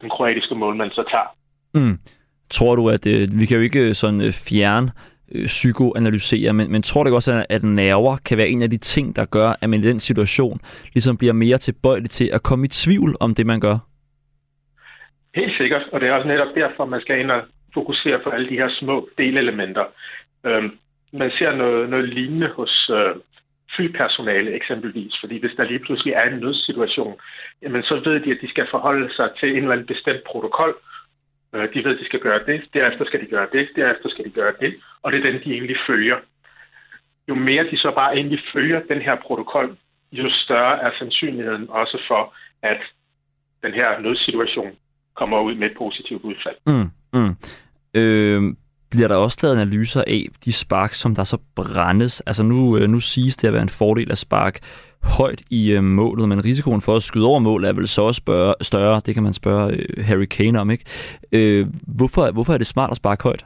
den 0.00 0.10
kroatiske 0.10 0.54
målmand 0.54 0.90
så 0.90 1.04
tager. 1.10 1.30
Mm. 1.74 1.98
Tror 2.50 2.76
du, 2.76 2.88
at 2.88 3.06
øh, 3.06 3.28
vi 3.40 3.46
kan 3.46 3.56
jo 3.56 3.62
ikke 3.62 3.94
sådan 3.94 4.20
øh, 4.20 4.32
fjerne 4.48 4.92
øh, 5.34 5.46
psykoanalysere, 5.46 6.52
men, 6.52 6.72
men 6.72 6.82
tror 6.82 7.04
du 7.04 7.14
også, 7.14 7.32
at, 7.32 7.46
at 7.48 7.62
nerver 7.62 8.16
kan 8.16 8.38
være 8.38 8.48
en 8.48 8.62
af 8.62 8.70
de 8.70 8.78
ting, 8.78 9.16
der 9.16 9.24
gør, 9.24 9.54
at 9.60 9.70
man 9.70 9.80
i 9.80 9.82
den 9.82 10.00
situation 10.00 10.60
ligesom 10.94 11.16
bliver 11.18 11.32
mere 11.32 11.58
tilbøjelig 11.58 12.10
til 12.10 12.30
at 12.32 12.42
komme 12.42 12.64
i 12.64 12.68
tvivl 12.68 13.16
om 13.20 13.34
det, 13.34 13.46
man 13.46 13.60
gør? 13.60 13.78
Helt 15.34 15.56
sikkert, 15.56 15.82
og 15.92 16.00
det 16.00 16.08
er 16.08 16.12
også 16.12 16.28
netop 16.28 16.54
derfor, 16.54 16.84
man 16.84 17.00
skal 17.00 17.20
ind 17.20 17.30
og 17.30 17.42
fokusere 17.74 18.18
på 18.24 18.30
alle 18.30 18.48
de 18.48 18.58
her 18.60 18.68
små 18.80 19.08
delelementer. 19.18 19.84
Øhm, 20.46 20.70
man 21.12 21.30
ser 21.38 21.56
noget, 21.56 21.90
noget 21.90 22.08
lignende 22.08 22.48
hos 22.48 22.90
øh, 22.94 23.14
flypersonale 23.76 24.54
eksempelvis, 24.54 25.14
fordi 25.20 25.40
hvis 25.40 25.56
der 25.56 25.64
lige 25.64 25.84
pludselig 25.86 26.12
er 26.12 26.22
en 26.22 26.40
nødsituation, 26.40 27.16
jamen 27.62 27.82
så 27.82 27.94
ved 28.04 28.20
de, 28.20 28.30
at 28.30 28.38
de 28.40 28.48
skal 28.50 28.66
forholde 28.70 29.14
sig 29.14 29.28
til 29.40 29.48
en 29.50 29.56
eller 29.56 29.72
anden 29.72 29.86
bestemt 29.86 30.22
protokol. 30.26 30.74
Øh, 31.54 31.74
de 31.74 31.84
ved, 31.84 31.94
at 31.94 32.00
de 32.00 32.04
skal 32.04 32.20
gøre 32.20 32.40
det, 32.46 32.62
derefter 32.74 33.04
skal 33.04 33.20
de 33.20 33.26
gøre 33.26 33.48
det, 33.52 33.68
derefter 33.76 34.08
skal 34.08 34.24
de 34.24 34.30
gøre 34.30 34.54
det, 34.60 34.74
og 35.02 35.12
det 35.12 35.18
er 35.18 35.30
den, 35.30 35.40
de 35.44 35.52
egentlig 35.52 35.76
følger. 35.86 36.16
Jo 37.28 37.34
mere 37.34 37.70
de 37.70 37.76
så 37.76 37.92
bare 37.94 38.14
egentlig 38.16 38.40
følger 38.52 38.80
den 38.88 39.02
her 39.02 39.16
protokol, 39.26 39.76
jo 40.12 40.30
større 40.30 40.82
er 40.82 40.90
sandsynligheden 40.98 41.70
også 41.70 42.02
for, 42.08 42.34
at 42.62 42.80
den 43.62 43.72
her 43.72 44.00
nødsituation 44.00 44.72
kommer 45.14 45.40
ud 45.40 45.54
med 45.54 45.70
et 45.70 45.76
positivt 45.78 46.22
udfald. 46.22 46.56
Mm, 46.66 46.90
mm. 47.12 47.36
Øh, 47.94 48.54
bliver 48.90 49.08
der 49.08 49.16
også 49.16 49.38
lavet 49.42 49.56
analyser 49.56 50.04
af 50.06 50.26
de 50.44 50.52
spark, 50.52 50.94
som 50.94 51.14
der 51.14 51.24
så 51.24 51.38
brændes? 51.56 52.20
Altså 52.20 52.42
nu, 52.42 52.78
øh, 52.78 52.88
nu 52.88 53.00
siges 53.00 53.36
det 53.36 53.48
at 53.48 53.54
være 53.54 53.62
en 53.62 53.68
fordel 53.68 54.12
at 54.12 54.18
spark 54.18 54.58
højt 55.04 55.42
i 55.50 55.72
øh, 55.72 55.82
målet, 55.82 56.28
men 56.28 56.44
risikoen 56.44 56.80
for 56.80 56.96
at 56.96 57.02
skyde 57.02 57.26
over 57.26 57.38
mål 57.38 57.64
er 57.64 57.72
vel 57.72 57.88
så 57.88 58.02
også 58.02 58.18
spørge, 58.18 58.54
større. 58.60 59.02
Det 59.06 59.14
kan 59.14 59.22
man 59.22 59.32
spørge 59.32 59.72
øh, 59.72 60.04
Harry 60.04 60.24
Kane 60.24 60.60
om, 60.60 60.70
ikke? 60.70 60.84
Øh, 61.32 61.66
hvorfor, 61.98 62.30
hvorfor 62.30 62.52
er 62.54 62.58
det 62.58 62.66
smart 62.66 62.90
at 62.90 62.96
sparke 62.96 63.22
højt? 63.22 63.44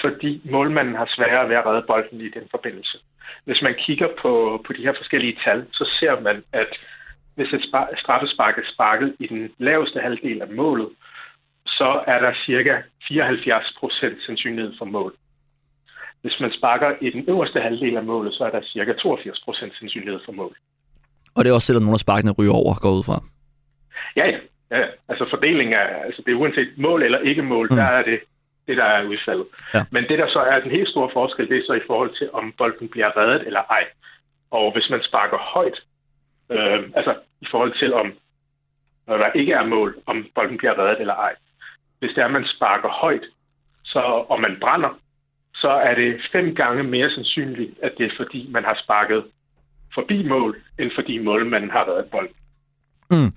Fordi 0.00 0.42
målmanden 0.50 0.94
har 0.94 1.08
sværere 1.16 1.48
ved 1.48 1.56
at 1.56 1.66
redde 1.66 1.84
bolden 1.86 2.20
i 2.20 2.28
den 2.28 2.42
forbindelse. 2.50 2.98
Hvis 3.44 3.62
man 3.62 3.74
kigger 3.86 4.08
på, 4.22 4.62
på 4.66 4.72
de 4.72 4.82
her 4.82 4.94
forskellige 4.96 5.36
tal, 5.44 5.66
så 5.72 5.84
ser 6.00 6.20
man, 6.20 6.42
at 6.52 6.70
hvis 7.34 7.52
et 7.52 7.64
straffespark 8.02 8.58
er 8.58 8.62
sparket 8.74 9.14
i 9.20 9.26
den 9.26 9.50
laveste 9.58 10.00
halvdel 10.00 10.42
af 10.42 10.48
målet, 10.48 10.88
så 11.66 12.02
er 12.06 12.18
der 12.18 12.32
cirka 12.46 12.74
74 13.08 13.74
procent 13.80 14.18
sandsynlighed 14.26 14.72
for 14.78 14.84
mål. 14.84 15.14
Hvis 16.22 16.40
man 16.40 16.52
sparker 16.52 16.94
i 17.00 17.10
den 17.10 17.24
øverste 17.28 17.60
halvdel 17.60 17.96
af 17.96 18.04
målet, 18.04 18.34
så 18.34 18.44
er 18.44 18.50
der 18.50 18.62
cirka 18.62 18.92
82 18.92 19.40
procent 19.44 19.72
sandsynlighed 19.78 20.20
for 20.24 20.32
mål. 20.32 20.56
Og 21.34 21.44
det 21.44 21.50
er 21.50 21.54
også 21.54 21.66
selvom 21.66 21.82
nogle 21.82 21.94
af 21.94 21.98
sparkene 21.98 22.32
ryger 22.32 22.52
over 22.52 22.74
går 22.74 22.90
ud 22.90 23.04
fra? 23.04 23.22
Ja, 24.16 24.26
ja. 24.26 24.38
ja. 24.70 24.84
Altså 25.08 25.26
fordelingen 25.30 25.72
er, 25.72 25.86
altså 26.06 26.22
det 26.26 26.32
er 26.32 26.36
uanset 26.36 26.68
mål 26.76 27.02
eller 27.02 27.18
ikke 27.18 27.42
mål, 27.42 27.68
mm. 27.70 27.76
der 27.76 27.84
er 27.84 28.02
det 28.02 28.20
det, 28.68 28.76
der 28.76 28.84
er 28.84 29.04
udfaldet. 29.04 29.46
Ja. 29.74 29.84
Men 29.90 30.02
det, 30.08 30.18
der 30.18 30.28
så 30.28 30.40
er 30.40 30.60
den 30.60 30.70
helt 30.70 30.88
store 30.88 31.10
forskel, 31.12 31.48
det 31.48 31.58
er 31.58 31.66
så 31.66 31.72
i 31.72 31.86
forhold 31.86 32.12
til, 32.18 32.28
om 32.32 32.54
bolden 32.58 32.88
bliver 32.88 33.16
reddet 33.16 33.46
eller 33.46 33.60
ej. 33.60 33.84
Og 34.50 34.72
hvis 34.72 34.90
man 34.90 35.02
sparker 35.02 35.38
højt, 35.38 35.78
øh, 36.50 36.80
altså 36.98 37.14
i 37.40 37.46
forhold 37.50 37.78
til, 37.78 37.94
om 37.94 38.12
når 39.06 39.16
der 39.16 39.30
ikke 39.32 39.52
er 39.52 39.66
mål, 39.66 39.96
om 40.06 40.26
bolden 40.34 40.58
bliver 40.58 40.78
reddet 40.78 41.00
eller 41.00 41.14
ej. 41.14 41.34
Hvis 41.98 42.10
det 42.14 42.18
er, 42.18 42.24
at 42.24 42.32
man 42.32 42.46
sparker 42.56 42.88
højt, 42.88 43.26
så, 43.84 44.00
og 44.32 44.40
man 44.40 44.56
brænder, 44.60 44.98
så 45.60 45.68
er 45.68 45.94
det 45.94 46.20
fem 46.32 46.54
gange 46.54 46.82
mere 46.82 47.10
sandsynligt, 47.10 47.70
at 47.82 47.92
det 47.98 48.06
er 48.06 48.10
fordi, 48.16 48.48
man 48.50 48.64
har 48.64 48.80
sparket 48.84 49.24
forbi 49.94 50.28
mål, 50.28 50.56
end 50.78 50.90
fordi 50.94 51.18
målmanden 51.18 51.70
har 51.70 51.84
reddet 51.90 52.06
bolden. 52.10 52.34
Mm. 53.10 53.32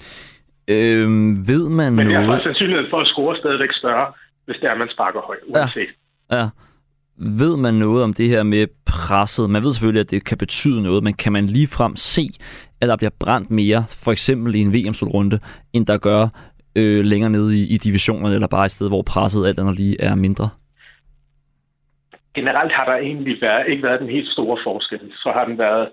Øh, 0.68 1.08
ved 1.48 1.70
man 1.70 1.94
Men 1.94 2.10
derfor 2.10 2.40
sandsynligheden 2.44 2.90
for 2.90 3.00
at 3.00 3.08
score 3.08 3.38
stadigvæk 3.38 3.74
større, 3.74 4.12
hvis 4.46 4.58
det 4.60 4.68
er, 4.68 4.72
at 4.72 4.78
man 4.78 4.90
sparker 4.90 5.22
højt, 5.22 5.40
uanset. 5.48 5.90
Ja. 6.32 6.38
ja. 6.38 6.50
Ved 7.18 7.58
man 7.58 7.74
noget 7.74 8.04
om 8.04 8.14
det 8.14 8.30
her 8.30 8.44
med 8.44 8.68
presset? 8.86 9.50
Man 9.50 9.64
ved 9.64 9.74
selvfølgelig, 9.74 10.00
at 10.00 10.12
det 10.12 10.26
kan 10.26 10.38
betyde 10.38 10.84
noget, 10.84 11.04
men 11.04 11.14
kan 11.14 11.32
man 11.32 11.46
lige 11.46 11.68
frem 11.68 11.96
se, 11.96 12.30
at 12.82 12.90
der 12.90 12.96
bliver 12.96 13.12
brændt 13.20 13.52
mere, 13.52 13.86
for 14.04 14.12
eksempel 14.12 14.56
i 14.56 14.60
en 14.60 14.74
VM-slutrunde, 14.74 15.40
end 15.74 15.86
der 15.86 15.98
gør 15.98 16.28
øh, 16.76 17.06
længere 17.06 17.30
nede 17.30 17.60
i, 17.60 17.68
i 17.68 17.78
divisionerne, 17.78 18.36
eller 18.36 18.48
bare 18.48 18.66
et 18.66 18.72
sted, 18.72 18.88
hvor 18.88 19.02
presset 19.02 19.48
alt 19.48 19.60
andet 19.60 19.76
lige 19.76 20.02
er 20.02 20.16
mindre? 20.16 20.50
Generelt 22.36 22.72
har 22.72 22.86
der 22.86 22.96
egentlig 22.96 23.42
været, 23.42 23.68
ikke 23.68 23.84
været 23.84 24.00
den 24.00 24.10
helt 24.10 24.32
store 24.32 24.58
forskel. 24.64 25.14
Så 25.16 25.32
har 25.32 25.46
den 25.46 25.58
været 25.58 25.90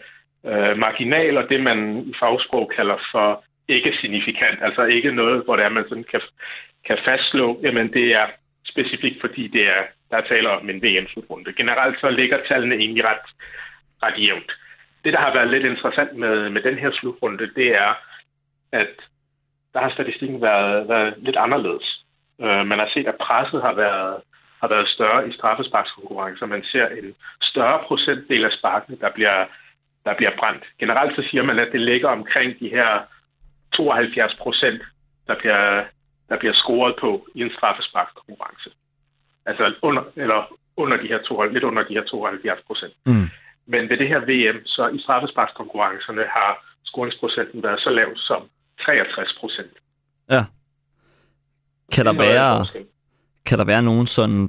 øh, 0.46 0.78
marginal, 0.78 1.36
og 1.36 1.48
det 1.48 1.60
man 1.60 2.04
i 2.06 2.14
fagsprog 2.20 2.72
kalder 2.76 2.96
for 3.12 3.44
ikke 3.68 3.92
signifikant. 4.00 4.58
Altså 4.62 4.82
ikke 4.82 5.12
noget, 5.12 5.44
hvor 5.44 5.56
det 5.56 5.64
er, 5.64 5.68
man 5.68 5.84
sådan 5.88 6.04
kan, 6.10 6.20
kan 6.86 6.98
fastslå, 7.04 7.60
jamen 7.62 7.92
det 7.92 8.06
er 8.14 8.26
specifikt, 8.64 9.20
fordi 9.20 9.48
det 9.48 9.68
er, 9.68 9.82
der 10.10 10.20
taler 10.20 10.50
om 10.50 10.70
en 10.70 10.82
VM-slutrunde. 10.82 11.52
Generelt 11.52 12.00
så 12.00 12.10
ligger 12.10 12.38
tallene 12.48 12.74
egentlig 12.74 13.04
ret, 13.04 13.26
ret 14.02 14.28
jævnt. 14.28 14.52
Det, 15.04 15.12
der 15.12 15.18
har 15.18 15.32
været 15.34 15.50
lidt 15.50 15.64
interessant 15.64 16.16
med, 16.16 16.50
med 16.50 16.62
den 16.62 16.78
her 16.78 16.90
slutrunde, 16.92 17.50
det 17.54 17.68
er, 17.68 17.94
at 18.72 18.94
der 19.74 19.80
har 19.80 19.90
statistikken 19.90 20.42
været, 20.42 20.88
været 20.88 21.14
lidt 21.18 21.36
anderledes. 21.36 22.04
Øh, 22.40 22.66
man 22.66 22.78
har 22.78 22.90
set, 22.94 23.06
at 23.06 23.18
presset 23.20 23.62
har 23.62 23.74
været, 23.74 24.16
har 24.60 24.68
været 24.68 24.88
større 24.88 25.28
i 25.28 25.32
straffesparkskonkurrencer. 25.32 26.46
Man 26.46 26.64
ser 26.64 26.86
en 26.88 27.14
større 27.42 27.80
procentdel 27.86 28.44
af 28.44 28.52
sparkene, 28.58 28.96
der 29.00 29.10
bliver, 29.14 29.46
der 30.04 30.14
bliver 30.16 30.32
brændt. 30.38 30.64
Generelt 30.78 31.16
så 31.16 31.22
siger 31.30 31.42
man, 31.42 31.58
at 31.58 31.72
det 31.72 31.80
ligger 31.80 32.08
omkring 32.08 32.60
de 32.60 32.68
her 32.68 33.02
72 33.74 34.34
procent, 34.34 34.82
der 35.26 35.34
bliver, 35.38 35.84
der 36.28 36.38
bliver 36.38 36.54
scoret 36.54 36.94
på 37.00 37.26
i 37.34 37.40
en 37.40 37.52
straffesparkskonkurrence. 37.56 38.70
Altså 39.46 39.74
under, 39.82 40.02
eller 40.16 40.58
under 40.76 40.96
de 40.96 41.08
her 41.08 41.18
to, 41.18 41.42
lidt 41.42 41.64
under 41.64 41.82
de 41.82 41.94
her 41.94 42.04
72 42.04 42.62
procent. 42.66 42.94
Mm. 43.06 43.28
Men 43.66 43.88
ved 43.88 43.96
det 43.96 44.08
her 44.08 44.20
VM, 44.20 44.66
så 44.66 44.88
i 44.88 44.98
straffesparkskonkurrencerne 44.98 46.24
har 46.36 46.64
scoringsprocenten 46.84 47.62
været 47.62 47.80
så 47.80 47.90
lav 47.90 48.16
som 48.16 48.42
63 48.84 49.36
procent. 49.40 49.72
Ja. 50.30 50.44
Kan 51.92 52.04
der, 52.06 52.12
være, 52.12 52.66
kan 53.48 53.58
der 53.58 53.64
være 53.64 53.82
nogen 53.82 54.06
sådan 54.06 54.48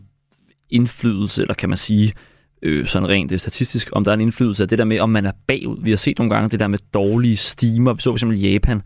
indflydelse, 0.69 1.41
eller 1.41 1.53
kan 1.53 1.69
man 1.69 1.77
sige, 1.77 2.13
øh, 2.61 2.85
sådan 2.85 3.09
rent 3.09 3.31
øh, 3.31 3.39
statistisk, 3.39 3.89
om 3.91 4.03
der 4.03 4.11
er 4.11 4.13
en 4.13 4.21
indflydelse 4.21 4.63
af 4.63 4.69
det 4.69 4.77
der 4.77 4.85
med, 4.85 4.99
om 4.99 5.09
man 5.09 5.25
er 5.25 5.31
bagud. 5.47 5.77
Vi 5.83 5.89
har 5.89 5.97
set 5.97 6.19
nogle 6.19 6.33
gange 6.33 6.49
det 6.49 6.59
der 6.59 6.67
med 6.67 6.79
dårlige 6.93 7.37
stimer. 7.37 7.93
Vi 7.93 8.01
så 8.01 8.13
fx 8.13 8.23
Japan, 8.43 8.81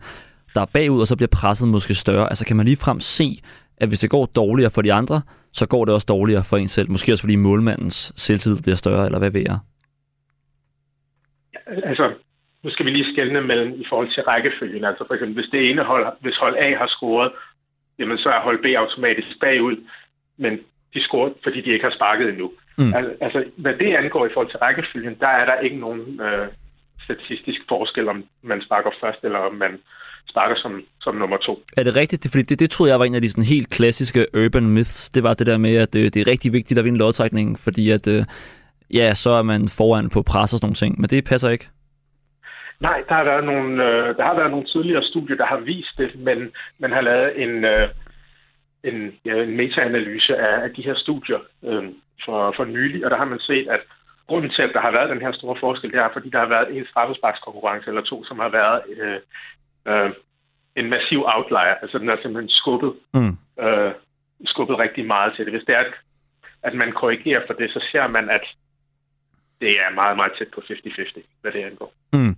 der 0.54 0.60
er 0.60 0.70
bagud, 0.74 1.00
og 1.00 1.06
så 1.06 1.16
bliver 1.16 1.34
presset 1.40 1.68
måske 1.68 1.94
større. 1.94 2.28
Altså 2.28 2.44
kan 2.46 2.56
man 2.56 2.66
lige 2.66 2.76
frem 2.76 3.00
se, 3.00 3.42
at 3.76 3.88
hvis 3.88 4.00
det 4.00 4.10
går 4.10 4.26
dårligere 4.26 4.70
for 4.70 4.82
de 4.82 4.92
andre, 4.92 5.22
så 5.52 5.66
går 5.66 5.84
det 5.84 5.94
også 5.94 6.06
dårligere 6.08 6.44
for 6.44 6.56
en 6.56 6.68
selv. 6.68 6.90
Måske 6.90 7.12
også 7.12 7.22
fordi 7.22 7.36
målmandens 7.36 8.12
selvtid 8.16 8.62
bliver 8.62 8.76
større, 8.76 9.06
eller 9.06 9.18
hvad 9.18 9.30
ved 9.30 9.40
jeg? 9.40 9.58
Altså, 11.66 12.12
nu 12.64 12.70
skal 12.70 12.86
vi 12.86 12.90
lige 12.90 13.12
skelne 13.12 13.40
mellem 13.40 13.80
i 13.80 13.84
forhold 13.88 14.14
til 14.14 14.22
rækkefølgen. 14.22 14.84
Altså 14.84 15.04
for 15.06 15.14
eksempel, 15.14 15.34
hvis 15.34 15.50
det 15.52 15.70
ene 15.70 15.82
hold, 15.82 16.06
hvis 16.20 16.36
hold 16.36 16.56
A 16.58 16.76
har 16.76 16.86
scoret, 16.86 17.32
jamen 17.98 18.18
så 18.18 18.28
er 18.28 18.40
hold 18.40 18.62
B 18.62 18.66
automatisk 18.82 19.40
bagud, 19.40 19.76
men 20.36 20.52
de 20.94 21.02
scorer, 21.02 21.30
fordi 21.42 21.60
de 21.60 21.72
ikke 21.72 21.84
har 21.84 21.94
sparket 21.94 22.28
endnu. 22.28 22.52
Mm. 22.78 22.94
Altså, 23.20 23.44
hvad 23.56 23.74
det 23.74 23.94
angår 23.94 24.26
i 24.26 24.30
forhold 24.32 24.50
til 24.50 24.58
rækkefølgen, 24.58 25.16
der 25.20 25.28
er 25.28 25.44
der 25.44 25.60
ikke 25.60 25.76
nogen 25.76 26.20
øh, 26.20 26.48
statistisk 27.04 27.60
forskel, 27.68 28.08
om 28.08 28.24
man 28.42 28.62
sparker 28.62 28.90
først, 29.00 29.18
eller 29.24 29.38
om 29.38 29.54
man 29.54 29.78
sparker 30.28 30.56
som, 30.56 30.82
som 31.00 31.14
nummer 31.14 31.36
to. 31.36 31.62
Er 31.76 31.82
det 31.82 31.96
rigtigt? 31.96 32.28
Fordi 32.30 32.42
det, 32.42 32.60
det 32.60 32.70
troede 32.70 32.90
jeg 32.92 32.98
var 32.98 33.04
en 33.04 33.14
af 33.14 33.22
de 33.22 33.30
sådan 33.30 33.44
helt 33.44 33.70
klassiske 33.70 34.26
urban 34.44 34.68
myths. 34.70 35.10
Det 35.10 35.22
var 35.22 35.34
det 35.34 35.46
der 35.46 35.58
med, 35.58 35.76
at 35.76 35.92
det, 35.92 35.98
øh, 35.98 36.04
det 36.04 36.16
er 36.16 36.30
rigtig 36.30 36.52
vigtigt 36.52 36.78
at 36.78 36.84
vinde 36.84 36.98
lodtrækningen, 36.98 37.56
fordi 37.56 37.90
at, 37.90 38.06
øh, 38.08 38.24
ja, 38.94 39.14
så 39.14 39.30
er 39.30 39.42
man 39.42 39.68
foran 39.68 40.10
på 40.10 40.22
pres 40.22 40.52
og 40.52 40.58
sådan 40.58 40.66
nogle 40.66 40.74
ting. 40.74 41.00
Men 41.00 41.10
det 41.10 41.24
passer 41.24 41.50
ikke. 41.50 41.68
Nej, 42.80 43.02
der 43.08 43.14
har 43.14 43.24
været 43.24 43.44
nogle, 43.44 43.84
øh, 43.84 44.16
der 44.16 44.24
har 44.24 44.34
været 44.34 44.50
nogle 44.50 44.66
tidligere 44.66 45.04
studier, 45.04 45.36
der 45.36 45.46
har 45.46 45.60
vist 45.60 45.98
det, 45.98 46.10
men 46.18 46.38
man 46.78 46.92
har 46.92 47.00
lavet 47.00 47.42
en, 47.42 47.64
øh, 47.64 47.88
en, 48.84 49.14
ja, 49.24 49.42
en 49.42 49.56
meta-analyse 49.56 50.36
af, 50.36 50.62
af 50.64 50.70
de 50.70 50.82
her 50.82 50.94
studier 50.94 51.38
øh, 51.64 51.84
for, 52.24 52.54
for 52.56 52.64
nylig, 52.64 53.04
og 53.04 53.10
der 53.10 53.16
har 53.16 53.24
man 53.24 53.38
set, 53.40 53.68
at 53.68 53.80
grunden 54.28 54.50
til, 54.50 54.62
at 54.62 54.70
der 54.74 54.80
har 54.80 54.90
været 54.90 55.10
den 55.10 55.20
her 55.20 55.32
store 55.32 55.56
forskel, 55.60 55.92
det 55.92 55.98
er, 55.98 56.08
fordi 56.12 56.30
der 56.30 56.38
har 56.38 56.48
været 56.48 56.76
en 56.76 56.86
straffesparkskonkurrence 56.86 57.88
eller 57.88 58.02
to, 58.02 58.24
som 58.24 58.38
har 58.38 58.48
været 58.48 58.80
øh, 58.96 59.20
øh, 59.88 60.10
en 60.76 60.90
massiv 60.90 61.20
outlier. 61.26 61.74
Altså 61.82 61.98
den 61.98 62.08
er 62.08 62.16
simpelthen 62.22 62.48
skubbet, 62.48 62.92
mm. 63.14 63.36
øh, 63.64 63.92
skubbet 64.44 64.78
rigtig 64.78 65.06
meget 65.06 65.32
til 65.36 65.44
det. 65.44 65.52
Hvis 65.54 65.64
det 65.66 65.74
er, 65.74 65.78
at, 65.78 65.94
at 66.62 66.74
man 66.74 66.92
korrigerer 66.92 67.42
for 67.46 67.54
det, 67.54 67.70
så 67.70 67.80
ser 67.92 68.06
man, 68.06 68.30
at 68.30 68.44
det 69.60 69.70
er 69.70 69.94
meget, 69.94 70.16
meget 70.16 70.32
tæt 70.38 70.48
på 70.54 70.60
50-50, 70.60 71.20
hvad 71.40 71.52
det 71.52 71.64
angår. 71.64 71.92
Mm. 72.12 72.36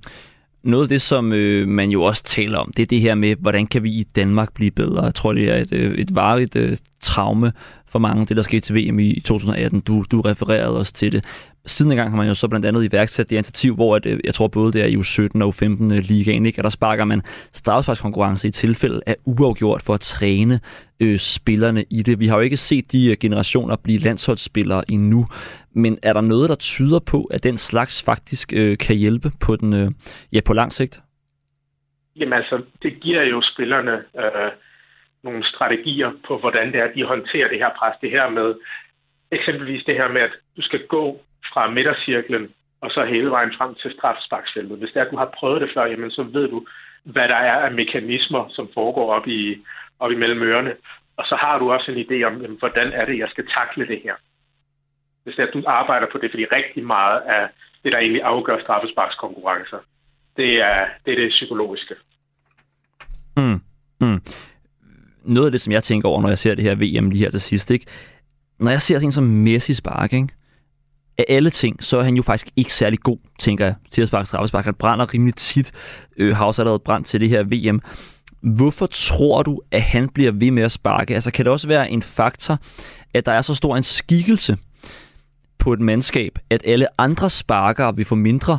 Noget 0.66 0.82
af 0.84 0.88
det, 0.88 1.02
som 1.02 1.32
øh, 1.32 1.68
man 1.68 1.90
jo 1.90 2.02
også 2.02 2.22
taler 2.22 2.58
om, 2.58 2.72
det 2.76 2.82
er 2.82 2.86
det 2.86 3.00
her 3.00 3.14
med, 3.14 3.36
hvordan 3.36 3.66
kan 3.66 3.82
vi 3.82 3.90
i 3.90 4.04
Danmark 4.16 4.54
blive 4.54 4.70
bedre? 4.70 5.04
Jeg 5.04 5.14
tror, 5.14 5.32
det 5.32 5.48
er 5.48 5.56
et, 5.56 5.72
øh, 5.72 5.98
et 5.98 6.14
varigt 6.14 6.56
øh, 6.56 6.76
traume 7.00 7.52
for 7.96 8.00
mange, 8.00 8.26
det 8.26 8.36
der 8.36 8.42
skete 8.42 8.60
til 8.60 8.74
VM 8.76 8.98
i 8.98 9.20
2018. 9.20 9.80
Du, 9.80 10.04
du 10.12 10.20
refererede 10.20 10.78
også 10.78 10.92
til 10.92 11.12
det. 11.12 11.24
Siden 11.66 11.92
engang 11.92 12.10
har 12.10 12.16
man 12.16 12.28
jo 12.28 12.34
så 12.34 12.48
blandt 12.48 12.66
andet 12.66 12.92
iværksat 12.92 13.30
det 13.30 13.36
initiativ, 13.36 13.74
hvor 13.74 13.96
at, 13.96 14.06
øh, 14.06 14.20
jeg 14.24 14.34
tror 14.34 14.48
både 14.48 14.72
det 14.72 14.82
er 14.82 14.86
i 14.86 14.96
U17 14.96 15.42
og 15.42 15.48
U15 15.48 15.94
øh, 15.94 16.02
ligaen, 16.08 16.46
ikke? 16.46 16.58
at 16.58 16.64
der 16.64 16.70
sparker 16.70 17.04
man 17.04 17.22
straffesparkskonkurrence 17.52 18.48
i 18.48 18.50
tilfælde 18.50 19.00
af 19.06 19.16
uafgjort 19.24 19.82
for 19.86 19.94
at 19.94 20.00
træne 20.00 20.60
øh, 21.00 21.18
spillerne 21.18 21.84
i 21.90 22.02
det. 22.02 22.20
Vi 22.20 22.26
har 22.26 22.36
jo 22.36 22.42
ikke 22.42 22.56
set 22.56 22.92
de 22.92 23.10
øh, 23.10 23.16
generationer 23.20 23.76
blive 23.76 23.98
landsholdsspillere 23.98 24.90
endnu, 24.90 25.26
men 25.72 25.98
er 26.02 26.12
der 26.12 26.20
noget, 26.20 26.48
der 26.48 26.54
tyder 26.54 26.98
på, 26.98 27.24
at 27.24 27.44
den 27.44 27.58
slags 27.58 28.04
faktisk 28.04 28.52
øh, 28.52 28.78
kan 28.78 28.96
hjælpe 28.96 29.30
på 29.46 29.56
den 29.56 29.74
øh, 29.74 29.90
ja, 30.32 30.40
på 30.46 30.52
lang 30.52 30.72
sigt? 30.72 31.00
Jamen 32.16 32.32
altså, 32.32 32.62
det 32.82 33.00
giver 33.00 33.22
jo 33.22 33.42
spillerne 33.42 33.92
øh, 33.92 34.50
nogle 35.28 35.44
strategier 35.52 36.10
på, 36.26 36.32
hvordan 36.42 36.66
det 36.72 36.78
er, 36.80 36.94
de 36.96 37.12
håndterer 37.12 37.48
det 37.48 37.58
her 37.58 37.70
pres. 37.78 37.96
Det 38.00 38.10
her 38.10 38.26
med, 38.38 38.48
eksempelvis 39.30 39.84
det 39.84 39.94
her 40.00 40.08
med, 40.08 40.20
at 40.28 40.34
du 40.56 40.62
skal 40.62 40.86
gå 40.86 41.04
fra 41.52 41.70
midtercirklen 41.70 42.44
og 42.80 42.90
så 42.90 43.04
hele 43.04 43.30
vejen 43.30 43.52
frem 43.58 43.74
til 43.74 43.90
strafsparksfeltet. 43.96 44.78
Hvis 44.78 44.90
det 44.90 45.00
er, 45.00 45.04
at 45.04 45.12
du 45.12 45.16
har 45.16 45.34
prøvet 45.38 45.60
det 45.60 45.70
før, 45.74 45.84
jamen, 45.86 46.10
så 46.10 46.22
ved 46.22 46.48
du, 46.48 46.66
hvad 47.04 47.28
der 47.28 47.40
er 47.50 47.58
af 47.66 47.72
mekanismer, 47.72 48.48
som 48.48 48.68
foregår 48.74 49.12
op, 49.16 49.26
i, 49.28 49.64
op 50.00 50.10
imellem 50.10 50.42
ørerne. 50.42 50.74
Og 51.16 51.24
så 51.26 51.36
har 51.36 51.58
du 51.58 51.72
også 51.72 51.92
en 51.92 51.98
idé 52.04 52.18
om, 52.28 52.42
jamen, 52.42 52.58
hvordan 52.58 52.92
er 52.92 53.04
det, 53.04 53.18
jeg 53.18 53.28
skal 53.28 53.46
takle 53.46 53.86
det 53.86 54.00
her. 54.04 54.14
Hvis 55.24 55.34
det 55.34 55.42
er, 55.42 55.46
at 55.46 55.54
du 55.54 55.62
arbejder 55.66 56.06
på 56.12 56.18
det, 56.18 56.30
fordi 56.30 56.44
rigtig 56.44 56.84
meget 56.86 57.20
af 57.20 57.48
det, 57.84 57.92
der 57.92 57.98
egentlig 57.98 58.22
afgør 58.22 58.58
straffesparkskonkurrencer, 58.60 59.78
det 60.36 60.60
er 60.60 60.86
det, 61.04 61.12
er 61.12 61.16
det 61.16 61.30
psykologiske. 61.30 61.94
Mm. 63.36 63.60
Mm. 64.00 64.20
Noget 65.26 65.46
af 65.46 65.52
det, 65.52 65.60
som 65.60 65.72
jeg 65.72 65.82
tænker 65.82 66.08
over, 66.08 66.22
når 66.22 66.28
jeg 66.28 66.38
ser 66.38 66.54
det 66.54 66.64
her 66.64 66.74
VM 66.74 67.10
lige 67.10 67.18
her 67.18 67.30
til 67.30 67.40
sidst, 67.40 67.70
ikke? 67.70 67.86
når 68.60 68.70
jeg 68.70 68.82
ser 68.82 68.98
ting 68.98 69.12
som 69.12 69.24
Messi 69.24 69.74
spark, 69.74 70.12
ikke? 70.12 70.28
af 71.18 71.24
alle 71.28 71.50
ting, 71.50 71.84
så 71.84 71.98
er 71.98 72.02
han 72.02 72.16
jo 72.16 72.22
faktisk 72.22 72.48
ikke 72.56 72.74
særlig 72.74 72.98
god, 72.98 73.18
tænker 73.38 73.64
jeg, 73.64 73.74
til 73.90 74.02
at 74.02 74.08
sparke 74.08 74.26
straffespark. 74.26 74.64
Han 74.64 74.74
brænder 74.74 75.14
rimelig 75.14 75.34
tit, 75.34 75.72
øh, 76.16 76.36
har 76.36 76.44
også 76.44 76.62
allerede 76.62 76.78
brændt 76.78 77.06
til 77.06 77.20
det 77.20 77.28
her 77.28 77.42
VM. 77.42 77.80
Hvorfor 78.56 78.86
tror 78.86 79.42
du, 79.42 79.60
at 79.70 79.82
han 79.82 80.08
bliver 80.08 80.32
ved 80.32 80.50
med 80.50 80.62
at 80.62 80.72
sparke? 80.72 81.14
Altså, 81.14 81.30
kan 81.30 81.44
det 81.44 81.52
også 81.52 81.68
være 81.68 81.90
en 81.90 82.02
faktor, 82.02 82.58
at 83.14 83.26
der 83.26 83.32
er 83.32 83.42
så 83.42 83.54
stor 83.54 83.76
en 83.76 83.82
skikkelse 83.82 84.56
på 85.58 85.72
et 85.72 85.80
mandskab, 85.80 86.38
at 86.50 86.62
alle 86.64 87.00
andre 87.00 87.30
sparkere 87.30 87.96
vil 87.96 88.04
få 88.04 88.14
mindre 88.14 88.58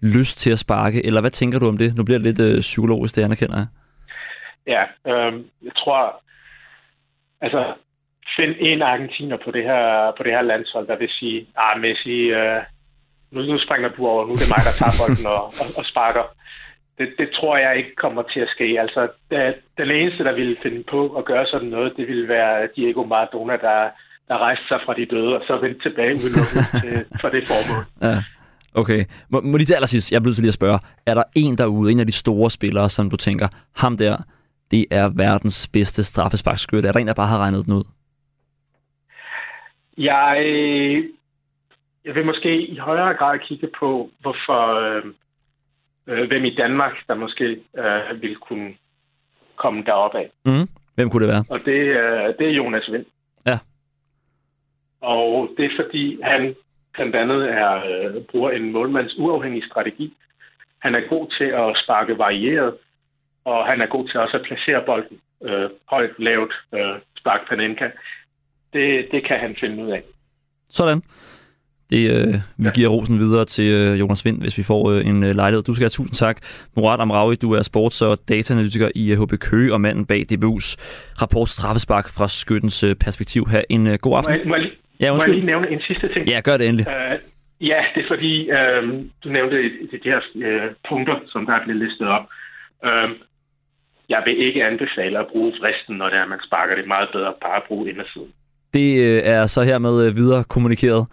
lyst 0.00 0.38
til 0.38 0.50
at 0.50 0.58
sparke? 0.58 1.06
Eller 1.06 1.20
hvad 1.20 1.30
tænker 1.30 1.58
du 1.58 1.68
om 1.68 1.78
det? 1.78 1.94
Nu 1.94 2.02
bliver 2.02 2.18
det 2.18 2.26
lidt 2.26 2.40
øh, 2.40 2.60
psykologisk, 2.60 3.16
det 3.16 3.22
anerkender 3.22 3.56
jeg. 3.56 3.66
Ja, 4.66 4.82
øh, 5.06 5.32
jeg 5.62 5.74
tror, 5.76 6.22
altså 7.40 7.74
finde 8.36 8.60
en 8.60 8.82
argentiner 8.82 9.38
på 9.44 9.50
det 9.50 9.64
her, 9.64 10.12
på 10.16 10.22
det 10.22 10.32
her 10.32 10.42
landshold, 10.42 10.86
der 10.86 10.96
vil 10.98 11.08
sige, 11.10 11.46
ah 11.56 11.80
Messi, 11.80 12.18
øh, 12.40 12.62
nu, 13.32 13.42
nu 13.42 13.58
springer 13.58 13.88
du 13.88 14.06
over, 14.06 14.26
nu 14.26 14.32
er 14.32 14.36
det 14.36 14.52
mig, 14.54 14.62
der 14.68 14.74
tager 14.80 14.94
bolden 15.00 15.26
og, 15.26 15.42
og, 15.60 15.66
og 15.78 15.84
sparker. 15.84 16.24
Det, 16.98 17.08
det 17.18 17.28
tror 17.36 17.56
jeg 17.56 17.76
ikke 17.76 17.94
kommer 17.96 18.22
til 18.22 18.40
at 18.40 18.48
ske. 18.54 18.80
Altså, 18.80 19.08
det, 19.30 19.54
den 19.78 19.90
eneste, 19.90 20.24
der 20.24 20.34
ville 20.34 20.56
finde 20.62 20.82
på 20.90 21.00
at 21.18 21.24
gøre 21.24 21.46
sådan 21.46 21.68
noget, 21.68 21.92
det 21.96 22.08
ville 22.08 22.28
være 22.28 22.68
Diego 22.76 23.04
Maradona, 23.04 23.52
der, 23.52 23.90
der 24.28 24.38
rejste 24.38 24.68
sig 24.68 24.80
fra 24.86 24.94
de 24.94 25.06
døde, 25.06 25.36
og 25.38 25.42
så 25.46 25.56
vendte 25.56 25.82
tilbage 25.82 26.18
til, 26.82 27.04
for 27.20 27.28
det 27.28 27.46
formål. 27.46 27.84
Ja. 28.02 28.22
Okay. 28.74 29.04
Må, 29.28 29.40
må 29.40 29.56
lige 29.56 29.66
til 29.66 29.74
allersidst, 29.74 30.12
jeg 30.12 30.22
bliver 30.22 30.34
lige 30.40 30.48
at 30.48 30.54
spørge, 30.54 30.78
er 31.06 31.14
der 31.14 31.22
en 31.34 31.58
derude, 31.58 31.92
en 31.92 32.00
af 32.00 32.06
de 32.06 32.12
store 32.12 32.50
spillere, 32.50 32.90
som 32.90 33.10
du 33.10 33.16
tænker, 33.16 33.48
ham 33.76 33.96
der, 33.96 34.16
det 34.74 34.86
er 34.90 35.08
verdens 35.08 35.68
bedste 35.72 36.04
straffesparkskytte? 36.04 36.88
Er 36.88 36.92
der 36.92 37.00
en, 37.00 37.06
der 37.06 37.14
bare 37.14 37.26
har 37.26 37.38
regnet 37.38 37.66
den 37.66 37.72
ud? 37.72 37.84
Jeg, 39.98 40.36
jeg 42.04 42.14
vil 42.14 42.26
måske 42.26 42.66
i 42.66 42.76
højere 42.76 43.14
grad 43.14 43.38
kigge 43.38 43.68
på, 43.78 44.10
hvorfor 44.20 44.62
øh, 44.80 45.04
øh, 46.06 46.28
hvem 46.28 46.44
i 46.44 46.54
Danmark, 46.54 46.92
der 47.08 47.14
måske 47.14 47.44
øh, 47.78 48.22
vil 48.22 48.36
kunne 48.36 48.74
komme 49.56 49.82
derop 49.86 50.14
af. 50.14 50.30
Mm. 50.44 50.68
Hvem 50.94 51.10
kunne 51.10 51.26
det 51.26 51.32
være? 51.34 51.44
Og 51.50 51.60
det, 51.64 51.80
øh, 52.02 52.34
det 52.38 52.46
er 52.46 52.56
Jonas 52.60 52.92
Vind. 52.92 53.06
Ja. 53.46 53.58
Og 55.00 55.50
det 55.56 55.64
er 55.64 55.82
fordi, 55.82 56.22
han 56.22 56.54
blandt 56.92 57.16
andet 57.16 57.50
er, 57.50 57.74
øh, 57.74 58.22
bruger 58.30 58.50
en 58.50 58.72
målmands 58.72 59.14
uafhængig 59.18 59.64
strategi. 59.70 60.16
Han 60.78 60.94
er 60.94 61.08
god 61.08 61.26
til 61.38 61.44
at 61.44 61.76
sparke 61.84 62.18
varieret, 62.18 62.74
og 63.44 63.66
han 63.66 63.80
er 63.80 63.86
god 63.86 64.08
til 64.08 64.20
også 64.20 64.36
at 64.36 64.46
placere 64.46 64.82
bolden 64.86 65.18
øh, 65.44 65.70
højt, 65.90 66.10
lavt, 66.18 66.52
øh, 66.74 66.96
spark 67.18 67.48
panenka 67.48 67.86
det, 68.74 69.06
det 69.12 69.26
kan 69.28 69.38
han 69.40 69.56
finde 69.60 69.84
ud 69.84 69.90
af. 69.90 70.02
Sådan. 70.70 71.02
Det, 71.90 72.02
øh, 72.14 72.34
vi 72.58 72.68
giver 72.74 72.88
rosen 72.88 73.18
videre 73.18 73.44
til 73.44 73.68
øh, 73.72 74.00
Jonas 74.00 74.24
Vind, 74.24 74.40
hvis 74.40 74.58
vi 74.58 74.62
får 74.62 74.90
øh, 74.90 75.06
en 75.06 75.24
øh, 75.24 75.34
lejlighed. 75.34 75.62
Du 75.62 75.74
skal 75.74 75.84
have 75.84 75.96
tusind 75.98 76.14
tak. 76.14 76.36
Murat 76.76 77.00
Amraoui, 77.00 77.34
du 77.34 77.52
er 77.52 77.62
sports- 77.70 78.02
og 78.06 78.18
dataanalytiker 78.28 78.88
i 78.94 79.12
øh, 79.12 79.22
HB 79.22 79.32
Køge 79.40 79.72
og 79.72 79.80
manden 79.80 80.06
bag 80.06 80.20
DBU's 80.32 80.68
rapport 81.22 81.48
Straffespark 81.48 82.06
fra 82.16 82.28
skyttens 82.28 82.84
øh, 82.84 82.94
perspektiv 83.04 83.46
her. 83.46 83.62
En 83.70 83.86
øh, 83.86 83.98
god 84.02 84.16
aften. 84.18 84.32
Må 84.34 84.38
jeg, 84.38 84.48
må, 84.48 84.56
jeg, 84.56 84.70
ja, 85.00 85.12
må 85.12 85.18
jeg 85.26 85.34
lige 85.34 85.46
nævne 85.46 85.70
en 85.70 85.80
sidste 85.80 86.12
ting? 86.12 86.28
Ja, 86.28 86.40
gør 86.44 86.56
det 86.56 86.68
endelig. 86.68 86.86
Uh, 86.86 87.16
ja, 87.68 87.80
det 87.94 88.02
er 88.04 88.08
fordi, 88.08 88.50
øh, 88.50 88.82
du 89.24 89.28
nævnte 89.28 89.56
de, 89.62 89.98
de 90.04 90.08
her 90.12 90.20
øh, 90.36 90.70
punkter, 90.88 91.16
som 91.26 91.46
der 91.46 91.52
er 91.52 91.64
blevet 91.64 91.82
listet 91.88 92.08
op. 92.08 92.24
Uh, 92.86 93.10
jeg 94.14 94.22
vil 94.26 94.36
ikke 94.46 94.64
anbefale 94.64 95.18
at 95.18 95.26
bruge 95.32 95.52
vristen, 95.60 95.96
når 95.96 96.08
det 96.10 96.18
er, 96.18 96.26
man 96.26 96.38
sparker 96.46 96.74
det 96.74 96.86
meget 96.86 97.08
bedre 97.12 97.32
bare 97.42 97.56
at 97.56 97.62
bruge 97.68 97.90
indersiden. 97.90 98.30
Det 98.74 98.88
øh, 99.06 99.22
er 99.24 99.46
så 99.46 99.62
hermed 99.62 100.06
øh, 100.06 100.16
videre 100.16 100.44
kommunikeret. 100.44 101.06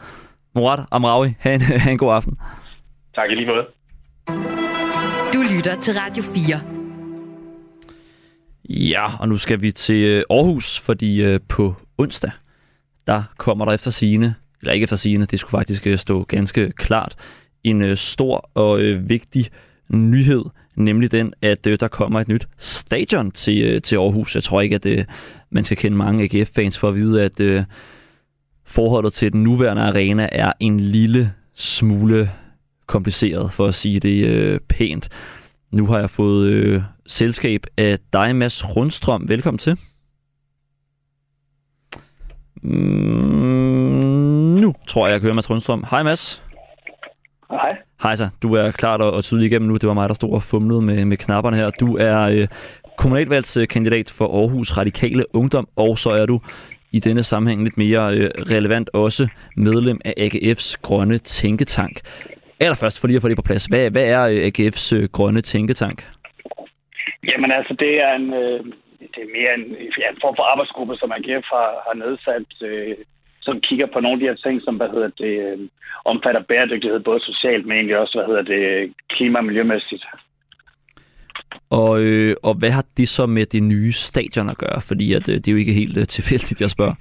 Murat 0.56 0.80
Amraoui, 0.92 1.30
ha 1.40 1.54
en, 1.54 1.62
ha 1.84 1.92
en 1.92 1.98
god 1.98 2.14
aften. 2.14 2.38
Tak 3.16 3.32
i 3.32 3.36
lige 3.36 3.48
måde. 3.48 3.66
Du 5.34 5.40
lytter 5.56 5.76
til 5.80 5.94
Radio 6.02 6.24
4. 6.24 6.60
Ja, 8.70 9.06
og 9.20 9.30
nu 9.30 9.38
skal 9.38 9.62
vi 9.62 9.72
til 9.72 10.04
øh, 10.06 10.24
Aarhus, 10.30 10.80
fordi 10.86 11.38
på 11.50 11.76
onsdag, 11.98 12.32
der 13.08 13.24
kommer 13.38 13.66
der 13.66 13.74
efter 13.74 13.92
sine, 13.92 14.36
eller 14.62 14.74
ikke 14.74 14.84
efter 14.84 14.96
sine, 14.96 15.26
det 15.26 15.40
skulle 15.40 15.60
faktisk 15.60 15.88
stå 15.96 16.24
ganske 16.24 16.72
klart, 16.72 17.16
en 17.64 17.96
stor 17.96 18.50
og 18.54 18.80
vigtig 19.10 19.46
nyhed, 19.90 20.44
nemlig 20.76 21.12
den, 21.12 21.34
at 21.42 21.68
øh, 21.68 21.78
der 21.80 21.88
kommer 21.88 22.20
et 22.20 22.28
nyt 22.28 22.48
stadion 22.58 23.32
til, 23.32 23.62
øh, 23.62 23.82
til 23.82 23.96
Aarhus. 23.96 24.36
Jeg 24.36 24.44
tror 24.44 24.62
ikke, 24.62 24.76
at 24.76 24.86
øh, 24.86 25.06
man 25.50 25.64
skal 25.64 25.78
kende 25.78 25.98
mange 25.98 26.24
AGF-fans 26.24 26.78
for 26.78 26.88
at 26.90 26.96
vide, 26.96 27.24
at 27.24 27.66
forholdet 28.66 29.14
til 29.14 29.34
den 29.34 29.44
nuværende 29.44 29.82
arena 29.82 30.30
er 30.32 30.54
en 30.60 30.80
lille 30.80 31.34
smule 31.56 32.30
kompliceret, 32.88 33.54
for 33.54 33.68
at 33.68 33.76
sige 33.76 34.00
det 34.00 34.62
pænt. 34.64 35.10
Nu 35.72 35.86
har 35.86 36.00
jeg 36.00 36.10
fået 36.10 36.48
øh, 36.48 36.82
selskab 37.08 37.66
af 37.78 38.00
dig, 38.14 38.36
Mads 38.36 38.76
Rundstrøm. 38.76 39.30
Velkommen 39.30 39.58
til. 39.58 39.78
Mm, 42.62 42.72
nu 44.62 44.76
tror 44.88 45.08
jeg, 45.08 45.14
jeg 45.14 45.22
kører 45.22 45.34
Mads 45.34 45.50
Rundstrøm. 45.50 45.86
Hej 45.90 46.04
Mads. 46.04 46.44
Hej. 47.52 47.78
Hejsa. 48.04 48.26
Du 48.44 48.54
er 48.54 48.72
klart 48.72 49.02
og, 49.02 49.12
og 49.14 49.24
tydelig 49.24 49.48
igennem 49.52 49.70
nu. 49.70 49.78
Det 49.78 49.88
var 49.88 49.94
mig, 49.94 50.10
der 50.10 50.16
stod 50.16 50.34
og 50.34 50.44
fumlede 50.44 50.82
med, 50.82 51.06
med 51.06 51.18
knapperne 51.18 51.58
her. 51.58 51.70
Du 51.70 51.98
er 51.98 52.22
øh, 52.22 52.48
kommunalvalgskandidat 52.98 54.14
for 54.18 54.28
Aarhus 54.40 54.78
Radikale 54.78 55.36
Ungdom, 55.36 55.68
og 55.76 55.98
så 55.98 56.10
er 56.10 56.26
du 56.26 56.40
i 56.92 57.00
denne 57.00 57.24
sammenhæng 57.24 57.64
lidt 57.64 57.78
mere 57.78 58.14
øh, 58.16 58.30
relevant 58.54 58.90
også 58.94 59.28
medlem 59.56 60.02
af 60.06 60.14
AGF's 60.20 60.76
Grønne 60.82 61.18
Tænketank. 61.18 62.00
Allerførst, 62.60 63.02
for 63.02 63.08
lige 63.08 63.16
at 63.16 63.22
få 63.22 63.30
det 63.30 63.38
på 63.38 63.50
plads. 63.50 63.66
Hvad, 63.66 63.92
hvad 63.92 64.06
er 64.06 64.24
øh, 64.28 64.52
AGF's 64.52 64.96
øh, 64.96 65.10
grønne 65.12 65.42
tænketank? 65.42 66.08
Jamen 67.30 67.52
altså, 67.52 67.74
det 67.80 68.02
er 68.06 68.14
en, 68.16 68.34
øh, 68.34 68.60
det 69.14 69.22
er 69.26 69.32
mere 69.38 69.52
en, 69.58 69.66
ja, 70.02 70.08
en 70.10 70.22
form 70.22 70.36
for 70.36 70.44
arbejdsgruppe, 70.44 70.96
som 70.96 71.12
AGF 71.12 71.48
har, 71.56 71.70
har 71.88 71.96
nedsat, 72.04 72.52
øh, 72.70 72.96
som 73.42 73.62
kigger 73.62 73.88
på 73.94 74.00
nogle 74.00 74.16
af 74.16 74.20
de 74.20 74.26
her 74.26 74.36
ting, 74.36 74.62
som 74.62 74.76
hvad 74.76 74.90
hedder 74.90 75.12
det, 75.18 75.34
øh, 75.48 75.60
omfatter 76.06 76.42
bæredygtighed, 76.42 77.00
både 77.00 77.20
socialt, 77.20 77.66
men 77.66 77.76
egentlig 77.78 77.98
også 77.98 78.18
hvad 78.18 78.28
hedder 78.28 78.42
det, 78.54 78.94
klima- 79.10 79.40
og 79.40 79.46
miljømæssigt. 79.46 80.06
Og, 81.70 82.02
øh, 82.02 82.36
og 82.44 82.54
hvad 82.60 82.72
har 82.72 82.86
det 82.98 83.10
så 83.10 83.26
med 83.26 83.46
det 83.46 83.64
nye 83.64 83.92
stadion 83.92 84.50
at 84.50 84.58
gøre? 84.58 84.82
Fordi 84.88 85.14
at, 85.14 85.30
øh, 85.30 85.36
det 85.36 85.48
er 85.48 85.52
jo 85.52 85.64
ikke 85.64 85.80
helt 85.82 85.98
øh, 85.98 86.08
tilfældigt, 86.08 86.62
jeg 86.62 86.70
spørger. 86.70 86.96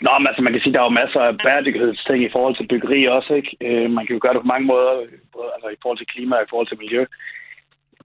Nå, 0.00 0.10
men 0.18 0.26
altså 0.26 0.42
man 0.42 0.52
kan 0.52 0.62
sige, 0.62 0.72
der 0.72 0.80
er 0.80 0.88
jo 0.90 1.00
masser 1.02 1.20
af 1.20 1.38
bæredygtighedsting 1.44 2.24
i 2.24 2.32
forhold 2.32 2.56
til 2.56 2.68
byggeri 2.72 3.00
også, 3.16 3.34
ikke? 3.34 3.50
Øh, 3.66 3.90
man 3.90 4.06
kan 4.06 4.14
jo 4.14 4.20
gøre 4.22 4.34
det 4.34 4.42
på 4.42 4.52
mange 4.54 4.66
måder, 4.72 4.92
både 5.34 5.50
altså, 5.54 5.68
i 5.68 5.80
forhold 5.82 5.98
til 5.98 6.12
klima 6.14 6.36
og 6.36 6.42
i 6.42 6.50
forhold 6.50 6.68
til 6.68 6.82
miljø. 6.82 7.02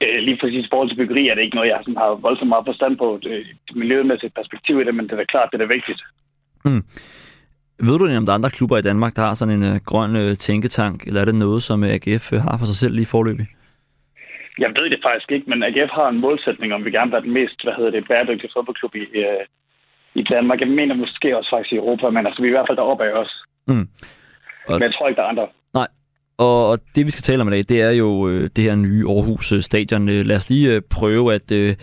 Øh, 0.04 0.20
lige 0.28 0.38
præcis 0.42 0.66
i 0.66 0.72
forhold 0.72 0.90
til 0.90 1.00
byggeri 1.02 1.24
er 1.28 1.36
det 1.36 1.44
ikke 1.46 1.56
noget, 1.56 1.70
jeg 1.70 1.80
sådan, 1.82 2.04
har 2.04 2.24
voldsomt 2.28 2.54
meget 2.54 2.70
forstand 2.70 2.94
på. 2.98 3.08
Det, 3.24 3.32
det 3.68 3.76
miljømæssigt 3.76 4.38
perspektiv 4.40 4.76
i 4.80 4.86
det, 4.88 4.96
men 4.96 5.08
det 5.08 5.20
er 5.20 5.34
klart, 5.34 5.50
det 5.52 5.62
er 5.62 5.76
vigtigt. 5.78 6.02
Mm. 6.66 6.84
Ved 7.88 8.00
du, 8.00 8.18
om 8.18 8.26
der 8.26 8.34
er 8.34 8.38
andre 8.38 8.50
klubber 8.50 8.78
i 8.78 8.82
Danmark, 8.82 9.16
der 9.16 9.22
har 9.22 9.34
sådan 9.34 9.64
en 9.64 9.72
uh, 9.72 9.78
grøn 9.86 10.16
uh, 10.16 10.34
tænketank, 10.34 11.08
eller 11.08 11.22
er 11.22 11.26
det 11.26 11.36
noget, 11.36 11.64
som 11.64 11.84
AGF 11.84 12.32
har 12.32 12.58
for 12.58 12.66
sig 12.66 12.76
selv 12.76 12.94
lige 12.96 13.06
forløbig? 13.06 13.48
Jeg 14.60 14.70
ved 14.78 14.90
det 14.90 15.00
faktisk 15.04 15.32
ikke, 15.32 15.50
men 15.50 15.64
AGF 15.64 15.92
har 15.92 16.10
en 16.10 16.22
målsætning 16.22 16.74
om, 16.74 16.86
vi 16.86 16.92
gerne 16.92 17.12
vil 17.12 17.16
være 17.18 17.22
den 17.28 17.34
mest 17.34 17.64
hvad 17.64 17.74
hedder 17.78 17.92
det, 17.92 18.08
bæredygtige 18.08 18.52
fodboldklub 18.56 18.96
i, 18.96 19.06
uh, 19.26 19.44
i 20.16 20.24
Danmark. 20.24 20.60
Jeg 20.60 20.68
mener 20.68 20.96
måske 20.96 21.38
også 21.38 21.50
faktisk 21.54 21.74
i 21.74 21.76
Europa, 21.76 22.10
men 22.10 22.26
altså, 22.26 22.42
vi 22.42 22.48
er 22.48 22.52
i 22.52 22.58
hvert 22.58 22.70
fald 22.70 22.78
deroppe 22.78 23.04
af 23.04 23.14
os. 23.22 23.34
Mm. 23.68 23.88
Og... 24.68 24.74
Men 24.80 24.82
jeg 24.82 24.94
tror 24.94 25.08
ikke, 25.08 25.20
der 25.20 25.24
er 25.24 25.34
andre. 25.34 25.48
Nej, 25.74 25.88
og, 26.38 26.70
og 26.70 26.80
det 26.96 27.06
vi 27.06 27.12
skal 27.12 27.24
tale 27.24 27.42
om 27.42 27.48
i 27.48 27.52
dag, 27.52 27.66
det 27.70 27.82
er 27.82 27.92
jo 27.92 28.30
øh, 28.30 28.50
det 28.56 28.64
her 28.64 28.76
nye 28.76 29.06
Aarhus 29.08 29.52
øh, 29.52 29.62
Stadion. 29.62 30.10
Øh, 30.10 30.26
lad 30.26 30.36
os 30.36 30.50
lige 30.50 30.72
øh, 30.74 30.82
prøve 30.92 31.34
at, 31.34 31.52
øh, 31.52 31.76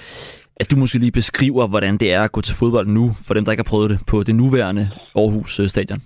at 0.60 0.70
du 0.70 0.76
måske 0.76 0.98
lige 0.98 1.12
beskriver, 1.12 1.66
hvordan 1.66 1.94
det 1.98 2.12
er 2.12 2.22
at 2.22 2.32
gå 2.32 2.40
til 2.40 2.54
fodbold 2.60 2.86
nu, 2.86 3.04
for 3.26 3.34
dem, 3.34 3.44
der 3.44 3.52
ikke 3.52 3.64
har 3.64 3.72
prøvet 3.72 3.90
det, 3.90 3.98
på 4.10 4.22
det 4.22 4.34
nuværende 4.34 4.84
Aarhus 5.20 5.60
øh, 5.60 5.68
Stadion. 5.68 6.02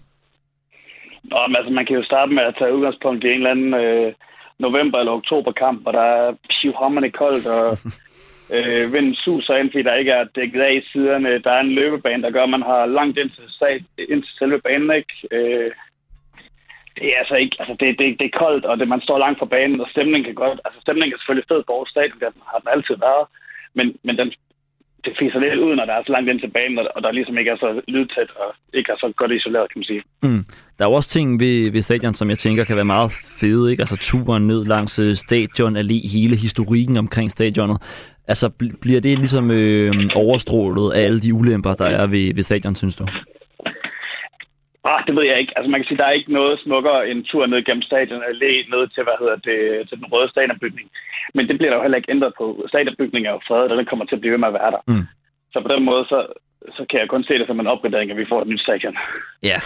Nå, 1.31 1.39
men 1.49 1.57
altså, 1.57 1.73
man 1.73 1.87
kan 1.87 1.97
jo 1.97 2.05
starte 2.05 2.33
med 2.33 2.43
at 2.43 2.57
tage 2.59 2.75
udgangspunkt 2.77 3.25
i 3.25 3.29
en 3.29 3.41
eller 3.41 3.51
anden 3.51 3.75
øh, 3.75 4.13
november- 4.59 4.99
eller 4.99 5.13
oktoberkamp, 5.13 5.83
hvor 5.83 5.93
der 5.93 6.07
er 6.21 6.37
pivhammerne 6.55 7.11
koldt, 7.11 7.47
og 7.47 7.79
øh, 8.55 8.93
vinden 8.93 9.15
suser 9.15 9.55
ind, 9.57 9.71
fordi 9.71 9.83
der 9.83 9.95
ikke 9.95 10.13
er 10.13 10.25
dækket 10.37 10.61
af 10.61 10.73
i 10.75 10.89
siderne. 10.93 11.43
Der 11.45 11.53
er 11.53 11.61
en 11.61 11.77
løbebane, 11.79 12.23
der 12.23 12.31
gør, 12.31 12.45
at 12.45 12.55
man 12.57 12.63
har 12.63 12.87
langt 12.87 13.19
ind 13.19 13.31
til, 13.31 13.45
ind 14.13 14.23
til 14.23 14.33
selve 14.39 14.61
banen. 14.61 14.91
Ikke? 15.01 15.15
Øh, 15.37 15.71
det 16.99 17.07
er 17.13 17.19
altså 17.19 17.37
ikke, 17.43 17.57
altså 17.61 17.75
det, 17.81 17.99
det, 17.99 18.07
det 18.21 18.27
er 18.27 18.39
koldt, 18.45 18.65
og 18.65 18.79
det, 18.79 18.89
man 18.89 19.01
står 19.07 19.19
langt 19.19 19.39
fra 19.39 19.53
banen, 19.57 19.81
og 19.81 19.89
stemningen 19.91 20.25
kan 20.25 20.35
godt, 20.35 20.61
altså 20.65 20.81
stemningen 20.81 21.15
er 21.15 21.19
selvfølgelig 21.19 21.49
fed 21.51 21.63
på 21.63 21.73
Aarhus 21.73 21.91
Stadion, 21.91 22.21
den 22.21 22.35
har 22.51 22.59
den 22.59 22.69
altid 22.75 22.97
været, 23.09 23.27
men, 23.75 23.87
men 24.05 24.19
den, 24.19 24.29
det 25.05 25.13
fiser 25.19 25.39
lidt 25.41 25.61
ud, 25.67 25.75
når 25.77 25.85
der 25.85 25.93
er 25.93 26.03
så 26.07 26.13
langt 26.13 26.31
ind 26.31 26.41
til 26.41 26.51
banen, 26.51 26.79
og 26.97 27.03
der 27.03 27.13
ligesom 27.13 27.39
ikke 27.39 27.51
er 27.51 27.57
så 27.57 27.81
lydtæt, 27.89 28.31
og 28.43 28.55
ikke 28.75 28.93
er 28.93 28.97
så 28.97 29.13
godt 29.17 29.33
isoleret, 29.33 29.73
kan 29.73 29.79
man 29.79 29.85
sige. 29.85 30.03
Mm. 30.23 30.45
Der 30.79 30.85
er 30.85 30.89
jo 30.89 30.95
også 30.95 31.09
ting 31.09 31.41
ved, 31.41 31.71
ved 31.73 31.83
stadion, 31.83 32.15
som 32.15 32.31
jeg 32.31 32.39
tænker 32.39 32.65
kan 32.65 32.77
være 32.77 32.85
meget 32.85 33.11
fede, 33.41 33.71
ikke? 33.71 33.81
Altså 33.81 33.97
turen 33.97 34.47
ned 34.47 34.65
langs 34.65 34.99
øh, 34.99 35.15
stadion, 35.15 35.77
allé, 35.77 35.99
hele 36.13 36.37
historikken 36.37 36.97
omkring 36.97 37.31
stadionet. 37.31 37.79
Altså, 38.29 38.51
bliver 38.81 39.01
det 39.01 39.19
ligesom 39.19 39.51
øh, 39.51 39.93
overstrålet 40.15 40.93
af 40.93 41.01
alle 41.05 41.21
de 41.21 41.35
ulemper, 41.35 41.75
der 41.75 41.87
er 41.87 42.07
ved, 42.07 42.35
ved 42.35 42.43
stadion, 42.43 42.77
synes 42.77 42.97
du? 42.97 43.07
Ah, 44.91 45.01
det 45.07 45.17
ved 45.17 45.25
jeg 45.31 45.39
ikke. 45.41 45.53
Altså 45.57 45.69
man 45.71 45.81
kan 45.81 45.89
sige, 45.89 45.99
der 45.99 46.09
er 46.09 46.19
ikke 46.19 46.33
noget 46.33 46.61
smukkere 46.65 47.09
end 47.11 47.25
tur 47.25 47.47
ned 47.47 47.65
gennem 47.65 47.83
stadion 47.83 48.23
allé 48.31 48.53
ned 48.73 48.83
til, 48.95 49.03
hvad 49.07 49.17
hedder 49.23 49.37
det, 49.49 49.89
til 49.89 49.99
den 49.99 50.07
røde 50.13 50.29
stadionbygning. 50.31 50.89
Men 51.35 51.49
det 51.49 51.57
bliver 51.59 51.71
der 51.71 51.79
jo 51.79 51.83
heller 51.83 52.01
ikke 52.01 52.13
ændret 52.15 52.33
på. 52.39 52.65
Stadionbygningen 52.69 53.29
er 53.29 53.35
jo 53.37 53.47
fredet, 53.49 53.71
og 53.73 53.77
den 53.79 53.87
kommer 53.87 54.05
til 54.05 54.17
at 54.17 54.21
blive 54.21 54.33
ved 54.33 54.43
med 54.43 54.53
at 54.53 54.59
være 54.61 54.71
der. 54.77 54.83
Mm. 54.87 55.07
Så 55.53 55.61
på 55.61 55.69
den 55.75 55.85
måde, 55.85 56.05
så, 56.05 56.19
så 56.77 56.83
kan 56.91 57.01
jeg 57.01 57.09
kun 57.09 57.25
se 57.25 57.39
det 57.39 57.47
som 57.47 57.61
en 57.61 57.67
opgradering, 57.67 58.11
at 58.11 58.17
vi 58.17 58.27
får 58.29 58.43
et 58.43 58.49
nyt 58.49 58.61
stadion. 58.61 58.97
Ja, 59.43 59.59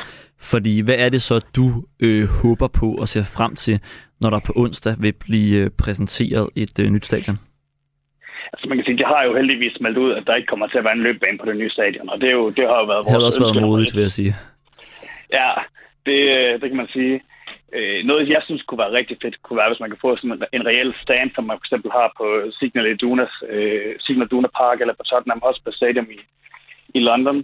fordi 0.51 0.81
hvad 0.81 0.99
er 1.05 1.09
det 1.09 1.23
så, 1.23 1.37
du 1.57 1.67
øh, 2.07 2.25
håber 2.43 2.69
på 2.81 2.89
og 3.03 3.09
ser 3.09 3.25
frem 3.37 3.55
til, 3.55 3.81
når 4.21 4.31
der 4.31 4.41
på 4.47 4.53
onsdag 4.57 4.95
vil 5.03 5.15
blive 5.27 5.65
øh, 5.65 5.71
præsenteret 5.83 6.49
et 6.57 6.79
øh, 6.83 6.87
nyt 6.91 7.05
stadion? 7.05 7.39
Altså 8.53 8.69
man 8.69 8.77
kan 8.79 8.85
sige, 8.85 8.99
det 8.99 9.07
har 9.07 9.23
jo 9.25 9.37
heldigvis 9.37 9.77
meldt 9.81 9.99
ud, 9.99 10.13
at 10.13 10.23
der 10.27 10.35
ikke 10.35 10.47
kommer 10.47 10.67
til 10.67 10.79
at 10.79 10.85
være 10.85 10.93
en 10.93 11.03
løbbane 11.03 11.39
på 11.39 11.47
det 11.47 11.57
nye 11.57 11.71
stadion, 11.71 12.09
og 12.09 12.21
det, 12.21 12.29
er 12.29 12.37
jo, 12.41 12.51
det 12.51 12.65
har 12.71 12.79
jo 12.83 12.87
været 12.93 13.05
vores 13.05 13.07
Det 13.07 13.21
har 13.21 13.27
også 13.31 13.45
været 13.45 13.63
modigt, 13.63 13.95
vil 13.95 14.01
jeg 14.01 14.11
sige. 14.11 14.35
Ja, 15.33 15.51
det, 16.07 16.19
det 16.61 16.69
kan 16.71 16.77
man 16.83 16.95
sige. 16.97 17.21
Øh, 17.77 18.05
noget, 18.05 18.29
jeg 18.29 18.43
synes 18.45 18.63
kunne 18.63 18.83
være 18.85 18.97
rigtig 18.99 19.17
fedt, 19.23 19.43
kunne 19.43 19.61
være, 19.61 19.71
hvis 19.71 19.81
man 19.81 19.91
kan 19.91 20.03
få 20.05 20.17
sådan 20.17 20.43
en 20.53 20.67
reel 20.71 20.95
stand, 21.05 21.31
som 21.35 21.45
man 21.45 21.57
for 21.59 21.65
eksempel 21.67 21.91
har 21.99 22.09
på 22.19 22.27
Signal 22.59 22.87
Iduna, 22.95 23.27
øh, 23.49 23.95
Signal 24.05 24.27
Iduna 24.27 24.49
Park 24.61 24.81
eller 24.81 24.95
på 24.95 25.05
Tottenham 25.11 25.41
Hotspur 25.45 25.73
Stadium 25.73 26.09
i, 26.17 26.21
i 26.99 27.01
London, 27.09 27.39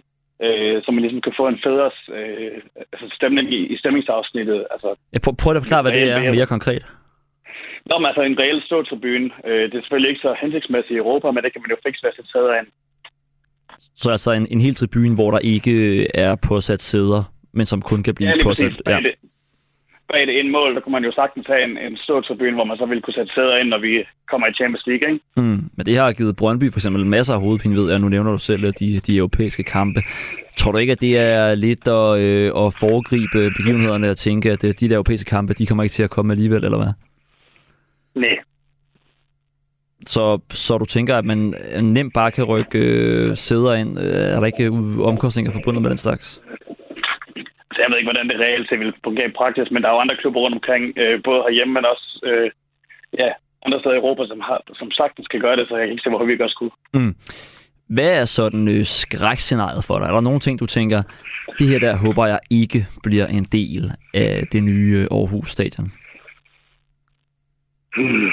øh, 0.44 0.76
så 0.82 0.88
man 0.90 1.02
ligesom 1.02 1.24
kan 1.26 1.34
få 1.40 1.44
en 1.48 1.60
federe 1.64 1.90
øh, 2.18 2.58
altså 2.92 3.06
stemning 3.18 3.46
i, 3.58 3.60
i 3.74 3.76
stemningsafsnittet. 3.82 4.66
Altså, 4.74 4.88
ja, 5.12 5.18
prøv, 5.24 5.34
prøv 5.42 5.56
at 5.56 5.62
forklare, 5.62 5.82
hvad 5.82 5.92
det 5.92 6.10
er 6.10 6.34
mere 6.38 6.52
konkret. 6.56 6.84
Nå, 7.88 7.98
men 7.98 8.06
altså 8.06 8.22
en 8.22 8.38
reel 8.38 8.62
ståtribune. 8.66 9.30
Øh, 9.48 9.64
det 9.70 9.74
er 9.74 9.84
selvfølgelig 9.84 10.10
ikke 10.10 10.24
så 10.26 10.36
hensigtsmæssigt 10.40 10.96
i 10.96 11.02
Europa, 11.04 11.30
men 11.30 11.44
det 11.44 11.52
kan 11.52 11.62
man 11.62 11.70
jo 11.70 11.76
fikse 11.86 12.02
være 12.04 12.26
taget 12.32 12.50
af 12.54 12.60
en. 12.60 12.68
Så 13.96 14.10
altså 14.10 14.30
en, 14.32 14.46
en 14.50 14.60
hel 14.60 14.74
tribune, 14.74 15.14
hvor 15.14 15.30
der 15.30 15.38
ikke 15.38 15.76
er 16.16 16.36
påsat 16.48 16.82
sæder, 16.82 17.33
men 17.54 17.66
som 17.66 17.82
kun 17.82 18.02
kan 18.02 18.14
blive 18.14 18.30
ja, 18.30 18.44
påsat. 18.44 18.82
Ja. 18.86 18.96
Det, 18.96 19.14
bag 20.12 20.26
det 20.26 20.40
en 20.40 20.50
mål, 20.50 20.74
der 20.74 20.80
kunne 20.80 20.92
man 20.92 21.04
jo 21.04 21.12
sagtens 21.12 21.46
have 21.46 21.64
en, 21.64 21.78
en 21.78 21.96
stor 21.96 22.20
tribune, 22.20 22.54
hvor 22.54 22.64
man 22.64 22.76
så 22.76 22.86
ville 22.86 23.02
kunne 23.02 23.14
sætte 23.14 23.32
sæder 23.34 23.56
ind, 23.56 23.68
når 23.68 23.78
vi 23.78 24.04
kommer 24.30 24.46
i 24.46 24.52
Champions 24.52 24.86
League. 24.86 25.08
Ikke? 25.10 25.24
Mm, 25.36 25.60
men 25.76 25.86
det 25.86 25.96
har 25.96 26.12
givet 26.12 26.36
Brøndby 26.36 26.70
for 26.72 26.78
eksempel 26.78 27.06
masser 27.06 27.34
af 27.34 27.40
hovedpine, 27.40 27.76
ved 27.76 27.90
jeg. 27.90 27.98
Nu 27.98 28.08
nævner 28.08 28.30
du 28.30 28.38
selv 28.38 28.72
de, 28.72 28.98
de 28.98 29.16
europæiske 29.16 29.62
kampe. 29.62 30.00
Tror 30.56 30.72
du 30.72 30.78
ikke, 30.78 30.92
at 30.92 31.00
det 31.00 31.18
er 31.18 31.54
lidt 31.54 31.88
at, 31.88 32.18
øh, 32.20 32.66
at 32.66 32.74
foregribe 32.74 33.50
begivenhederne 33.56 34.10
og 34.10 34.16
tænke, 34.16 34.50
at 34.50 34.64
øh, 34.64 34.74
de 34.80 34.88
der 34.88 34.94
europæiske 34.94 35.30
kampe, 35.30 35.54
de 35.54 35.66
kommer 35.66 35.82
ikke 35.82 35.92
til 35.92 36.02
at 36.02 36.10
komme 36.10 36.32
alligevel, 36.32 36.64
eller 36.64 36.78
hvad? 36.78 36.92
Nej. 38.14 38.38
Så, 40.06 40.38
så 40.50 40.78
du 40.78 40.84
tænker, 40.84 41.16
at 41.16 41.24
man 41.24 41.54
nemt 41.82 42.14
bare 42.14 42.30
kan 42.30 42.44
rykke 42.44 42.78
øh, 42.78 43.36
sæder 43.36 43.74
ind? 43.74 43.98
Øh, 43.98 44.04
er 44.04 44.40
der 44.40 44.46
ikke 44.46 44.68
omkostninger 45.02 45.52
forbundet 45.52 45.82
med 45.82 45.90
den 45.90 45.98
slags? 45.98 46.40
Jeg 47.84 47.90
ved 47.90 47.98
ikke, 47.98 48.10
hvordan 48.12 48.28
det 48.28 48.40
reelt 48.40 48.68
set 48.68 48.80
vil 48.80 48.94
fungere 49.04 49.28
i 49.28 49.38
praksis, 49.40 49.70
men 49.70 49.82
der 49.82 49.88
er 49.88 49.94
jo 49.94 50.04
andre 50.04 50.16
klubber 50.16 50.40
rundt 50.40 50.58
omkring, 50.58 50.98
øh, 51.02 51.22
både 51.22 51.42
herhjemme, 51.42 51.74
men 51.74 51.84
også 51.92 52.20
øh, 52.28 52.50
ja, 53.18 53.30
andre 53.66 53.80
steder 53.80 53.94
i 53.94 53.98
Europa, 53.98 54.26
som, 54.26 54.40
har, 54.40 54.60
som 54.74 54.90
sagtens 54.90 55.28
kan 55.28 55.40
gøre 55.40 55.56
det, 55.56 55.68
så 55.68 55.76
jeg 55.76 55.86
kan 55.86 55.92
ikke 55.92 56.02
se, 56.02 56.10
hvorfor 56.10 56.24
vi 56.26 56.32
ikke 56.32 56.44
også. 56.44 56.70
Mm. 56.94 57.14
Hvad 57.88 58.20
er 58.20 58.24
sådan 58.24 58.68
øh, 58.68 58.84
skrækscenariet 58.84 59.84
for 59.84 59.98
dig? 59.98 60.06
Er 60.06 60.12
der 60.12 60.20
nogle 60.20 60.40
ting, 60.40 60.60
du 60.60 60.66
tænker, 60.66 61.02
det 61.58 61.68
her 61.68 61.78
der 61.78 61.96
håber 61.96 62.26
jeg 62.26 62.40
ikke 62.50 62.86
bliver 63.02 63.26
en 63.26 63.44
del 63.44 63.92
af 64.14 64.46
det 64.52 64.62
nye 64.62 65.08
Aarhus 65.10 65.50
Stadion? 65.50 65.92
Hmm. 67.96 68.30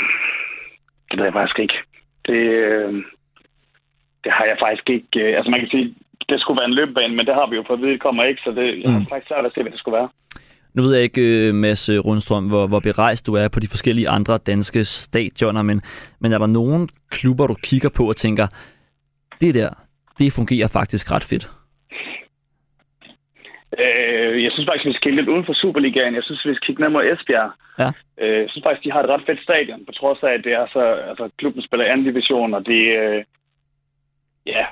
Det 1.12 1.18
ved 1.18 1.26
jeg 1.26 1.34
faktisk 1.34 1.60
ikke. 1.60 1.78
Det 2.28 2.34
det, 2.34 2.41
øh, 2.43 2.93
det 4.24 4.32
har 4.32 4.45
jeg 4.45 4.58
faktisk 4.60 4.89
ikke... 4.89 5.20
Øh, 5.22 5.38
altså 5.38 5.52
man 5.52 5.60
kan 5.60 5.70
sige, 5.70 5.95
det 6.32 6.41
skulle 6.41 6.59
være 6.61 6.69
en 6.71 6.73
løbebane, 6.79 7.15
men 7.15 7.25
det 7.25 7.34
har 7.39 7.47
vi 7.49 7.55
jo 7.55 7.63
fået 7.67 7.77
at 7.77 7.82
vide, 7.84 7.91
det 7.93 8.01
kommer 8.01 8.23
ikke, 8.23 8.41
så 8.45 8.51
det, 8.51 8.67
Mm. 8.86 9.05
faktisk 9.11 9.27
svært 9.27 9.45
at 9.45 9.51
se, 9.53 9.61
hvad 9.61 9.71
det 9.71 9.79
skulle 9.79 9.97
være. 9.97 10.09
Nu 10.73 10.82
ved 10.82 10.93
jeg 10.95 11.03
ikke, 11.03 11.21
øh, 11.47 11.55
Mads 11.55 11.89
Rundstrøm, 12.05 12.47
hvor, 12.47 12.67
hvor 12.67 12.79
berejst 12.79 13.27
du 13.27 13.34
er 13.36 13.47
på 13.47 13.59
de 13.59 13.67
forskellige 13.67 14.09
andre 14.09 14.38
danske 14.38 14.84
stadioner, 14.86 15.61
men, 15.61 15.82
men 16.21 16.32
er 16.32 16.38
der 16.38 16.47
nogen 16.47 16.89
klubber, 17.09 17.47
du 17.47 17.55
kigger 17.63 17.89
på 17.97 18.03
og 18.09 18.15
tænker, 18.15 18.47
det 19.41 19.55
der, 19.55 19.69
det 20.19 20.34
fungerer 20.34 20.67
faktisk 20.67 21.11
ret 21.11 21.23
fedt? 21.23 21.49
Øh, 23.79 24.43
jeg 24.43 24.51
synes 24.51 24.67
faktisk, 24.69 24.86
vi 24.86 24.93
skal 24.93 25.01
kigge 25.03 25.19
lidt 25.21 25.29
uden 25.34 25.45
for 25.45 25.53
Superligaen. 25.53 26.15
Jeg 26.15 26.23
synes, 26.23 26.45
vi 26.45 26.55
skal 26.55 26.65
kigge 26.67 26.82
ned 26.82 26.89
mod 26.89 27.03
Esbjerg. 27.11 27.51
Ja. 27.79 27.89
Øh, 28.21 28.39
jeg 28.43 28.49
synes 28.49 28.63
faktisk, 28.65 28.84
de 28.86 28.91
har 28.91 29.03
et 29.03 29.09
ret 29.09 29.23
fedt 29.25 29.41
stadion, 29.43 29.86
på 29.86 29.91
trods 29.91 30.19
af, 30.23 30.32
at 30.38 30.43
det 30.43 30.53
er 30.53 30.65
så, 30.73 30.84
altså, 31.11 31.29
klubben 31.38 31.61
spiller 31.61 31.86
i 31.86 31.89
anden 31.89 32.05
division, 32.05 32.53
og 32.53 32.65
det, 32.65 32.82
øh, 33.01 33.23
ja, 34.45 34.65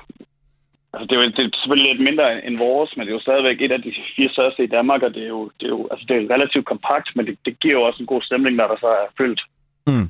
altså, 0.92 1.06
det, 1.08 1.12
er 1.14 1.20
jo, 1.20 1.24
det 1.36 1.42
er 1.44 1.58
selvfølgelig 1.60 1.90
lidt 1.92 2.06
mindre 2.08 2.46
end 2.46 2.56
vores, 2.58 2.90
men 2.96 3.02
det 3.06 3.10
er 3.10 3.18
jo 3.18 3.26
stadigvæk 3.28 3.60
et 3.60 3.72
af 3.72 3.82
de 3.82 3.92
fire 4.16 4.30
største 4.36 4.64
i 4.64 4.72
Danmark, 4.76 5.02
og 5.02 5.14
det 5.14 5.22
er 5.22 5.28
jo, 5.28 5.50
det 5.60 5.66
er 5.66 5.74
jo 5.76 5.88
altså, 5.90 6.04
det 6.08 6.16
er 6.16 6.34
relativt 6.34 6.66
kompakt, 6.66 7.08
men 7.16 7.26
det, 7.26 7.38
det 7.44 7.60
giver 7.60 7.74
jo 7.74 7.82
også 7.82 8.02
en 8.02 8.06
god 8.12 8.22
stemning, 8.22 8.56
når 8.56 8.66
der 8.68 8.78
så 8.80 8.86
er 8.86 9.06
fyldt. 9.18 9.40
Mm. 9.86 10.08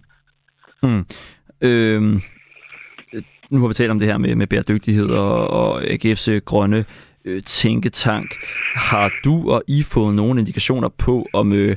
Mm. 0.83 1.07
Øhm, 1.61 2.21
nu 3.51 3.61
har 3.61 3.69
vi 3.69 3.75
talt 3.75 3.91
om 3.91 3.99
det 3.99 4.09
her 4.09 4.19
med, 4.19 4.35
med 4.35 4.47
bæredygtighed 4.47 5.09
og, 5.09 5.51
og 5.51 5.83
AGF's 5.83 6.31
øh, 6.31 6.41
grønne 6.45 6.85
øh, 7.25 7.43
tænketank. 7.43 8.35
Har 8.75 9.13
du 9.25 9.51
og 9.51 9.63
I 9.69 9.83
fået 9.83 10.15
nogle 10.15 10.41
indikationer 10.41 10.89
på, 10.89 11.27
om, 11.33 11.53
øh, 11.53 11.77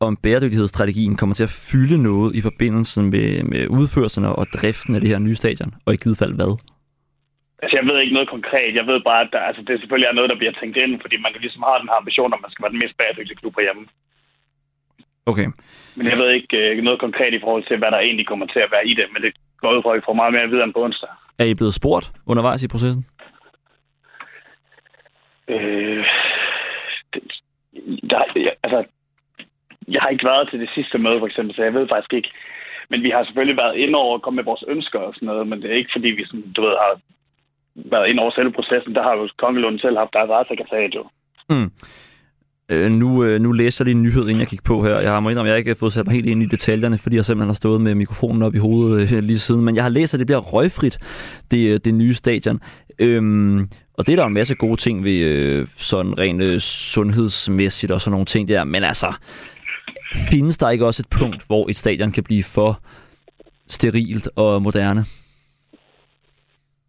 om 0.00 0.16
bæredygtighedsstrategien 0.16 1.16
kommer 1.16 1.34
til 1.34 1.44
at 1.44 1.68
fylde 1.72 1.98
noget 1.98 2.34
i 2.34 2.40
forbindelse 2.40 3.02
med, 3.02 3.42
med 3.42 3.68
udførelsen 3.68 4.24
og 4.24 4.46
driften 4.46 4.94
af 4.94 5.00
det 5.00 5.10
her 5.10 5.18
nye 5.18 5.34
stadion? 5.34 5.74
Og 5.84 5.94
i 5.94 5.96
givet 5.96 6.18
fald 6.18 6.34
hvad? 6.34 6.73
Altså, 7.64 7.76
jeg 7.78 7.86
ved 7.88 7.98
ikke 8.00 8.16
noget 8.18 8.34
konkret. 8.36 8.74
Jeg 8.80 8.86
ved 8.90 9.00
bare, 9.08 9.22
at 9.24 9.30
der, 9.32 9.40
altså, 9.48 9.62
det 9.62 9.80
selvfølgelig 9.80 10.08
er 10.08 10.18
noget, 10.18 10.30
der 10.30 10.40
bliver 10.40 10.54
tænkt 10.60 10.76
ind, 10.76 11.00
fordi 11.00 11.16
man 11.16 11.32
ligesom 11.40 11.62
har 11.68 11.78
den 11.78 11.88
her 11.90 12.00
ambition, 12.02 12.34
om 12.34 12.40
man 12.42 12.50
skal 12.50 12.62
være 12.62 12.74
den 12.74 12.82
mest 12.82 12.96
bæredygtige 12.98 13.40
klub 13.40 13.54
herhjemme. 13.56 13.84
Okay. 15.26 15.48
Men 15.96 16.06
jeg 16.10 16.18
ved 16.18 16.30
ikke 16.30 16.56
øh, 16.56 16.82
noget 16.82 17.00
konkret 17.00 17.34
i 17.34 17.40
forhold 17.44 17.64
til, 17.66 17.76
hvad 17.78 17.90
der 17.90 17.98
egentlig 17.98 18.26
kommer 18.26 18.46
til 18.46 18.60
at 18.66 18.72
være 18.74 18.86
i 18.86 18.94
det, 18.94 19.06
men 19.12 19.22
det 19.22 19.32
går 19.60 19.76
ud 19.76 19.82
fra, 19.82 19.90
at 19.90 19.96
vi 19.96 20.06
får 20.06 20.20
meget 20.20 20.32
mere 20.32 20.42
at 20.42 20.50
vide 20.50 20.64
end 20.64 20.74
på 20.74 20.84
onsdag. 20.84 21.08
Er 21.38 21.44
I 21.44 21.54
blevet 21.54 21.74
spurgt 21.74 22.06
undervejs 22.26 22.62
i 22.62 22.68
processen? 22.68 23.04
Øh, 25.48 26.04
det, 27.12 27.22
der, 28.10 28.20
ja, 28.36 28.52
altså, 28.62 28.84
jeg 29.88 30.00
har 30.02 30.08
ikke 30.08 30.28
været 30.30 30.48
til 30.50 30.60
det 30.60 30.70
sidste 30.74 30.98
møde, 30.98 31.18
for 31.18 31.26
eksempel, 31.26 31.54
så 31.56 31.62
jeg 31.62 31.74
ved 31.74 31.88
faktisk 31.88 32.12
ikke. 32.12 32.30
Men 32.90 33.02
vi 33.02 33.10
har 33.10 33.24
selvfølgelig 33.24 33.56
været 33.56 33.76
inde 33.76 33.98
over 33.98 34.14
at 34.14 34.22
komme 34.22 34.36
med 34.36 34.44
vores 34.44 34.64
ønsker 34.68 34.98
og 34.98 35.14
sådan 35.14 35.26
noget, 35.26 35.46
men 35.48 35.62
det 35.62 35.70
er 35.70 35.76
ikke 35.76 35.94
fordi, 35.96 36.08
vi 36.08 36.24
sådan, 36.26 36.52
du 36.52 36.62
ved, 36.62 36.76
har 36.84 37.00
været 37.76 38.10
ind 38.10 38.18
over 38.18 38.30
selve 38.30 38.52
processen. 38.52 38.94
Der 38.94 39.02
har 39.02 39.14
jo 39.16 39.28
Kongelund 39.38 39.78
selv 39.78 39.96
haft 39.96 40.12
deres 40.12 40.30
eget 40.30 40.46
sekretariat 40.48 40.94
jo. 40.94 41.04
Mm. 41.50 41.70
Øh, 42.68 42.90
nu, 42.90 43.24
øh, 43.24 43.40
nu 43.40 43.52
læser 43.52 43.84
jeg 43.84 43.86
lige 43.86 43.96
en 43.96 44.02
nyhed, 44.02 44.22
inden 44.22 44.38
jeg 44.38 44.48
kigger 44.48 44.62
på 44.64 44.82
her. 44.84 45.00
Jeg 45.00 45.22
må 45.22 45.28
indrømme, 45.28 45.48
at 45.48 45.52
jeg 45.52 45.58
ikke 45.58 45.70
har 45.70 45.76
fået 45.80 45.92
sat 45.92 46.06
mig 46.06 46.14
helt 46.14 46.26
ind 46.26 46.42
i 46.42 46.46
detaljerne, 46.46 46.98
fordi 46.98 47.16
jeg 47.16 47.24
simpelthen 47.24 47.48
har 47.48 47.54
stået 47.54 47.80
med 47.80 47.94
mikrofonen 47.94 48.42
op 48.42 48.54
i 48.54 48.58
hovedet 48.58 49.12
øh, 49.12 49.22
lige 49.28 49.38
siden. 49.38 49.64
Men 49.64 49.76
jeg 49.76 49.84
har 49.84 49.88
læst, 49.88 50.14
at 50.14 50.18
det 50.18 50.26
bliver 50.26 50.40
røgfrit, 50.40 50.98
det, 51.50 51.68
øh, 51.68 51.80
det 51.84 51.94
nye 51.94 52.14
stadion. 52.14 52.60
Øhm, 52.98 53.68
og 53.98 54.06
det 54.06 54.12
er 54.12 54.16
der 54.16 54.26
en 54.26 54.34
masse 54.34 54.54
gode 54.54 54.76
ting 54.76 55.04
ved, 55.04 55.18
øh, 55.18 55.66
sådan 55.78 56.18
rent 56.18 56.42
øh, 56.42 56.60
sundhedsmæssigt 56.60 57.92
og 57.92 58.00
sådan 58.00 58.12
nogle 58.12 58.26
ting 58.26 58.48
der. 58.48 58.64
Men 58.64 58.84
altså, 58.84 59.12
findes 60.30 60.58
der 60.58 60.70
ikke 60.70 60.86
også 60.86 61.02
et 61.02 61.18
punkt, 61.18 61.46
hvor 61.46 61.68
et 61.70 61.76
stadion 61.76 62.12
kan 62.12 62.24
blive 62.24 62.42
for 62.42 62.80
sterilt 63.68 64.28
og 64.36 64.62
moderne? 64.62 65.04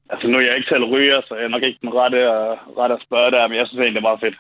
Altså 0.09 0.27
nu 0.27 0.37
er 0.37 0.41
jeg 0.41 0.55
ikke 0.55 0.69
selv 0.69 0.83
ryger, 0.83 1.21
så 1.27 1.35
jeg 1.35 1.43
er 1.43 1.53
nok 1.55 1.63
ikke 1.63 1.79
den 1.81 1.93
rette, 1.93 2.17
at, 2.17 2.57
rette 2.77 2.95
at 2.95 3.01
spørge 3.07 3.31
der, 3.31 3.47
men 3.47 3.57
jeg 3.57 3.67
synes 3.67 3.79
egentlig, 3.79 4.01
det 4.01 4.05
er 4.05 4.09
meget 4.09 4.25
fedt. 4.25 4.37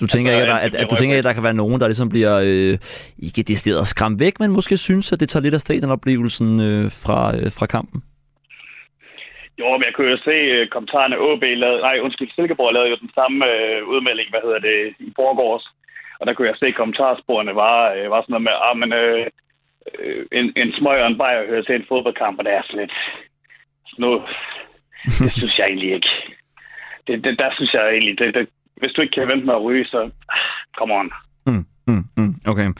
Du 0.00 0.06
tænker 0.06 0.32
Altså, 0.32 0.42
ikke, 0.42 0.52
at, 0.52 0.60
der, 0.60 0.66
at, 0.66 0.70
bliver 0.70 0.84
at 0.84 0.90
du 0.90 0.96
tænker, 0.96 1.18
at 1.18 1.24
der 1.24 1.32
kan 1.32 1.42
være 1.42 1.60
nogen, 1.62 1.80
der 1.80 1.86
ligesom 1.88 2.08
bliver 2.08 2.34
øh, 2.48 2.78
ikke 3.26 3.42
decideret 3.42 3.86
skræmt 3.86 4.20
væk, 4.20 4.40
men 4.40 4.50
måske 4.50 4.76
synes, 4.76 5.12
at 5.12 5.20
det 5.20 5.28
tager 5.28 5.42
lidt 5.42 5.54
af 5.54 5.60
stadionoplevelsen 5.60 6.60
øh, 6.68 6.84
fra, 7.04 7.36
øh, 7.36 7.52
fra 7.58 7.66
kampen? 7.66 8.02
Jo, 9.58 9.68
men 9.76 9.84
jeg 9.88 9.94
kunne 9.94 10.10
jo 10.14 10.18
se 10.28 10.36
uh, 10.54 10.68
kommentarerne. 10.74 11.16
AB 11.28 11.44
lavede, 11.62 11.80
nej, 11.80 11.96
undskyld, 12.06 12.30
Silkeborg 12.30 12.72
lavede 12.72 12.90
jo 12.90 12.96
den 13.04 13.10
samme 13.18 13.38
uh, 13.52 13.88
udmelding, 13.92 14.28
hvad 14.30 14.42
hedder 14.46 14.60
det, 14.68 14.78
i 15.06 15.12
forgårs. 15.16 15.64
Og 16.20 16.26
der 16.26 16.34
kunne 16.34 16.48
jeg 16.48 16.56
se, 16.58 16.66
at 16.66 16.78
kommentarsporene 16.80 17.54
var, 17.54 17.78
uh, 17.96 18.10
var 18.12 18.20
sådan 18.22 18.32
noget 18.34 18.48
med, 18.48 18.56
ah, 18.66 18.76
men 18.82 18.90
uh, 19.98 20.22
en, 20.38 20.52
en 20.56 20.72
smøg 20.72 20.98
og 21.02 21.06
en 21.06 21.18
bajer 21.18 21.46
hører 21.46 21.62
til 21.62 21.74
en 21.74 21.88
fodboldkamp, 21.88 22.38
og 22.38 22.44
det 22.44 22.52
er 22.52 22.62
sådan 22.64 22.80
lidt... 22.80 22.92
Nu, 23.98 24.22
det 25.04 25.32
synes 25.38 25.58
jeg 25.58 25.66
egentlig 25.66 25.92
ikke. 25.94 26.08
Det, 27.06 27.24
det, 27.24 27.38
der 27.38 27.50
synes 27.54 27.72
jeg 27.74 27.90
egentlig, 27.90 28.18
det, 28.18 28.34
det, 28.34 28.48
hvis 28.76 28.92
du 28.92 29.00
ikke 29.00 29.14
kan 29.14 29.28
vente 29.28 29.46
med 29.46 29.54
at 29.54 29.62
ryge, 29.62 29.84
så 29.84 30.10
come 30.78 30.94
on. 30.94 31.10
Mm, 31.46 31.66
mm, 31.86 32.04
mm, 32.16 32.34
okay. 32.46 32.70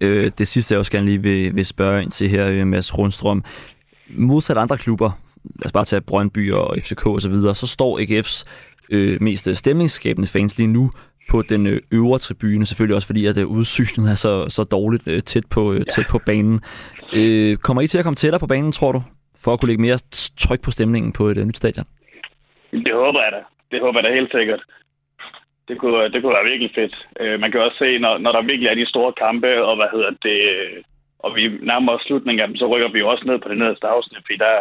Øh, 0.00 0.32
det 0.38 0.48
sidste, 0.48 0.72
jeg 0.72 0.78
også 0.78 0.92
gerne 0.92 1.06
lige 1.06 1.22
vil, 1.22 1.56
vil 1.56 1.66
spørge 1.66 2.02
ind 2.02 2.10
til 2.10 2.28
her, 2.28 2.48
øh, 2.48 2.66
Mads 2.66 2.98
Rundstrøm. 2.98 3.44
Modsat 4.08 4.58
andre 4.58 4.78
klubber, 4.78 5.10
lad 5.44 5.66
os 5.66 5.72
bare 5.72 5.84
tage 5.84 6.00
Brøndby 6.00 6.52
og 6.52 6.74
FCK 6.78 7.06
osv., 7.06 7.20
så, 7.20 7.28
videre, 7.28 7.54
så 7.54 7.66
står 7.66 7.98
AGF's 8.00 8.44
øh, 8.90 9.22
mest 9.22 9.56
stemningsskabende 9.56 10.28
fans 10.28 10.58
lige 10.58 10.66
nu 10.66 10.90
på 11.30 11.42
den 11.42 11.66
øh, 11.66 11.80
øvre 11.92 12.18
tribune, 12.18 12.66
selvfølgelig 12.66 12.96
også 12.96 13.08
fordi, 13.08 13.26
at 13.26 13.36
øh, 13.38 13.46
udsynet 13.46 14.10
er 14.10 14.14
så, 14.14 14.48
så 14.48 14.64
dårligt 14.64 15.08
øh, 15.08 15.22
tæt, 15.22 15.46
på, 15.54 15.72
øh, 15.72 15.80
tæt 15.94 16.06
på 16.10 16.18
banen. 16.26 16.60
Øh, 17.18 17.56
kommer 17.56 17.82
I 17.82 17.86
til 17.86 17.98
at 17.98 18.04
komme 18.04 18.16
tættere 18.16 18.40
på 18.40 18.46
banen, 18.46 18.72
tror 18.72 18.92
du, 18.92 19.02
for 19.44 19.52
at 19.52 19.60
kunne 19.60 19.70
lægge 19.70 19.82
mere 19.82 19.98
tryk 20.44 20.62
på 20.64 20.70
stemningen 20.70 21.12
på 21.12 21.22
et 21.28 21.46
nyt 21.46 21.56
stadion? 21.56 21.86
Det 22.72 22.94
håber 22.94 23.20
jeg 23.22 23.32
da. 23.32 23.42
Det 23.70 23.80
håber 23.80 23.98
jeg 23.98 24.04
da 24.04 24.14
helt 24.18 24.32
sikkert. 24.32 24.62
Det 25.68 25.78
kunne, 25.78 26.08
det 26.12 26.18
kunne 26.22 26.36
være 26.38 26.50
virkelig 26.50 26.70
fedt. 26.74 26.94
Øh, 27.20 27.40
man 27.40 27.50
kan 27.50 27.60
også 27.60 27.78
se, 27.78 27.98
når, 27.98 28.18
når 28.18 28.32
der 28.32 28.42
virkelig 28.42 28.68
er 28.68 28.74
de 28.74 28.86
store 28.86 29.12
kampe, 29.12 29.64
og 29.68 29.76
hvad 29.76 29.88
hedder 29.92 30.10
det, 30.26 30.38
og 31.18 31.30
vi 31.36 31.42
nærmer 31.70 31.92
os 31.92 32.02
slutningen 32.06 32.42
af 32.42 32.48
dem, 32.48 32.56
så 32.56 32.66
rykker 32.66 32.88
vi 32.92 32.98
jo 32.98 33.08
også 33.08 33.24
ned 33.26 33.38
på 33.38 33.48
det 33.48 33.58
nederste 33.58 33.86
afsnit, 33.86 34.24
fordi 34.26 34.36
der, 34.46 34.54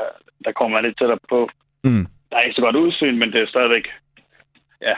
der 0.45 0.51
kommer 0.51 0.73
man 0.75 0.83
lidt 0.85 0.97
tættere 0.97 1.19
på. 1.29 1.49
Mm. 1.83 2.05
Der 2.29 2.35
er 2.37 2.41
ikke 2.41 2.55
så 2.55 2.61
godt 2.61 2.75
udsyn, 2.75 3.17
men 3.19 3.31
det 3.33 3.41
er 3.41 3.53
stadigvæk, 3.53 3.85
ja. 4.81 4.95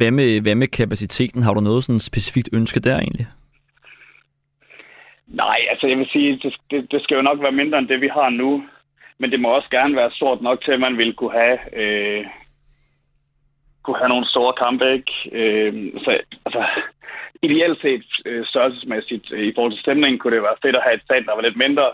Hvad 0.00 0.10
med, 0.10 0.40
hvad 0.40 0.54
med 0.54 0.68
kapaciteten? 0.68 1.42
Har 1.42 1.54
du 1.54 1.60
noget 1.60 1.84
sådan 1.84 2.08
specifikt 2.10 2.48
ønske 2.52 2.80
der 2.80 2.96
egentlig? 2.98 3.26
Nej, 5.26 5.58
altså 5.70 5.86
jeg 5.86 5.98
vil 5.98 6.08
sige, 6.12 6.38
det, 6.42 6.56
det, 6.70 6.92
det 6.92 7.02
skal 7.02 7.14
jo 7.14 7.22
nok 7.22 7.42
være 7.42 7.52
mindre 7.60 7.78
end 7.78 7.88
det, 7.88 8.00
vi 8.00 8.08
har 8.08 8.30
nu. 8.30 8.64
Men 9.18 9.30
det 9.30 9.40
må 9.40 9.48
også 9.48 9.70
gerne 9.70 9.96
være 9.96 10.10
stort 10.10 10.42
nok 10.42 10.64
til, 10.64 10.72
at 10.72 10.80
man 10.80 10.98
vil 10.98 11.14
kunne 11.14 11.32
have, 11.32 11.58
øh, 11.82 12.26
kunne 13.82 13.98
have 13.98 14.08
nogle 14.08 14.28
store 14.28 14.52
kampe, 14.52 14.92
ikke? 14.92 15.12
Øh, 15.32 15.72
så, 16.04 16.10
altså, 16.46 16.64
ideelt 17.42 17.80
set 17.80 18.04
øh, 18.26 18.46
størrelsesmæssigt 18.46 19.32
øh, 19.32 19.44
i 19.48 19.52
forhold 19.54 19.72
til 19.72 19.80
stemningen, 19.80 20.18
kunne 20.18 20.34
det 20.34 20.42
være 20.42 20.62
fedt 20.62 20.76
at 20.76 20.82
have 20.82 20.94
et 20.94 21.02
stand, 21.04 21.24
der 21.24 21.34
var 21.34 21.42
lidt 21.42 21.56
mindre. 21.64 21.86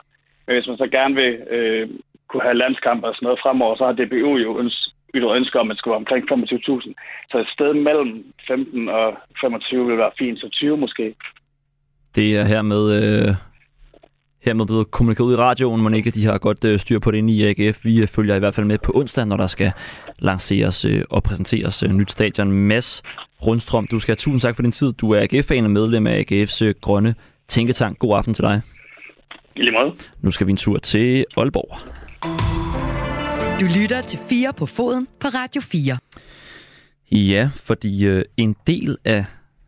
Men 0.47 0.55
hvis 0.55 0.69
man 0.69 0.79
så 0.79 0.87
gerne 0.87 1.15
vil 1.15 1.33
øh, 1.57 1.89
kunne 2.29 2.43
have 2.43 2.61
landskampe 2.63 3.07
og 3.07 3.15
sådan 3.15 3.27
noget 3.27 3.43
fremover, 3.43 3.77
så 3.77 3.85
har 3.87 3.93
DBU 3.93 4.37
jo 4.37 4.51
øns- 4.63 4.96
ytret 5.15 5.37
ønske 5.37 5.61
om, 5.61 5.71
at 5.71 5.75
det 5.75 5.79
skulle 5.79 5.93
være 5.93 6.05
omkring 6.05 6.25
25.000. 6.33 6.95
Så 7.31 7.39
et 7.39 7.49
sted 7.49 7.75
mellem 7.75 8.25
15 8.49 8.89
og 8.89 9.17
25 9.41 9.87
vil 9.87 9.99
være 9.99 10.11
fint, 10.19 10.41
så 10.41 10.49
20 10.49 10.77
måske. 10.77 11.15
Det 12.17 12.37
er 12.37 12.45
hermed, 12.45 12.85
øh, 12.99 13.35
hermed 14.45 14.67
blevet 14.67 14.91
kommunikeret 14.91 15.27
ud 15.27 15.33
i 15.33 15.37
radioen, 15.37 15.83
men 15.83 15.95
ikke 15.95 16.11
de 16.11 16.25
har 16.25 16.39
godt 16.39 16.65
øh, 16.65 16.79
styr 16.79 16.99
på 16.99 17.11
det 17.11 17.19
inde 17.19 17.33
i 17.33 17.43
AGF. 17.43 17.85
Vi 17.85 18.01
øh, 18.01 18.09
følger 18.09 18.35
i 18.35 18.39
hvert 18.39 18.55
fald 18.55 18.67
med 18.67 18.79
på 18.79 18.93
onsdag, 18.95 19.27
når 19.27 19.37
der 19.37 19.47
skal 19.47 19.73
lanceres 20.19 20.85
øh, 20.85 21.03
og 21.11 21.23
præsenteres 21.23 21.83
øh, 21.83 21.91
nyt 21.93 22.11
stadion. 22.11 22.53
Mads 22.53 23.03
Rundstrøm, 23.47 23.87
du 23.87 23.99
skal 23.99 24.13
have 24.13 24.17
tusind 24.17 24.41
tak 24.41 24.57
for 24.57 24.63
din 24.63 24.73
tid. 24.73 24.93
Du 24.93 25.11
er 25.11 25.21
AGF-fan 25.21 25.65
og 25.65 25.71
medlem 25.71 26.07
af 26.07 26.25
AGF's 26.25 26.65
øh, 26.65 26.75
grønne 26.81 27.15
tænketank. 27.49 27.99
God 27.99 28.17
aften 28.17 28.35
til 28.35 28.45
dig. 28.45 28.61
I 29.57 29.61
lige 29.61 29.73
måde. 29.73 29.95
Nu 30.23 30.31
skal 30.31 30.47
vi 30.47 30.51
en 30.51 30.57
tur 30.57 30.79
til 30.79 31.25
Aalborg. 31.37 32.66
Du 33.61 33.67
lytter 33.81 34.03
til 34.03 34.19
4 34.29 34.53
på 34.53 34.67
foden 34.67 35.09
på 35.21 35.29
Radio 35.29 35.61
4. 35.61 35.99
Ja, 37.13 37.51
fordi 37.55 38.07
øh, 38.07 38.25
en 38.37 38.57
del 38.67 38.97
af 39.05 39.25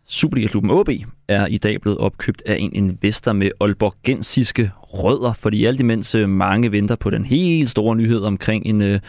Superliga-klubben 0.06 0.70
OB 0.70 0.88
er 1.28 1.46
i 1.46 1.58
dag 1.58 1.80
blevet 1.80 1.98
opkøbt 1.98 2.42
af 2.46 2.56
en 2.58 2.72
investor 2.72 3.32
med 3.32 3.50
Aalborgensiske 3.60 4.70
rødder, 4.82 5.32
fordi 5.32 5.64
alt 5.64 5.80
imens 5.80 6.14
øh, 6.14 6.28
mange 6.28 6.72
venter 6.72 6.96
på 6.96 7.10
den 7.10 7.24
helt 7.24 7.70
store 7.70 7.96
nyhed 7.96 8.20
omkring 8.20 8.66
en 8.66 8.82
øh, 8.82 9.00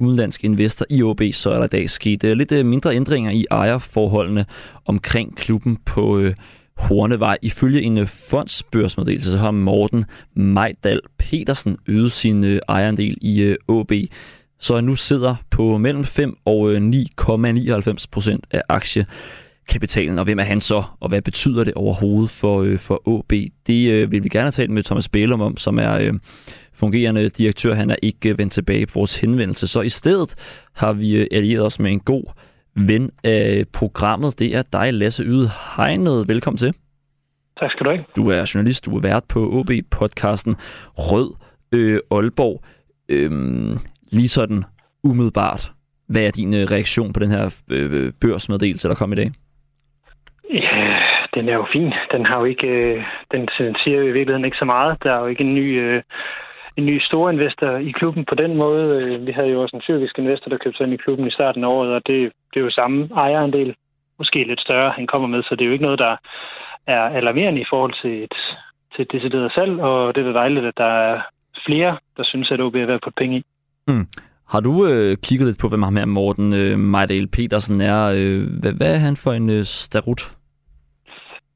udenlandsk 0.00 0.44
investor 0.44 0.86
i 0.90 1.02
OB, 1.02 1.20
så 1.32 1.50
er 1.50 1.56
der 1.56 1.64
i 1.64 1.68
dag 1.68 1.90
sket 1.90 2.24
øh, 2.24 2.32
lidt 2.32 2.52
øh, 2.52 2.66
mindre 2.66 2.96
ændringer 2.96 3.30
i 3.30 3.46
ejerforholdene 3.50 4.46
omkring 4.84 5.36
klubben 5.36 5.76
på 5.84 6.18
øh, 6.18 6.34
Hornevej. 6.76 7.38
Ifølge 7.42 7.82
en 7.82 7.98
øh, 7.98 8.06
fondsbørsmeddelelse, 8.06 9.30
så 9.30 9.38
har 9.38 9.50
Morten 9.50 10.04
Majdal 10.34 11.00
Petersen 11.18 11.76
øget 11.86 12.12
sin 12.12 12.44
øh, 12.44 12.60
ejerandel 12.68 13.16
i 13.20 13.40
øh, 13.40 13.56
AB, 13.68 13.92
så 14.60 14.74
han 14.74 14.84
nu 14.84 14.96
sidder 14.96 15.34
på 15.50 15.78
mellem 15.78 16.04
5 16.04 16.36
og 16.44 16.76
9,99 16.76 18.04
procent 18.10 18.44
af 18.50 18.62
aktie 18.68 19.06
kapitalen, 19.68 20.18
og 20.18 20.24
hvem 20.24 20.38
er 20.38 20.44
han 20.44 20.60
så, 20.60 20.82
og 21.00 21.08
hvad 21.08 21.22
betyder 21.22 21.64
det 21.64 21.74
overhovedet 21.74 22.30
for, 22.30 22.62
øh, 22.62 22.78
for 22.78 23.18
AB? 23.18 23.32
Det 23.66 23.90
øh, 23.90 24.12
vil 24.12 24.24
vi 24.24 24.28
gerne 24.28 24.50
tale 24.50 24.72
med 24.72 24.82
Thomas 24.82 25.08
Bælum 25.08 25.40
om, 25.40 25.56
som 25.56 25.78
er 25.78 25.98
øh, 25.98 26.12
fungerende 26.72 27.28
direktør. 27.28 27.74
Han 27.74 27.90
er 27.90 27.96
ikke 28.02 28.28
øh, 28.28 28.38
vendt 28.38 28.52
tilbage 28.52 28.86
på 28.86 28.92
vores 28.94 29.16
henvendelse, 29.16 29.66
så 29.66 29.80
i 29.80 29.88
stedet 29.88 30.34
har 30.72 30.92
vi 30.92 31.16
øh, 31.16 31.26
allieret 31.32 31.64
os 31.64 31.78
med 31.78 31.90
en 31.90 32.00
god 32.00 32.24
ven 32.76 33.10
af 33.24 33.64
programmet. 33.74 34.38
Det 34.38 34.56
er 34.56 34.62
dig, 34.72 34.94
Lasse 34.94 35.24
Yde 35.24 35.48
Hegnet. 35.76 36.28
Velkommen 36.28 36.58
til. 36.58 36.74
Tak 37.60 37.70
skal 37.70 37.84
du 37.86 37.90
have. 37.90 38.04
Du 38.16 38.30
er 38.30 38.52
journalist, 38.54 38.86
du 38.86 38.96
er 38.96 39.00
vært 39.00 39.24
på 39.28 39.40
OB-podcasten 39.40 40.54
Rød 40.96 41.30
øh, 41.72 42.00
Aalborg. 42.10 42.62
Øhm, 43.08 43.78
lige 44.12 44.28
sådan 44.28 44.64
umiddelbart, 45.04 45.72
hvad 46.08 46.22
er 46.22 46.30
din 46.30 46.54
øh, 46.54 46.62
reaktion 46.70 47.12
på 47.12 47.20
den 47.20 47.30
her 47.30 47.62
øh, 47.70 48.12
børsmeddelelse, 48.20 48.88
der 48.88 48.94
kom 48.94 49.12
i 49.12 49.16
dag? 49.16 49.30
Ja, 50.50 50.98
den 51.34 51.48
er 51.48 51.54
jo 51.54 51.66
fin. 51.72 51.92
Den 52.12 52.26
har 52.26 52.38
jo 52.38 52.44
ikke, 52.44 52.66
øh, 52.66 53.04
den 53.32 53.48
siger 53.84 53.96
jo 53.96 54.02
i 54.02 54.12
virkeligheden 54.12 54.44
ikke 54.44 54.56
så 54.56 54.64
meget. 54.64 55.02
Der 55.02 55.12
er 55.12 55.20
jo 55.20 55.26
ikke 55.26 55.44
en 55.44 55.54
ny, 55.54 55.80
øh, 55.80 56.02
en 56.76 56.86
ny 56.86 57.00
stor 57.00 57.30
investor 57.30 57.76
i 57.76 57.90
klubben 57.90 58.24
på 58.24 58.34
den 58.34 58.56
måde. 58.56 58.84
Øh, 59.02 59.26
vi 59.26 59.32
havde 59.32 59.48
jo 59.48 59.62
også 59.62 59.76
en 59.76 59.82
tyrkisk 59.82 60.18
investor, 60.18 60.48
der 60.50 60.58
købte 60.58 60.76
sig 60.76 60.84
ind 60.84 60.94
i 60.94 61.04
klubben 61.04 61.26
i 61.26 61.30
starten 61.30 61.64
af 61.64 61.68
året, 61.68 61.90
og 61.92 62.02
det, 62.06 62.32
det 62.54 62.60
er 62.60 62.64
jo 62.64 62.70
samme 62.70 63.08
ejerandel, 63.14 63.74
måske 64.18 64.44
lidt 64.44 64.60
større, 64.60 64.90
han 64.90 65.06
kommer 65.06 65.28
med, 65.28 65.42
så 65.42 65.54
det 65.54 65.60
er 65.60 65.66
jo 65.66 65.72
ikke 65.72 65.84
noget, 65.84 65.98
der 65.98 66.16
er 66.86 67.02
alarmerende 67.02 67.60
i 67.60 67.70
forhold 67.70 67.94
til 68.02 68.22
et, 68.22 68.34
til 68.94 69.02
et 69.02 69.12
decideret 69.12 69.52
salg, 69.52 69.80
og 69.80 70.14
det 70.14 70.26
er 70.26 70.32
dejligt, 70.32 70.66
at 70.66 70.76
der 70.76 70.92
er 71.10 71.20
flere, 71.66 71.98
der 72.16 72.24
synes, 72.24 72.50
at 72.50 72.60
OB 72.60 72.74
er 72.74 72.86
værd 72.86 73.00
på 73.04 73.10
penge 73.16 73.38
i. 73.38 73.42
Mm. 73.88 74.06
Har 74.48 74.60
du 74.60 74.86
øh, 74.86 75.16
kigget 75.22 75.46
lidt 75.46 75.58
på, 75.60 75.68
hvem 75.68 75.82
ham 75.82 75.96
her 75.96 76.04
Morten 76.04 76.52
øh, 76.54 76.78
Majdal 76.78 77.28
Petersen 77.28 77.80
er? 77.80 78.04
Øh, 78.16 78.60
hvad, 78.60 78.72
hvad 78.72 78.94
er 78.94 78.98
han 78.98 79.16
for 79.16 79.32
en 79.32 79.50
øh, 79.50 79.64
starut? 79.64 80.36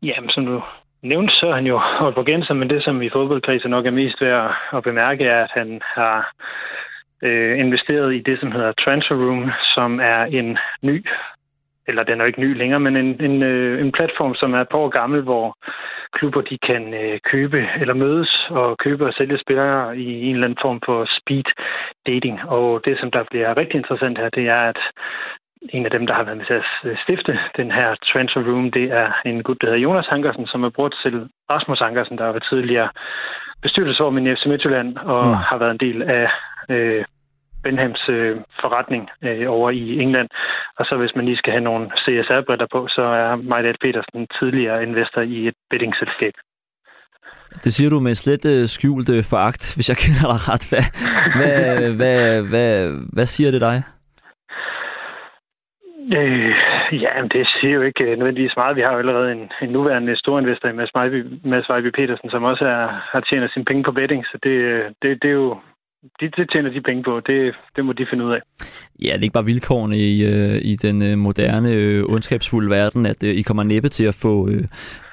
Jamen, 0.02 0.30
som 0.30 0.46
du 0.46 0.62
nævnte, 1.02 1.34
så 1.34 1.52
han 1.52 1.66
jo 1.66 1.78
Aalborgenser, 1.78 2.54
men 2.54 2.70
det, 2.70 2.84
som 2.84 3.02
i 3.02 3.10
fodboldkredsen 3.10 3.70
nok 3.70 3.86
er 3.86 3.90
mest 3.90 4.20
værd 4.20 4.56
at 4.72 4.82
bemærke, 4.82 5.24
er, 5.24 5.44
at 5.44 5.50
han 5.54 5.80
har 5.84 6.32
øh, 7.22 7.58
investeret 7.58 8.14
i 8.14 8.20
det, 8.20 8.40
som 8.40 8.52
hedder 8.52 8.72
Transfer 8.72 9.16
Room, 9.16 9.50
som 9.74 10.00
er 10.00 10.24
en 10.24 10.58
ny 10.82 11.06
eller 11.90 12.02
den 12.02 12.20
er 12.20 12.24
jo 12.24 12.30
ikke 12.30 12.40
ny 12.46 12.56
længere, 12.56 12.80
men 12.80 12.96
en, 12.96 13.10
en, 13.28 13.42
øh, 13.42 13.80
en 13.84 13.92
platform, 13.92 14.34
som 14.34 14.54
er 14.54 14.60
et 14.60 14.68
par 14.68 14.78
år 14.78 14.88
gammel, 14.88 15.20
hvor 15.22 15.56
klubber 16.12 16.40
de 16.40 16.58
kan 16.58 16.94
øh, 16.94 17.20
købe 17.32 17.60
eller 17.80 17.94
mødes 17.94 18.32
og 18.50 18.78
købe 18.78 19.06
og 19.06 19.12
sælge 19.14 19.38
spillere 19.38 19.98
i 19.98 20.08
en 20.26 20.34
eller 20.34 20.46
anden 20.46 20.64
form 20.66 20.80
for 20.84 20.98
speed 21.18 21.48
dating. 22.06 22.36
Og 22.48 22.80
det, 22.84 22.98
som 22.98 23.10
der 23.10 23.22
bliver 23.30 23.56
rigtig 23.56 23.76
interessant 23.78 24.18
her, 24.18 24.28
det 24.28 24.48
er, 24.48 24.62
at 24.72 24.80
en 25.62 25.84
af 25.84 25.90
dem, 25.90 26.06
der 26.06 26.14
har 26.14 26.22
været 26.22 26.38
med 26.38 26.46
til 26.46 26.54
at 26.54 26.98
stifte 27.04 27.38
den 27.56 27.70
her 27.70 27.94
transfer 28.12 28.42
room, 28.48 28.70
det 28.70 28.86
er 28.92 29.12
en 29.26 29.42
gut, 29.42 29.58
der 29.60 29.66
hedder 29.66 29.80
Jonas 29.86 30.08
Ankersen, 30.10 30.46
som 30.46 30.64
er 30.64 30.70
brugt 30.70 30.94
til 31.02 31.28
Rasmus 31.50 31.80
Ankersen, 31.80 32.18
der 32.18 32.24
var 32.24 32.38
tidligere 32.38 32.88
bestyrelsesformand 33.62 34.28
i 34.28 34.34
FC 34.34 34.46
Midtjylland 34.46 34.96
og 34.96 35.26
mm. 35.26 35.32
har 35.32 35.58
været 35.58 35.70
en 35.70 35.84
del 35.86 36.02
af 36.02 36.28
øh, 36.70 37.04
Benhams 37.62 38.08
øh, 38.08 38.36
forretning 38.60 39.08
øh, 39.24 39.50
over 39.50 39.70
i 39.70 39.98
England. 40.02 40.28
Og 40.78 40.84
så 40.86 40.96
hvis 40.96 41.16
man 41.16 41.24
lige 41.24 41.36
skal 41.36 41.52
have 41.52 41.64
nogle 41.64 41.90
CSR-briller 42.02 42.66
på, 42.72 42.88
så 42.88 43.02
er 43.02 43.36
Majdal 43.36 43.76
Petersen 43.80 44.26
tidligere 44.38 44.82
investor 44.82 45.20
i 45.20 45.48
et 45.48 45.54
bettingselskab. 45.70 46.32
Det 47.64 47.72
siger 47.72 47.90
du 47.90 48.00
med 48.00 48.14
slet 48.14 48.44
uh, 48.44 48.66
skjult 48.66 49.08
uh, 49.08 49.24
foragt, 49.30 49.74
hvis 49.74 49.88
jeg 49.88 49.96
kender 49.96 50.26
dig 50.32 50.40
ret. 50.50 50.64
Hvad, 50.70 50.84
hvad, 51.36 51.92
hvad, 51.96 52.42
hvad, 52.42 52.90
hvad 53.12 53.26
siger 53.26 53.50
det 53.50 53.60
dig? 53.60 53.82
Øh, 56.18 56.54
ja, 57.04 57.12
men 57.20 57.30
det 57.34 57.50
siger 57.60 57.74
jo 57.74 57.82
ikke 57.82 58.04
øh, 58.04 58.18
nødvendigvis 58.18 58.56
meget. 58.56 58.76
Vi 58.76 58.80
har 58.80 58.92
jo 58.92 58.98
allerede 58.98 59.32
en, 59.32 59.50
en 59.62 59.70
nuværende 59.70 60.16
storinvestor 60.16 60.68
i 60.68 60.72
Mads 60.72 60.94
Vejby, 60.94 61.26
Mads 61.44 61.68
Vejby 61.68 61.90
Petersen, 61.90 62.30
som 62.30 62.42
også 62.42 62.64
er, 62.64 62.86
har 63.12 63.20
tjener 63.20 63.48
sine 63.48 63.64
penge 63.64 63.82
på 63.84 63.92
betting, 63.92 64.24
så 64.26 64.38
det, 64.42 64.56
øh, 64.70 64.84
det, 65.02 65.22
det 65.22 65.28
er 65.30 65.38
jo 65.42 65.56
de, 66.20 66.28
det 66.36 66.50
tjener 66.52 66.70
de 66.70 66.80
penge 66.80 67.02
på. 67.02 67.20
Det, 67.20 67.54
det 67.76 67.84
må 67.84 67.92
de 67.92 68.06
finde 68.10 68.24
ud 68.24 68.32
af. 68.32 68.40
Ja, 69.02 69.12
det 69.12 69.18
er 69.18 69.22
ikke 69.22 69.32
bare 69.32 69.44
vilkårene 69.44 69.96
i, 69.96 70.24
øh, 70.24 70.60
i 70.62 70.76
den 70.76 71.02
øh, 71.02 71.18
moderne, 71.18 71.72
øh, 71.72 72.04
ondskabsfulde 72.08 72.70
verden, 72.70 73.06
at 73.06 73.24
øh, 73.24 73.30
I 73.30 73.42
kommer 73.42 73.62
næppe 73.62 73.88
til 73.88 74.04
at 74.04 74.14
få 74.14 74.48
øh, 74.48 74.64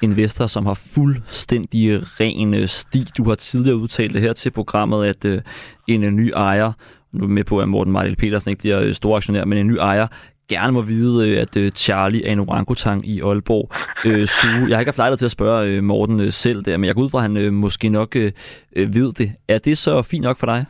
investorer, 0.02 0.48
som 0.48 0.66
har 0.66 0.90
fuldstændig 0.94 1.98
ren 2.20 2.54
øh, 2.54 2.66
sti. 2.66 3.04
Du 3.18 3.28
har 3.28 3.34
tidligere 3.34 3.76
udtalt 3.76 4.14
det 4.14 4.22
her 4.22 4.32
til 4.32 4.52
programmet, 4.52 5.06
at 5.06 5.24
øh, 5.24 5.40
en 5.88 6.04
øh, 6.04 6.10
ny 6.10 6.30
ejer, 6.36 6.72
nu 7.12 7.24
er 7.24 7.28
med 7.28 7.44
på, 7.44 7.60
at 7.60 7.68
Morten 7.68 7.92
Martel 7.92 8.16
Petersen 8.16 8.50
ikke 8.50 8.60
bliver 8.60 8.80
øh, 8.80 8.92
stor 8.92 9.16
aktionær, 9.16 9.44
men 9.44 9.58
en 9.58 9.66
ny 9.66 9.76
ejer 9.76 10.06
gerne 10.48 10.72
må 10.72 10.82
vide, 10.82 11.28
øh, 11.28 11.42
at 11.42 11.56
øh, 11.56 11.70
Charlie 11.70 12.26
er 12.26 12.32
en 12.32 12.40
orangutang 12.40 13.08
i 13.08 13.20
Aalborg 13.20 13.70
øh, 14.06 14.24
Zoo. 14.26 14.68
Jeg 14.68 14.76
har 14.76 14.80
ikke 14.80 14.88
haft 14.88 14.98
lejlighed 14.98 15.18
til 15.18 15.26
at 15.26 15.30
spørge 15.38 15.66
øh, 15.66 15.82
Morten 15.82 16.30
selv 16.30 16.62
der, 16.62 16.76
men 16.76 16.84
jeg 16.86 16.94
går 16.94 17.02
ud 17.02 17.10
fra, 17.10 17.18
at 17.18 17.22
han 17.22 17.54
måske 17.54 17.88
nok 17.88 18.16
øh, 18.16 18.32
ved 18.76 19.12
det. 19.12 19.30
Er 19.48 19.58
det 19.58 19.78
så 19.78 20.02
fint 20.02 20.24
nok 20.24 20.38
for 20.38 20.46
dig? 20.46 20.66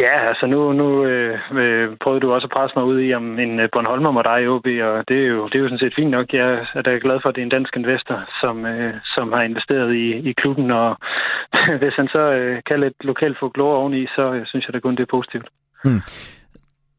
Ja, 0.00 0.28
altså 0.28 0.46
nu, 0.46 0.72
nu 0.72 1.04
øh, 1.04 1.38
øh, 1.52 1.96
prøvede 2.02 2.20
du 2.20 2.32
også 2.32 2.46
at 2.46 2.50
presse 2.50 2.76
mig 2.76 2.84
ud 2.84 3.00
i 3.00 3.14
om 3.14 3.38
en 3.38 3.60
Bornholmer 3.72 4.10
må 4.10 4.22
dig 4.22 4.42
i 4.42 4.48
OB, 4.48 4.66
og 4.66 5.04
det 5.08 5.18
er, 5.24 5.28
jo, 5.34 5.48
det 5.48 5.54
er 5.54 5.58
jo 5.58 5.68
sådan 5.68 5.78
set 5.78 5.94
fint 5.96 6.10
nok. 6.10 6.26
Jeg 6.32 6.66
er 6.74 6.82
da 6.82 6.90
glad 6.90 7.18
for, 7.20 7.28
at 7.28 7.34
det 7.34 7.40
er 7.40 7.48
en 7.48 7.56
dansk 7.56 7.76
investor, 7.76 8.18
som, 8.40 8.66
øh, 8.66 8.94
som 9.14 9.32
har 9.32 9.42
investeret 9.42 9.94
i, 9.94 10.06
i 10.30 10.32
klubben, 10.32 10.70
og 10.70 10.96
hvis 11.80 11.94
han 11.96 12.08
så 12.08 12.22
øh, 12.38 12.62
kan 12.66 12.80
lidt 12.80 13.04
lokalt 13.04 13.38
få 13.38 13.48
glore 13.48 13.76
oveni, 13.76 14.06
så 14.06 14.32
øh, 14.34 14.46
synes 14.46 14.66
jeg 14.66 14.74
da 14.74 14.80
kun, 14.80 14.96
det 14.96 15.02
er 15.02 15.16
positivt. 15.16 15.48
Hmm. 15.84 16.02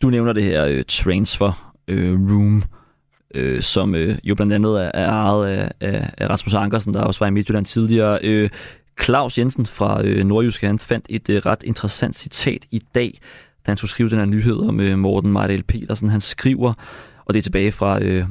Du 0.02 0.10
nævner 0.10 0.34
det 0.34 0.43
her 0.43 0.66
øh, 0.66 0.84
transfer 0.88 1.74
øh, 1.88 2.14
room, 2.14 2.64
øh, 3.36 3.62
som 3.62 3.95
øh, 3.95 4.18
jo 4.24 4.36
blandt 4.36 4.54
andet 4.54 4.82
er, 4.82 4.91
er 4.93 5.10
ejet 5.10 5.47
af, 5.47 5.72
af, 5.82 6.14
af 6.18 6.30
Rasmus 6.30 6.54
Ankersen, 6.54 6.93
der 6.93 7.02
også 7.02 7.20
var 7.20 7.28
i 7.28 7.32
Midtjylland 7.32 7.66
tidligere. 7.66 8.20
Øh, 8.24 8.50
Claus 9.04 9.38
Jensen 9.38 9.66
fra 9.66 10.04
øh, 10.04 10.26
Nordjyske, 10.26 10.68
han 10.68 10.80
fandt 10.80 11.06
et 11.10 11.30
øh, 11.30 11.41
ret 11.45 11.64
interessant 11.64 12.16
citat 12.16 12.66
i 12.72 12.82
dag, 12.95 13.20
da 13.66 13.72
han 13.72 13.78
skulle 13.78 13.91
skrive 13.91 14.10
den 14.10 14.18
her 14.18 14.26
nyhed 14.26 14.58
om 14.58 14.80
øh, 14.80 14.97
Morten 14.97 15.32
Martel 15.32 15.64
Petersen. 15.64 16.10
Han 16.10 16.22
skriver, 16.22 16.74
og 17.26 17.34
det 17.34 17.39
er 17.39 17.43
tilbage 17.43 17.72
fra, 17.72 18.04
øh, 18.04 18.26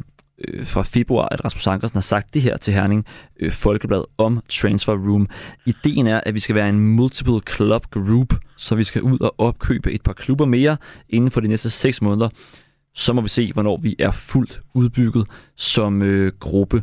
øh, 0.44 0.66
fra 0.74 0.82
februar, 0.82 1.28
at 1.32 1.44
Rasmus 1.44 1.66
Ankersen 1.66 1.96
har 1.96 2.08
sagt 2.14 2.34
det 2.34 2.42
her 2.42 2.56
til 2.56 2.74
Herning 2.74 3.06
øh, 3.40 3.50
Folkeblad 3.64 4.04
om 4.18 4.40
Transfer 4.48 4.92
Room. 4.92 5.28
Ideen 5.66 6.06
er, 6.06 6.20
at 6.26 6.34
vi 6.34 6.40
skal 6.40 6.54
være 6.54 6.68
en 6.68 6.80
multiple 6.96 7.40
club 7.48 7.82
group, 7.90 8.30
så 8.56 8.76
vi 8.76 8.84
skal 8.84 9.02
ud 9.02 9.18
og 9.20 9.34
opkøbe 9.38 9.92
et 9.92 10.02
par 10.02 10.12
klubber 10.12 10.44
mere 10.44 10.76
inden 11.08 11.30
for 11.30 11.40
de 11.40 11.48
næste 11.48 11.70
seks 11.70 12.02
måneder. 12.02 12.28
Så 12.94 13.12
må 13.12 13.20
vi 13.20 13.28
se, 13.28 13.52
hvornår 13.52 13.78
vi 13.82 13.96
er 13.98 14.10
fuldt 14.32 14.60
udbygget 14.74 15.24
som 15.56 16.02
øh, 16.02 16.32
gruppe. 16.40 16.82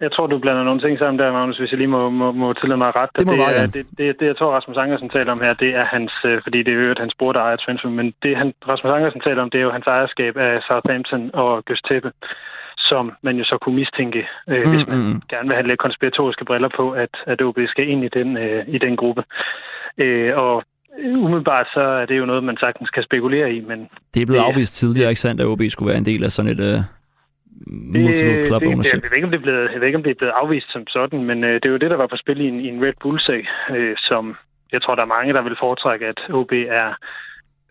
Jeg 0.00 0.12
tror, 0.12 0.26
du 0.26 0.38
blander 0.38 0.64
nogle 0.64 0.80
ting 0.80 0.98
sammen 0.98 1.18
der, 1.18 1.32
Magnus, 1.32 1.58
hvis 1.58 1.70
jeg 1.70 1.78
lige 1.78 1.94
må, 1.96 2.10
må, 2.10 2.32
må 2.32 2.52
tillade 2.52 2.78
mig 2.84 2.96
ret. 2.96 3.10
Det, 3.18 3.26
må 3.26 3.32
det, 3.32 3.58
er, 3.60 3.66
det, 3.66 3.86
det, 3.98 4.20
det, 4.20 4.26
jeg 4.26 4.36
tror, 4.36 4.54
Rasmus 4.56 4.76
Angersen 4.76 5.10
taler 5.10 5.32
om 5.32 5.40
her, 5.40 5.54
det 5.54 5.70
er 5.80 5.84
hans, 5.84 6.12
øh, 6.24 6.42
fordi 6.42 6.58
det 6.62 6.72
er 6.72 6.78
jo 6.88 6.94
hans 6.98 7.14
bror, 7.18 7.32
der 7.32 7.40
ejer 7.40 7.56
Transfer, 7.56 7.90
men 7.90 8.14
det, 8.22 8.36
han, 8.36 8.48
Rasmus 8.68 8.92
Angersen 8.92 9.20
taler 9.20 9.42
om, 9.42 9.50
det 9.50 9.58
er 9.58 9.66
jo 9.68 9.76
hans 9.76 9.86
ejerskab 9.86 10.36
af 10.36 10.62
Southampton 10.66 11.30
og 11.34 11.64
Gøsteppe, 11.64 12.12
som 12.90 13.12
man 13.22 13.36
jo 13.36 13.44
så 13.44 13.58
kunne 13.58 13.76
mistænke, 13.76 14.26
øh, 14.48 14.64
mm, 14.64 14.70
hvis 14.70 14.86
man 14.86 14.98
mm. 14.98 15.22
gerne 15.30 15.48
vil 15.48 15.56
have 15.56 15.66
lidt 15.66 15.80
konspiratoriske 15.86 16.44
briller 16.44 16.70
på, 16.76 16.90
at, 16.90 17.14
at 17.26 17.42
OB 17.42 17.58
skal 17.66 17.88
ind 17.88 18.04
i 18.04 18.08
den, 18.08 18.36
øh, 18.36 18.64
i 18.68 18.78
den 18.78 18.96
gruppe. 18.96 19.22
Øh, 19.98 20.36
og 20.36 20.64
umiddelbart 21.04 21.66
så 21.74 21.80
er 21.80 22.06
det 22.06 22.18
jo 22.18 22.26
noget, 22.26 22.44
man 22.44 22.56
sagtens 22.56 22.90
kan 22.90 23.02
spekulere 23.02 23.52
i, 23.52 23.60
men... 23.60 23.88
Det 24.14 24.22
er 24.22 24.26
blevet 24.26 24.44
det, 24.44 24.52
afvist 24.52 24.74
tidligere, 24.74 25.08
ikke 25.08 25.20
sandt, 25.20 25.40
at 25.40 25.46
OB 25.46 25.62
skulle 25.68 25.88
være 25.88 25.98
en 25.98 26.06
del 26.06 26.24
af 26.24 26.32
sådan 26.32 26.52
et... 26.52 26.60
Øh 26.60 26.80
multiple 27.66 28.46
club 28.46 28.62
det, 28.62 28.68
ownership. 28.68 29.02
Jeg 29.02 29.10
ved, 29.10 29.16
ikke, 29.16 29.26
om 29.26 29.30
det 29.30 29.38
er 29.38 29.42
blevet, 29.42 29.70
jeg 29.72 29.80
ved 29.80 29.86
ikke, 29.86 29.96
om 29.96 30.02
det 30.02 30.10
er 30.10 30.20
blevet 30.22 30.32
afvist 30.42 30.72
som 30.72 30.86
sådan, 30.86 31.24
men 31.24 31.44
øh, 31.44 31.54
det 31.54 31.64
er 31.64 31.70
jo 31.70 31.76
det, 31.76 31.90
der 31.90 31.96
var 31.96 32.06
på 32.06 32.16
spil 32.16 32.40
i 32.40 32.48
en, 32.48 32.60
i 32.60 32.68
en 32.68 32.84
Red 32.84 32.92
Bull-sag, 33.02 33.48
øh, 33.76 33.94
som 33.96 34.36
jeg 34.72 34.82
tror, 34.82 34.94
der 34.94 35.02
er 35.02 35.14
mange, 35.16 35.32
der 35.32 35.42
vil 35.42 35.56
foretrække, 35.60 36.06
at 36.06 36.20
OB 36.30 36.52
er 36.52 36.88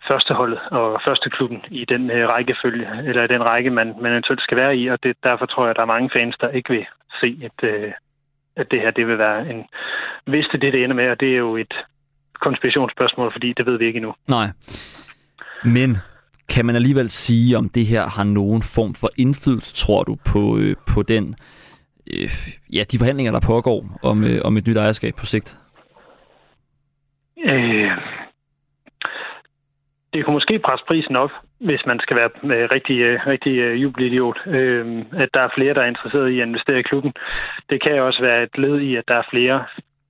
førsteholdet 0.08 0.60
og 0.72 1.02
førsteklubben 1.06 1.62
i 1.72 1.86
den 1.86 2.12
øh, 2.12 2.30
rækkefølge, 2.30 2.88
eller 3.08 3.28
den 3.28 3.44
række, 3.44 3.70
man, 3.70 3.94
man 4.02 4.12
eventuelt 4.12 4.42
skal 4.42 4.58
være 4.58 4.78
i, 4.78 4.88
og 4.88 5.04
det, 5.04 5.18
derfor 5.24 5.46
tror 5.46 5.64
jeg, 5.64 5.70
at 5.70 5.76
der 5.76 5.82
er 5.82 5.96
mange 5.96 6.10
fans, 6.14 6.36
der 6.42 6.50
ikke 6.50 6.70
vil 6.70 6.86
se, 7.22 7.30
at, 7.44 7.70
øh, 7.70 7.92
at 8.56 8.72
det 8.72 8.80
her 8.82 8.92
det 8.92 9.08
vil 9.08 9.18
være 9.18 9.50
en... 9.50 9.66
Hvis 10.26 10.46
det 10.46 10.58
er 10.58 10.60
det, 10.60 10.74
det 10.74 10.84
ender 10.84 10.96
med, 10.96 11.10
og 11.10 11.20
det 11.20 11.34
er 11.34 11.38
jo 11.38 11.58
et 11.58 11.74
konspirationsspørgsmål, 12.42 13.32
fordi 13.32 13.54
det 13.58 13.66
ved 13.66 13.78
vi 13.78 13.86
ikke 13.86 13.98
endnu. 13.98 14.14
Nej. 14.28 14.48
Men 15.64 15.98
kan 16.50 16.66
man 16.66 16.76
alligevel 16.76 17.10
sige, 17.10 17.58
om 17.58 17.70
det 17.70 17.86
her 17.86 18.10
har 18.10 18.24
nogen 18.24 18.62
form 18.76 18.94
for 18.94 19.10
indflydelse, 19.18 19.76
tror 19.76 20.04
du, 20.04 20.18
på, 20.34 20.58
øh, 20.58 20.76
på 20.94 21.02
den, 21.04 21.36
øh, 22.14 22.30
ja, 22.74 22.84
de 22.92 22.98
forhandlinger, 22.98 23.32
der 23.32 23.40
pågår 23.40 24.00
om, 24.04 24.24
øh, 24.24 24.42
om 24.44 24.58
et 24.58 24.68
nyt 24.68 24.78
ejerskab 24.78 25.14
på 25.20 25.26
sigt? 25.26 25.58
Øh, 27.46 27.92
det 30.14 30.26
kunne 30.26 30.34
måske 30.34 30.60
presse 30.60 30.86
prisen 30.88 31.16
op, 31.16 31.32
hvis 31.60 31.82
man 31.86 32.00
skal 32.00 32.16
være 32.18 32.30
øh, 32.44 32.70
rigtig, 32.76 32.98
øh, 33.00 33.20
rigtig 33.28 33.56
øh, 33.58 33.82
jubelidiot, 33.84 34.38
øh, 34.48 35.06
at 35.24 35.30
der 35.34 35.42
er 35.42 35.56
flere, 35.56 35.74
der 35.74 35.82
er 35.82 35.94
interesseret 35.94 36.30
i 36.30 36.40
at 36.40 36.48
investere 36.48 36.80
i 36.80 36.90
klubben. 36.90 37.14
Det 37.70 37.84
kan 37.84 38.02
også 38.02 38.22
være 38.22 38.44
et 38.44 38.58
led 38.58 38.80
i, 38.80 38.96
at 38.96 39.04
der 39.08 39.16
er 39.16 39.28
flere 39.30 39.64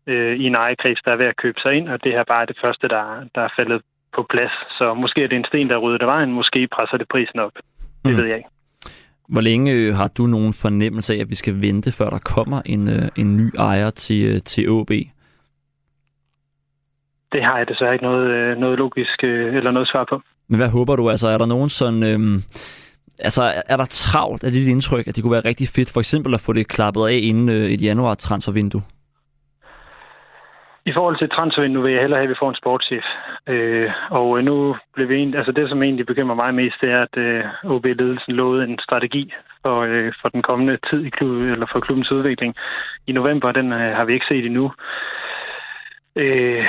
øh, 0.08 0.36
i 0.41 0.43
en 0.43 0.56
ejerkreds, 0.56 1.01
der 1.06 1.12
er 1.12 1.16
ved 1.16 1.26
at 1.26 1.38
købe 1.43 1.60
sig 1.62 1.74
ind, 1.74 1.89
og 1.89 2.04
det 2.04 2.12
her 2.12 2.24
bare 2.24 2.41
er 2.41 2.45
det 2.45 2.58
første, 2.64 2.88
der, 2.88 3.04
der 3.36 3.41
er 3.41 3.54
faldet 3.58 3.82
på 4.16 4.26
plads. 4.30 4.51
Så 4.78 4.93
måske 4.93 5.24
er 5.24 5.28
det 5.28 5.38
en 5.38 5.45
sten, 5.45 5.70
der 5.70 5.78
rydder 5.78 6.06
vejen. 6.06 6.32
Måske 6.32 6.68
presser 6.68 6.97
det 6.97 7.08
prisen 7.08 7.39
op. 7.39 7.56
Det 8.06 8.12
mm. 8.12 8.18
ved 8.18 8.26
jeg 8.26 8.38
ikke. 8.38 8.49
Hvor 9.30 9.41
længe 9.41 9.93
har 9.93 10.08
du 10.18 10.28
nogen 10.28 10.54
fornemmelse 10.62 11.14
af, 11.14 11.20
at 11.20 11.30
vi 11.30 11.36
skal 11.36 11.62
vente, 11.62 11.91
før 11.91 12.10
der 12.10 12.20
kommer 12.20 12.62
en, 12.66 13.12
en 13.16 13.38
ny 13.38 13.51
ejer 13.58 13.89
til, 13.89 14.41
til 14.41 14.70
OB? 14.70 14.91
Det 17.34 17.44
har 17.44 17.58
jeg 17.58 17.68
desværre 17.68 17.94
ikke 17.94 18.06
noget, 18.06 18.28
øh, 18.30 18.58
noget 18.58 18.78
logisk 18.78 19.24
øh, 19.24 19.56
eller 19.56 19.72
noget 19.72 19.88
svar 19.88 20.06
på. 20.10 20.22
Men 20.48 20.60
hvad 20.60 20.70
håber 20.70 20.96
du? 20.96 21.10
Altså, 21.10 21.28
er 21.28 21.38
der 21.38 21.46
nogen 21.46 21.70
sådan... 21.70 22.04
Øh, 22.04 22.20
altså, 23.20 23.44
er 23.70 23.78
der 23.78 23.86
travlt 23.86 24.44
af 24.44 24.52
dit 24.52 24.68
indtryk, 24.68 25.08
at 25.08 25.16
det 25.16 25.24
kunne 25.24 25.38
være 25.38 25.50
rigtig 25.52 25.68
fedt 25.76 25.92
for 25.94 26.00
eksempel 26.00 26.34
at 26.34 26.44
få 26.46 26.54
det 26.54 26.68
klappet 26.68 27.08
af 27.08 27.20
inden 27.22 27.50
øh, 27.50 27.66
et 27.66 27.82
januar 27.84 28.16
transfervindue? 28.16 28.82
I 30.86 30.94
forhold 30.94 31.18
til 31.18 31.30
transfervindue 31.30 31.84
vil 31.84 31.94
jeg 31.94 32.02
hellere 32.02 32.20
have, 32.20 32.30
at 32.30 32.30
vi 32.30 32.42
får 32.42 32.50
en 32.50 32.62
sportschef. 32.62 33.06
Øh, 33.50 33.90
og 34.10 34.44
nu 34.44 34.76
blev 34.94 35.10
vi 35.10 35.16
egentlig, 35.16 35.38
altså 35.38 35.52
det, 35.52 35.70
som 35.70 35.84
egentlig 35.84 36.06
bekymrer 36.06 36.36
mig 36.36 36.54
mest, 36.54 36.76
det 36.82 36.90
er, 36.92 37.02
at 37.02 37.18
øh, 37.18 37.44
OB-ledelsen 37.64 38.34
lovede 38.34 38.64
en 38.64 38.80
strategi 38.80 39.34
for, 39.62 39.82
øh, 39.82 40.14
for 40.22 40.30
den 40.30 40.42
kommende 40.42 40.78
tid 40.90 41.06
i 41.06 41.10
klubben, 41.10 41.50
eller 41.50 41.68
for 41.72 41.80
klubbens 41.80 42.12
udvikling 42.12 42.56
i 43.08 43.12
november. 43.12 43.52
Den 43.52 43.72
øh, 43.74 43.96
har 43.98 44.06
vi 44.06 44.14
ikke 44.14 44.26
set 44.30 44.46
endnu. 44.46 44.72
Øh, 46.16 46.66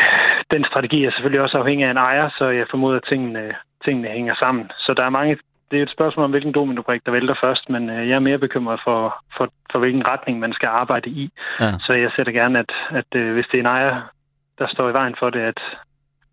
den 0.50 0.64
strategi 0.64 1.04
er 1.04 1.10
selvfølgelig 1.10 1.40
også 1.40 1.58
afhængig 1.58 1.86
af 1.86 1.90
en 1.90 1.96
ejer, 1.96 2.30
så 2.38 2.44
jeg 2.44 2.66
formoder, 2.70 2.96
at 2.96 3.08
tingene, 3.08 3.54
tingene 3.84 4.08
hænger 4.08 4.34
sammen. 4.34 4.70
Så 4.78 4.94
der 4.96 5.04
er 5.04 5.10
mange 5.10 5.36
det 5.70 5.78
er 5.78 5.82
et 5.82 5.96
spørgsmål 5.98 6.24
om, 6.24 6.30
hvilken 6.30 6.54
dominobrik, 6.54 7.00
der 7.06 7.12
vælter 7.12 7.34
først, 7.44 7.70
men 7.70 7.90
øh, 7.90 8.08
jeg 8.08 8.14
er 8.14 8.28
mere 8.28 8.38
bekymret 8.38 8.80
for, 8.84 9.00
for, 9.36 9.46
for, 9.72 9.78
hvilken 9.78 10.06
retning 10.06 10.38
man 10.38 10.52
skal 10.52 10.66
arbejde 10.66 11.10
i. 11.10 11.30
Ja. 11.60 11.72
Så 11.86 11.92
jeg 11.92 12.10
sætter 12.16 12.32
gerne, 12.32 12.58
at, 12.58 12.72
at 12.90 13.10
øh, 13.20 13.34
hvis 13.34 13.46
det 13.50 13.56
er 13.58 13.60
en 13.60 13.74
ejer, 13.78 13.94
der 14.58 14.66
står 14.74 14.90
i 14.90 14.92
vejen 14.92 15.14
for 15.18 15.30
det, 15.30 15.40
at, 15.40 15.60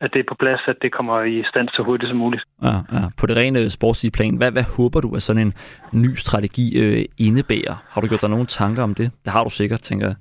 at 0.01 0.09
det 0.13 0.19
er 0.19 0.23
på 0.29 0.35
plads, 0.39 0.61
at 0.67 0.75
det 0.81 0.91
kommer 0.91 1.23
i 1.23 1.43
stand 1.49 1.69
så 1.69 1.83
hurtigt 1.83 2.09
som 2.09 2.17
muligt. 2.17 2.43
Ja, 2.63 2.75
ja. 2.95 3.03
På 3.19 3.25
det 3.27 3.37
rene 3.37 3.69
sportslige 3.69 4.11
plan, 4.11 4.35
hvad, 4.35 4.51
hvad 4.51 4.65
håber 4.77 5.01
du, 5.01 5.15
at 5.15 5.21
sådan 5.21 5.47
en 5.47 5.53
ny 5.91 6.15
strategi 6.15 6.79
øh, 6.83 7.05
indebærer? 7.17 7.75
Har 7.89 8.01
du 8.01 8.07
gjort 8.07 8.21
dig 8.21 8.29
nogle 8.29 8.45
tanker 8.45 8.83
om 8.83 8.95
det? 8.95 9.11
Det 9.25 9.31
har 9.33 9.43
du 9.43 9.49
sikkert, 9.49 9.81
tænker 9.81 10.07
jeg. 10.07 10.15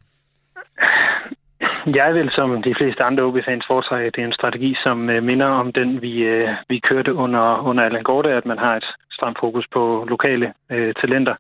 Jeg 1.87 2.15
vil, 2.15 2.31
som 2.33 2.63
de 2.63 2.75
fleste 2.79 3.03
andre 3.03 3.23
OB-fans, 3.23 3.65
foretrække, 3.67 4.07
at 4.07 4.17
det 4.17 4.23
er 4.23 4.27
en 4.27 4.33
strategi, 4.41 4.77
som 4.83 5.11
øh, 5.11 5.23
minder 5.23 5.47
om 5.47 5.73
den, 5.73 6.03
vi, 6.03 6.13
øh, 6.23 6.49
vi 6.69 6.79
kørte 6.79 7.15
under, 7.15 7.63
under 7.69 7.85
Allan 7.85 8.03
Gorte, 8.03 8.31
at 8.31 8.47
man 8.47 8.59
har 8.59 8.77
et 8.77 8.85
stramt 9.13 9.39
fokus 9.41 9.67
på 9.73 10.07
lokale 10.09 10.53
øh, 10.71 10.95
talenter, 11.01 11.35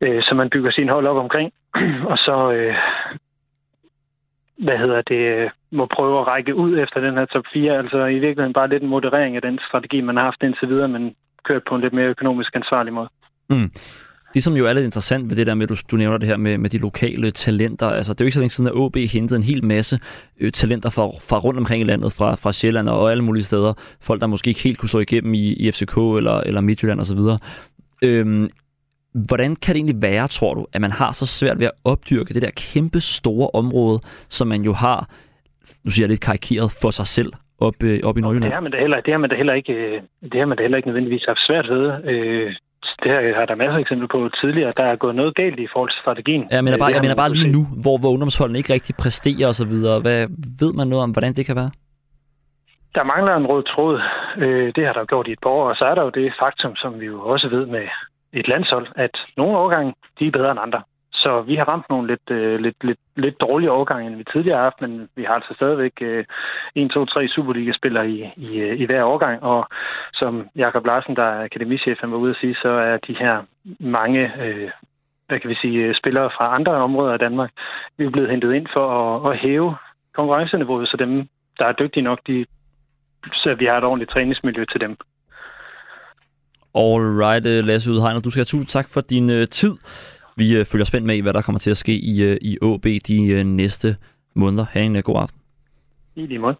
øh, 0.00 0.22
som 0.22 0.36
man 0.36 0.50
bygger 0.50 0.70
sin 0.70 0.88
hold 0.88 1.06
op 1.06 1.16
omkring, 1.16 1.52
og 2.12 2.18
så 2.18 2.52
øh, 2.52 2.74
hvad 4.58 4.78
hedder 4.78 5.02
det, 5.02 5.22
øh, 5.36 5.50
må 5.70 5.86
prøve 5.86 6.20
at 6.20 6.26
række 6.26 6.54
ud 6.54 6.78
efter 6.78 7.00
den 7.00 7.14
her 7.14 7.24
top 7.24 7.44
4. 7.52 7.78
Altså 7.78 8.04
i 8.04 8.18
virkeligheden 8.18 8.52
bare 8.52 8.68
lidt 8.68 8.82
en 8.82 8.88
moderering 8.88 9.36
af 9.36 9.42
den 9.42 9.58
strategi, 9.68 10.00
man 10.00 10.16
har 10.16 10.24
haft 10.24 10.42
indtil 10.42 10.68
videre, 10.68 10.88
men 10.88 11.14
kørt 11.44 11.62
på 11.68 11.74
en 11.74 11.80
lidt 11.80 11.92
mere 11.92 12.06
økonomisk 12.06 12.56
ansvarlig 12.56 12.92
måde. 12.92 13.08
Mm. 13.50 13.70
Det, 14.34 14.42
som 14.42 14.56
jo 14.56 14.66
er 14.66 14.72
lidt 14.72 14.84
interessant 14.84 15.30
ved 15.30 15.36
det 15.36 15.46
der 15.46 15.54
med, 15.54 15.62
at 15.62 15.68
du, 15.68 15.74
du 15.90 15.96
nævner 15.96 16.18
det 16.18 16.28
her 16.28 16.36
med, 16.36 16.58
med 16.58 16.70
de 16.70 16.78
lokale 16.78 17.30
talenter. 17.30 17.86
Altså, 17.86 18.12
det 18.12 18.20
er 18.20 18.24
jo 18.24 18.26
ikke 18.26 18.34
så 18.34 18.40
længe 18.40 18.50
siden, 18.50 18.68
at 18.68 18.74
OB 18.76 18.96
hentede 18.96 19.36
en 19.36 19.42
hel 19.42 19.64
masse 19.64 20.00
ø, 20.40 20.50
talenter 20.50 20.90
fra, 20.90 21.02
fra 21.02 21.38
rundt 21.38 21.58
omkring 21.58 21.80
i 21.80 21.84
landet, 21.84 22.12
fra, 22.12 22.34
fra 22.34 22.52
Sjælland 22.52 22.88
og 22.88 23.10
alle 23.10 23.24
mulige 23.24 23.44
steder. 23.44 23.74
Folk, 24.00 24.20
der 24.20 24.26
måske 24.26 24.48
ikke 24.48 24.62
helt 24.62 24.78
kunne 24.78 24.88
slå 24.88 25.00
igennem 25.00 25.34
i, 25.34 25.52
i 25.52 25.72
FCK 25.72 25.96
eller, 25.96 26.40
eller 26.40 26.60
Midtjylland 26.60 27.00
osv. 27.00 27.18
Øhm, 28.02 28.48
hvordan 29.26 29.56
kan 29.56 29.74
det 29.74 29.78
egentlig 29.80 30.02
være, 30.02 30.28
tror 30.28 30.54
du, 30.54 30.66
at 30.72 30.80
man 30.80 30.90
har 30.90 31.12
så 31.12 31.26
svært 31.26 31.58
ved 31.58 31.66
at 31.66 31.72
opdyrke 31.84 32.34
det 32.34 32.42
der 32.42 32.50
kæmpe 32.50 33.00
store 33.00 33.50
område, 33.54 34.00
som 34.28 34.48
man 34.48 34.62
jo 34.62 34.72
har, 34.72 35.10
nu 35.84 35.90
siger 35.90 36.04
jeg 36.04 36.10
lidt 36.10 36.20
karikeret, 36.20 36.70
for 36.82 36.90
sig 36.90 37.06
selv 37.06 37.32
op, 37.60 37.82
øh, 37.82 38.00
op 38.04 38.18
i 38.18 38.20
Nordjylland? 38.20 38.44
Det 38.44 38.54
har 38.54 38.60
man 38.60 38.72
da 38.72 38.78
heller, 38.78 39.00
det 39.00 39.12
har 39.12 39.18
man 39.18 39.30
da 39.30 39.36
heller 39.36 39.54
ikke, 39.54 39.72
øh, 39.72 40.02
det 40.32 40.38
har 40.40 40.46
man 40.46 40.56
da 40.56 40.62
heller 40.62 40.76
ikke 40.76 40.88
nødvendigvis 40.88 41.24
haft 41.28 41.46
svært 41.46 41.68
ved. 41.68 41.84
Øh, 42.04 42.54
det 43.02 43.10
her 43.12 43.34
har 43.38 43.46
der 43.46 43.54
masser 43.54 43.76
af 43.76 43.80
eksempler 43.80 44.08
på 44.08 44.30
tidligere. 44.40 44.72
Der 44.76 44.82
er 44.82 44.96
gået 44.96 45.14
noget 45.14 45.34
galt 45.34 45.60
i 45.60 45.68
forhold 45.72 45.90
til 45.90 46.00
strategien. 46.04 46.42
Ja, 46.50 46.56
jeg 46.56 46.64
mener 46.64 46.78
bare, 46.78 46.92
jeg 46.92 47.00
mener 47.00 47.14
bare 47.14 47.32
lige 47.32 47.52
nu, 47.56 47.62
hvor, 47.82 47.98
hvor 47.98 48.10
ungdomsholdene 48.10 48.58
ikke 48.58 48.72
rigtig 48.72 48.94
præsterer 49.02 49.48
osv. 49.48 49.74
Hvad 50.06 50.20
ved 50.60 50.72
man 50.72 50.88
noget 50.88 51.02
om, 51.02 51.10
hvordan 51.10 51.32
det 51.32 51.46
kan 51.46 51.56
være? 51.56 51.70
Der 52.94 53.04
mangler 53.04 53.36
en 53.36 53.46
rød 53.46 53.62
tråd. 53.62 54.00
Øh, 54.36 54.72
det 54.76 54.86
har 54.86 54.92
der 54.92 55.04
gjort 55.04 55.28
i 55.28 55.32
et 55.32 55.38
par 55.42 55.50
år, 55.50 55.68
og 55.70 55.76
så 55.76 55.84
er 55.84 55.94
der 55.94 56.02
jo 56.02 56.10
det 56.10 56.32
faktum, 56.42 56.76
som 56.76 57.00
vi 57.00 57.06
jo 57.06 57.20
også 57.20 57.48
ved 57.48 57.66
med 57.66 57.84
et 58.32 58.48
landshold, 58.48 58.86
at 58.96 59.14
nogle 59.36 59.58
årgange, 59.58 59.94
de 60.18 60.26
er 60.26 60.30
bedre 60.30 60.50
end 60.50 60.60
andre. 60.60 60.82
Så 61.28 61.40
vi 61.50 61.54
har 61.56 61.64
ramt 61.68 61.88
nogle 61.90 62.06
lidt, 62.12 62.30
øh, 62.30 62.60
lidt, 62.60 62.84
lidt, 62.84 62.98
lidt 63.16 63.40
dårlige 63.40 63.70
overgange, 63.70 64.06
end 64.06 64.16
vi 64.16 64.24
tidligere 64.32 64.56
har 64.56 64.64
haft, 64.64 64.80
men 64.80 65.08
vi 65.16 65.22
har 65.24 65.34
altså 65.34 65.52
stadigvæk 65.56 65.92
øh, 66.00 66.24
1, 66.74 66.90
2, 66.90 67.04
3 67.04 67.28
Superliga-spillere 67.28 68.10
i, 68.10 68.18
i, 68.36 68.50
øh, 68.58 68.80
i 68.80 68.84
hver 68.84 69.04
årgang. 69.04 69.42
Og 69.42 69.68
som 70.14 70.48
Jakob 70.56 70.86
Larsen, 70.86 71.16
der 71.16 71.22
er 71.22 71.44
akademichef, 71.44 71.98
var 72.02 72.16
ude 72.16 72.30
at 72.30 72.40
sige, 72.40 72.54
så 72.54 72.68
er 72.68 72.96
de 72.96 73.14
her 73.22 73.34
mange 73.80 74.22
øh, 74.44 74.70
hvad 75.28 75.40
kan 75.40 75.50
vi 75.50 75.58
sige, 75.62 75.78
øh, 75.84 75.94
spillere 75.94 76.30
fra 76.36 76.54
andre 76.54 76.72
områder 76.72 77.12
af 77.12 77.18
Danmark, 77.18 77.50
vi 77.96 78.04
er 78.04 78.10
blevet 78.10 78.30
hentet 78.30 78.52
ind 78.54 78.66
for 78.72 78.86
at, 79.00 79.32
at 79.32 79.38
hæve 79.38 79.76
konkurrenceniveauet, 80.14 80.88
så 80.88 80.96
dem, 80.96 81.12
der 81.58 81.64
er 81.66 81.72
dygtige 81.72 82.04
nok, 82.04 82.20
de, 82.26 82.46
så 83.32 83.54
vi 83.58 83.64
har 83.64 83.78
et 83.78 83.84
ordentligt 83.84 84.10
træningsmiljø 84.10 84.64
til 84.72 84.80
dem. 84.80 84.96
All 86.74 87.04
right, 87.24 87.46
øh, 87.46 87.64
Lasse 87.64 87.90
Udhegner, 87.90 88.20
du 88.20 88.30
skal 88.30 88.40
have 88.40 88.52
tusind 88.54 88.66
tak 88.66 88.86
for 88.94 89.00
din 89.00 89.46
tid. 89.46 89.74
Vi 90.38 90.60
uh, 90.60 90.66
følger 90.66 90.84
spændt 90.84 91.06
med 91.06 91.16
i, 91.16 91.20
hvad 91.20 91.32
der 91.32 91.42
kommer 91.42 91.58
til 91.58 91.70
at 91.70 91.76
ske 91.76 91.98
i, 91.98 92.30
uh, 92.30 92.36
i 92.40 92.58
AB 92.62 92.86
de 93.06 93.40
uh, 93.40 93.46
næste 93.46 93.96
måneder. 94.34 94.66
Ha' 94.70 94.80
en 94.80 95.02
god 95.02 95.22
aften. 95.22 95.40
I 96.16 96.26
lige 96.26 96.38
måde. 96.38 96.56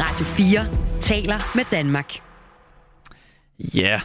Radio 0.00 0.24
4 0.24 1.00
taler 1.00 1.56
med 1.56 1.64
Danmark. 1.70 2.12
Ja, 3.74 3.80
yeah, 3.80 4.00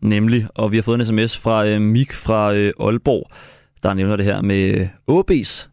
nemlig. 0.00 0.48
Og 0.54 0.72
vi 0.72 0.76
har 0.76 0.82
fået 0.82 0.98
en 0.98 1.06
sms 1.06 1.38
fra 1.38 1.74
uh, 1.74 1.80
Mik 1.80 2.12
fra 2.12 2.52
uh, 2.52 2.86
Aalborg, 2.86 3.30
der 3.82 3.94
nævner 3.94 4.16
det 4.16 4.24
her 4.24 4.40
med 4.40 4.88
AB's 5.10 5.72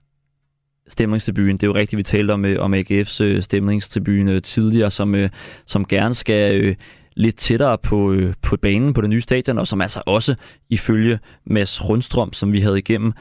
stemningstribune. 0.89 1.53
Det 1.53 1.63
er 1.63 1.67
jo 1.67 1.75
rigtigt, 1.75 1.97
vi 1.97 2.03
talte 2.03 2.31
om, 2.31 2.45
om 2.59 2.73
AGF's 2.73 3.23
øh, 3.23 3.41
stemningstribune 3.41 4.39
tidligere, 4.39 4.91
som, 4.91 5.15
øh, 5.15 5.29
som 5.65 5.85
gerne 5.85 6.13
skal 6.13 6.61
øh, 6.61 6.75
lidt 7.19 7.35
tættere 7.35 7.77
på, 7.77 8.11
øh, 8.11 8.33
på 8.41 8.57
banen 8.57 8.93
på 8.93 9.01
det 9.01 9.09
nye 9.09 9.21
stadion, 9.21 9.57
og 9.57 9.67
som 9.67 9.81
altså 9.81 10.01
også 10.05 10.35
ifølge 10.69 11.19
Mads 11.45 11.89
Rundstrøm, 11.89 12.33
som 12.33 12.53
vi 12.53 12.59
havde 12.59 12.77
igennem, 12.77 13.13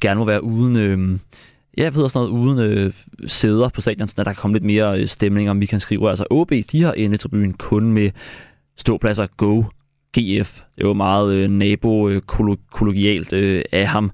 gerne 0.00 0.18
må 0.18 0.24
være 0.24 0.44
uden... 0.44 0.76
Øh, 0.76 1.18
ja, 1.78 1.82
jeg 1.82 1.94
ved 1.94 2.08
sådan 2.08 2.28
noget, 2.28 2.40
uden 2.40 2.58
øh, 2.58 2.92
sæder 3.26 3.68
på 3.68 3.80
stadion, 3.80 4.08
så 4.08 4.14
der 4.16 4.24
kan 4.24 4.34
komme 4.34 4.54
lidt 4.54 4.64
mere 4.64 5.00
øh, 5.00 5.06
stemning, 5.06 5.50
om 5.50 5.60
vi 5.60 5.66
kan 5.66 5.80
skrive. 5.80 6.10
Altså 6.10 6.24
OB, 6.30 6.52
de 6.72 6.82
har 6.82 6.92
endetribunen 6.92 7.52
kun 7.52 7.92
med 7.92 8.10
ståpladser 8.76 9.26
Go, 9.36 9.62
GF. 10.18 10.60
Det 10.76 10.84
er 10.84 10.92
meget 10.92 11.34
øh, 11.34 11.50
nabo-kollegialt 11.50 13.32
øh, 13.32 13.56
øh, 13.56 13.64
af 13.72 13.86
ham. 13.86 14.10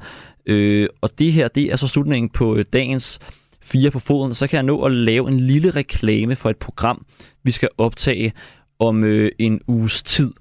Øh, 0.47 0.89
og 1.01 1.19
det 1.19 1.33
her, 1.33 1.49
det 1.49 1.73
er 1.73 1.77
så 1.77 1.89
slutningen 1.89 2.29
på 2.29 2.57
øh, 2.57 2.65
dagens 2.73 3.19
fire 3.63 3.91
på 3.91 3.99
foden. 3.99 4.35
Så 4.35 4.47
kan 4.47 4.57
jeg 4.57 4.63
nå 4.63 4.83
at 4.83 4.93
lave 4.93 5.29
en 5.29 5.41
lille 5.41 5.71
reklame 5.71 6.37
for 6.37 6.51
et 6.51 6.57
program, 6.57 7.07
vi 7.43 7.51
skal 7.51 7.69
optage 7.79 8.33
om 8.79 9.05
øh, 9.05 9.31
en 9.39 9.61
uges 9.67 10.03
tid. 10.03 10.33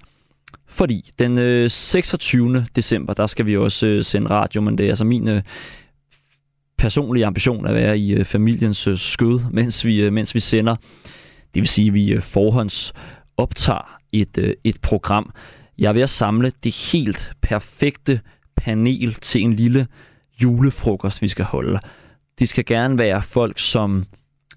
Fordi 0.66 1.10
den 1.18 1.38
øh, 1.38 1.70
26. 1.70 2.66
december, 2.76 3.14
der 3.14 3.26
skal 3.26 3.46
vi 3.46 3.56
også 3.56 3.86
øh, 3.86 4.04
sende 4.04 4.30
radio, 4.30 4.60
men 4.60 4.78
det 4.78 4.86
er 4.86 4.90
altså 4.90 5.04
min 5.04 5.28
øh, 5.28 5.42
personlige 6.78 7.26
ambition 7.26 7.66
at 7.66 7.74
være 7.74 7.98
i 7.98 8.14
øh, 8.14 8.24
familiens 8.24 8.86
øh, 8.86 8.98
skød, 8.98 9.40
mens 9.52 9.84
vi, 9.84 10.00
øh, 10.00 10.12
mens 10.12 10.34
vi 10.34 10.40
sender. 10.40 10.76
Det 11.54 11.60
vil 11.60 11.68
sige, 11.68 11.88
at 11.88 11.94
vi 11.94 12.12
øh, 12.12 12.22
forhånds 12.22 12.92
optager 13.36 13.98
et, 14.12 14.38
øh, 14.38 14.54
et 14.64 14.80
program. 14.80 15.32
Jeg 15.78 15.88
er 15.88 15.92
ved 15.92 16.02
at 16.02 16.10
samle 16.10 16.52
det 16.64 16.90
helt 16.92 17.32
perfekte 17.42 18.20
panel 18.56 19.14
til 19.14 19.42
en 19.42 19.52
lille 19.52 19.86
julefrokost, 20.42 21.22
vi 21.22 21.28
skal 21.28 21.44
holde. 21.44 21.78
De 22.38 22.46
skal 22.46 22.64
gerne 22.64 22.98
være 22.98 23.22
folk, 23.22 23.58
som 23.58 24.04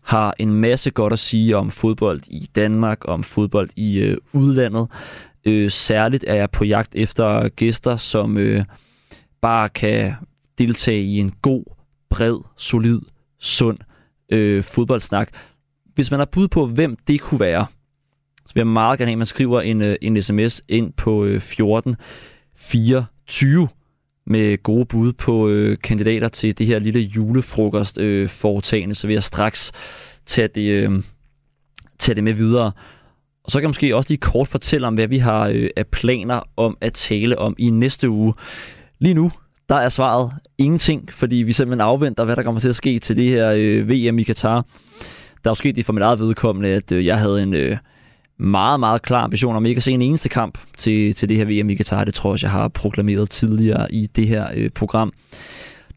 har 0.01 0.33
en 0.39 0.53
masse 0.53 0.91
godt 0.91 1.13
at 1.13 1.19
sige 1.19 1.57
om 1.57 1.71
fodbold 1.71 2.21
i 2.27 2.49
Danmark, 2.55 2.97
om 3.07 3.23
fodbold 3.23 3.69
i 3.75 3.97
øh, 3.97 4.17
udlandet. 4.33 4.87
Øh, 5.45 5.69
særligt 5.69 6.25
er 6.27 6.35
jeg 6.35 6.51
på 6.51 6.63
jagt 6.63 6.95
efter 6.95 7.49
gæster, 7.49 7.97
som 7.97 8.37
øh, 8.37 8.65
bare 9.41 9.69
kan 9.69 10.13
deltage 10.57 11.01
i 11.01 11.17
en 11.17 11.33
god, 11.41 11.63
bred, 12.09 12.37
solid, 12.57 12.99
sund 13.39 13.77
øh, 14.29 14.63
fodboldsnak. 14.63 15.31
Hvis 15.95 16.11
man 16.11 16.19
har 16.19 16.25
bud 16.25 16.47
på, 16.47 16.65
hvem 16.65 16.97
det 17.07 17.21
kunne 17.21 17.39
være, 17.39 17.65
så 18.45 18.53
vil 18.53 18.59
jeg 18.59 18.67
meget 18.67 18.99
gerne 18.99 19.09
have, 19.09 19.13
at 19.13 19.17
man 19.17 19.25
skriver 19.25 19.61
en, 19.61 19.81
øh, 19.81 19.95
en 20.01 20.21
sms 20.21 20.61
ind 20.67 20.93
på 20.93 21.25
øh, 21.25 21.39
14 21.39 21.95
24 22.55 23.67
med 24.29 24.63
gode 24.63 24.85
bud 24.85 25.13
på 25.13 25.49
øh, 25.49 25.77
kandidater 25.83 26.27
til 26.27 26.57
det 26.57 26.67
her 26.67 26.79
lille 26.79 26.99
julefrokost 26.99 27.97
øh, 27.97 28.29
foretagende, 28.29 28.95
så 28.95 29.07
vil 29.07 29.13
jeg 29.13 29.23
straks 29.23 29.71
tage 30.25 30.47
det, 30.47 30.69
øh, 30.69 31.03
tage 31.99 32.15
det 32.15 32.23
med 32.23 32.33
videre. 32.33 32.71
Og 33.43 33.51
så 33.51 33.59
kan 33.59 33.63
jeg 33.63 33.69
måske 33.69 33.95
også 33.95 34.09
lige 34.09 34.19
kort 34.19 34.47
fortælle 34.47 34.87
om, 34.87 34.93
hvad 34.93 35.07
vi 35.07 35.17
har 35.17 35.47
øh, 35.47 35.69
af 35.75 35.87
planer 35.87 36.41
om 36.57 36.77
at 36.81 36.93
tale 36.93 37.39
om 37.39 37.55
i 37.57 37.69
næste 37.69 38.09
uge. 38.09 38.33
Lige 38.99 39.13
nu, 39.13 39.31
der 39.69 39.75
er 39.75 39.89
svaret 39.89 40.31
ingenting, 40.57 41.13
fordi 41.13 41.35
vi 41.35 41.53
simpelthen 41.53 41.81
afventer, 41.81 42.25
hvad 42.25 42.35
der 42.35 42.43
kommer 42.43 42.61
til 42.61 42.69
at 42.69 42.75
ske 42.75 42.99
til 42.99 43.17
det 43.17 43.29
her 43.29 43.51
øh, 43.57 43.89
VM 43.89 44.19
i 44.19 44.23
Katar. 44.23 44.65
Der 45.43 45.49
er 45.49 45.51
jo 45.51 45.55
sket 45.55 45.75
det 45.75 45.85
for 45.85 45.93
mit 45.93 46.03
eget 46.03 46.19
vedkommende, 46.19 46.69
at 46.69 46.91
øh, 46.91 47.05
jeg 47.05 47.19
havde 47.19 47.43
en 47.43 47.53
øh, 47.53 47.77
meget, 48.39 48.79
meget 48.79 49.01
klar 49.01 49.23
ambition 49.23 49.55
om 49.55 49.65
ikke 49.65 49.79
at 49.79 49.83
se 49.83 49.91
en 49.91 50.01
eneste 50.01 50.29
kamp 50.29 50.57
til, 50.77 51.13
til 51.13 51.29
det 51.29 51.37
her 51.37 51.45
VM 51.45 51.69
i 51.69 51.75
Qatar. 51.75 52.03
Det 52.03 52.13
tror 52.13 52.33
jeg, 52.33 52.43
jeg 52.43 52.51
har 52.51 52.67
proklameret 52.67 53.29
tidligere 53.29 53.93
i 53.93 54.07
det 54.07 54.27
her 54.27 54.47
øh, 54.53 54.69
program. 54.69 55.13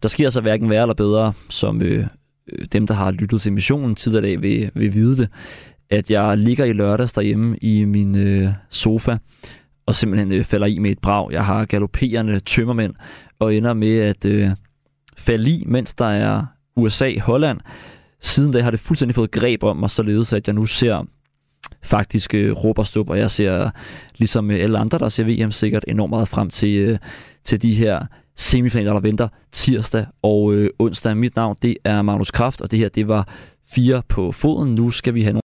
Der 0.02 0.08
sker 0.08 0.30
så 0.30 0.40
hverken 0.40 0.70
værre 0.70 0.82
eller 0.82 0.94
bedre, 0.94 1.32
som 1.48 1.82
øh, 1.82 2.06
øh 2.52 2.66
dem, 2.72 2.86
der 2.86 2.94
har 2.94 3.10
lyttet 3.10 3.40
til 3.40 3.52
missionen 3.52 3.94
tidligere 3.94 4.40
vil, 4.40 4.70
vil 4.74 4.94
vide 4.94 5.16
det, 5.16 5.28
at 5.90 6.10
jeg 6.10 6.38
ligger 6.38 6.64
i 6.64 6.72
lørdags 6.72 7.12
derhjemme 7.12 7.56
i 7.56 7.84
min 7.84 8.16
øh, 8.16 8.48
sofa 8.70 9.16
og 9.86 9.94
simpelthen 9.94 10.32
øh, 10.32 10.44
falder 10.44 10.66
i 10.66 10.78
med 10.78 10.90
et 10.90 10.98
brag. 10.98 11.32
Jeg 11.32 11.44
har 11.44 11.64
galopperende 11.64 12.40
tømmermænd 12.40 12.94
og 13.38 13.54
ender 13.54 13.72
med 13.72 13.98
at 13.98 14.24
øh, 14.24 14.50
falde 15.18 15.50
i, 15.50 15.64
mens 15.66 15.94
der 15.94 16.06
er 16.06 16.46
USA-Holland. 16.76 17.60
Siden 18.20 18.52
da 18.52 18.62
har 18.62 18.70
det 18.70 18.80
fuldstændig 18.80 19.14
fået 19.14 19.30
greb 19.30 19.62
om 19.62 19.76
mig, 19.76 19.90
således 19.90 20.32
at 20.32 20.48
jeg 20.48 20.54
nu 20.54 20.66
ser 20.66 21.06
faktisk 21.82 22.34
øh, 22.34 22.52
råber 22.52 23.04
og 23.08 23.18
jeg 23.18 23.30
ser, 23.30 23.70
ligesom 24.16 24.50
øh, 24.50 24.60
alle 24.62 24.78
andre, 24.78 24.98
der 24.98 25.08
ser 25.08 25.24
VM, 25.24 25.50
sikkert 25.50 25.84
enormt 25.88 26.10
meget 26.10 26.28
frem 26.28 26.50
til, 26.50 26.76
øh, 26.76 26.98
til 27.44 27.62
de 27.62 27.74
her 27.74 28.06
semifinaler, 28.36 28.92
der 28.92 29.00
venter 29.00 29.28
tirsdag 29.52 30.06
og 30.22 30.54
øh, 30.54 30.70
onsdag. 30.78 31.16
Mit 31.16 31.36
navn, 31.36 31.56
det 31.62 31.76
er 31.84 32.02
Magnus 32.02 32.30
Kraft, 32.30 32.60
og 32.60 32.70
det 32.70 32.78
her, 32.78 32.88
det 32.88 33.08
var 33.08 33.28
fire 33.74 34.02
på 34.08 34.32
foden. 34.32 34.74
Nu 34.74 34.90
skal 34.90 35.14
vi 35.14 35.22
have 35.22 35.32
nogle 35.32 35.40